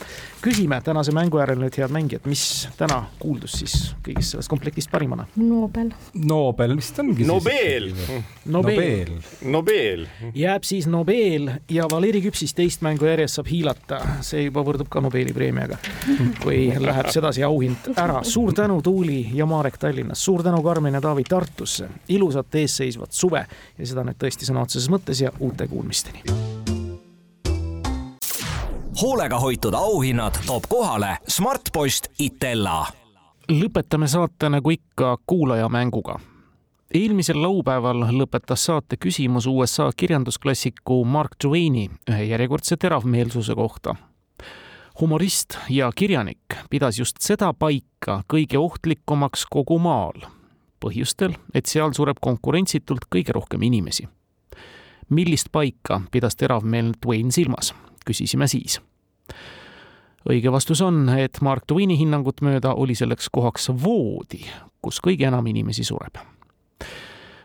küsime 0.42 0.80
tänase 0.84 1.14
mängu 1.16 1.40
järel 1.40 1.62
nüüd, 1.62 1.76
head 1.78 1.94
mängijad, 1.94 2.26
mis 2.28 2.68
täna 2.76 3.06
kuuldus 3.22 3.56
siis 3.62 3.76
kõigist 4.04 4.34
sellest 4.34 4.52
komplektist 4.52 4.90
parimana? 4.92 5.26
Nobel. 5.36 5.94
Nobel 6.14 6.76
vist 6.76 6.98
ongi 7.00 7.24
Nobel. 7.24 7.88
siis. 7.96 8.28
Nobel. 8.44 9.16
Nobel. 9.48 10.06
jääb 10.34 10.68
siis 10.68 10.86
Nobel 10.86 11.48
ja 11.70 11.88
Valeri 11.90 12.20
Küpsis 12.20 12.52
teist 12.58 12.84
mängu 12.84 13.08
järjest 13.08 13.40
saab 13.40 13.48
hiilata, 13.48 14.02
see 14.20 14.44
juba 14.50 14.66
võrdub 14.66 14.92
ka 14.92 15.00
Nobeli 15.00 15.32
preemiaga, 15.32 15.80
kui 16.42 16.68
läheb 16.76 17.08
sedasi 17.14 17.46
au 17.48 17.61
auhind 17.62 17.98
ära. 17.98 18.24
suur 18.24 18.52
tänu, 18.52 18.82
Tuuli 18.82 19.28
ja 19.32 19.46
Marek 19.46 19.78
Tallinnas, 19.78 20.24
suur 20.24 20.42
tänu, 20.42 20.62
Karmen 20.62 20.94
ja 20.94 21.00
Taavi 21.00 21.24
Tartusse. 21.24 21.88
ilusat 22.08 22.54
eesseisvat 22.54 23.12
suve 23.12 23.46
ja 23.78 23.86
seda 23.86 24.02
nüüd 24.04 24.18
tõesti 24.18 24.46
sõna 24.48 24.62
otseses 24.62 24.90
mõttes 24.90 25.22
ja 25.22 25.30
uute 25.40 25.68
kuulmisteni. 25.68 26.22
hoolega 29.02 29.38
hoitud 29.38 29.74
auhinnad 29.74 30.38
toob 30.46 30.64
kohale 30.68 31.16
Smartpost 31.28 32.08
Itella. 32.18 32.86
lõpetame 33.48 34.06
saate 34.06 34.48
nagu 34.48 34.70
ikka 34.70 35.18
kuulajamänguga 35.26 36.18
eelmisel 36.94 37.42
laupäeval 37.42 38.04
lõpetas 38.10 38.66
saate 38.66 38.96
küsimus 38.96 39.46
USA 39.46 39.90
kirjandusklassiku 39.96 41.04
Mark 41.04 41.36
Twaini 41.42 41.90
ühe 42.10 42.24
järjekordse 42.24 42.76
teravmeelsuse 42.76 43.54
kohta. 43.54 43.94
Humorist 45.01 45.59
ja 45.68 45.90
kirjanik 45.97 46.57
pidas 46.70 46.99
just 46.99 47.16
seda 47.20 47.53
paika 47.53 48.22
kõige 48.32 48.59
ohtlikumaks 48.59 49.47
kogu 49.51 49.78
maal, 49.78 50.26
põhjustel, 50.80 51.36
et 51.55 51.66
seal 51.66 51.95
sureb 51.97 52.20
konkurentsitult 52.20 53.09
kõige 53.11 53.32
rohkem 53.32 53.62
inimesi. 53.62 54.09
millist 55.09 55.53
paika 55.53 56.01
pidas 56.11 56.36
teravmeelne 56.36 56.95
Twain 57.01 57.32
silmas, 57.32 57.74
küsisime 58.07 58.49
siis 58.49 58.80
õige 60.28 60.53
vastus 60.53 60.80
on, 60.80 61.09
et 61.18 61.40
Mark 61.43 61.66
Twaini 61.66 61.97
hinnangut 61.99 62.43
mööda 62.43 62.74
oli 62.74 62.95
selleks 62.95 63.28
kohaks 63.32 63.70
voodi, 63.82 64.45
kus 64.82 65.01
kõige 65.03 65.26
enam 65.26 65.47
inimesi 65.47 65.84
sureb. 65.84 66.18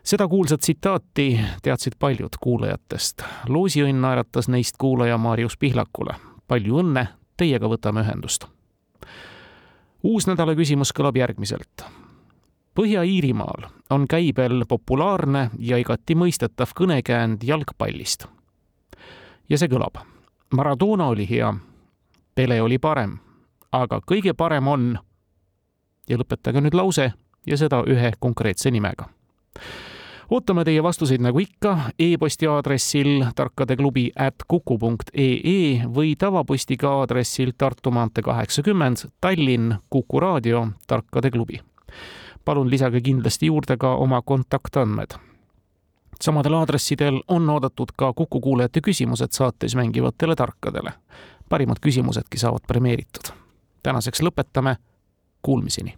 seda 0.04 0.28
kuulsat 0.28 0.62
tsitaati 0.62 1.39
teadsid 1.64 1.93
paljud 2.00 2.38
kuulajatest. 2.41 3.24
loosiõnn 3.48 4.02
naeratas 4.02 4.48
neist 4.48 4.78
kuulaja 4.78 5.18
Marius 5.18 5.58
Pihlakule. 5.58 6.16
palju 6.48 6.80
õnne, 6.84 7.08
teiega 7.38 7.69
võtame 7.69 8.01
ühendust. 8.01 8.45
uus 10.03 10.27
nädala 10.27 10.55
küsimus 10.55 10.93
kõlab 10.93 11.17
järgmiselt. 11.17 11.85
Põhja-Iirimaal 12.75 13.69
on 13.89 14.07
käibel 14.07 14.65
populaarne 14.67 15.49
ja 15.59 15.77
igati 15.77 16.15
mõistetav 16.15 16.73
kõnekäänd 16.75 17.43
jalgpallist. 17.43 18.27
ja 19.49 19.57
see 19.57 19.67
kõlab. 19.67 19.97
Maradona 20.53 21.07
oli 21.07 21.29
hea 21.29 21.53
Pele 22.38 22.61
oli 22.61 22.77
parem, 22.77 23.15
aga 23.71 23.97
kõige 24.05 24.35
parem 24.38 24.67
on 24.67 24.99
ja 26.09 26.17
lõpetage 26.17 26.61
nüüd 26.61 26.75
lause 26.77 27.07
ja 27.47 27.57
seda 27.57 27.79
ühe 27.89 28.11
konkreetse 28.19 28.69
nimega. 28.71 29.07
Ootame 30.30 30.63
teie 30.65 30.84
vastuseid 30.84 31.21
nagu 31.21 31.39
ikka 31.39 31.78
e-posti 31.99 32.47
aadressil 32.47 33.25
tarkadeklubi 33.36 34.11
at 34.15 34.36
kuku 34.47 34.78
punkt 34.78 35.09
ee 35.13 35.84
või 35.95 36.15
tavapostiga 36.17 36.89
aadressil 36.99 37.51
Tartu 37.57 37.91
maantee 37.91 38.23
kaheksakümmend, 38.23 39.07
Tallinn, 39.21 39.75
Kuku 39.89 40.19
raadio, 40.19 40.67
Tarkade 40.88 41.32
klubi. 41.32 41.61
palun 42.45 42.69
lisage 42.69 43.01
kindlasti 43.01 43.45
juurde 43.45 43.78
ka 43.78 43.95
oma 43.95 44.21
kontaktandmed 44.21 45.19
samadel 46.21 46.53
aadressidel 46.53 47.21
on 47.28 47.49
oodatud 47.49 47.91
ka 47.97 48.13
Kuku 48.13 48.39
kuulajate 48.39 48.82
küsimused 48.82 49.32
saates 49.32 49.75
mängivatele 49.75 50.36
tarkadele 50.36 50.91
parimad 51.49 51.78
küsimusedki 51.82 52.38
saavad 52.38 52.67
premeeritud. 52.67 53.34
tänaseks 53.84 54.21
lõpetame, 54.21 54.75
kuulmiseni. 55.41 55.97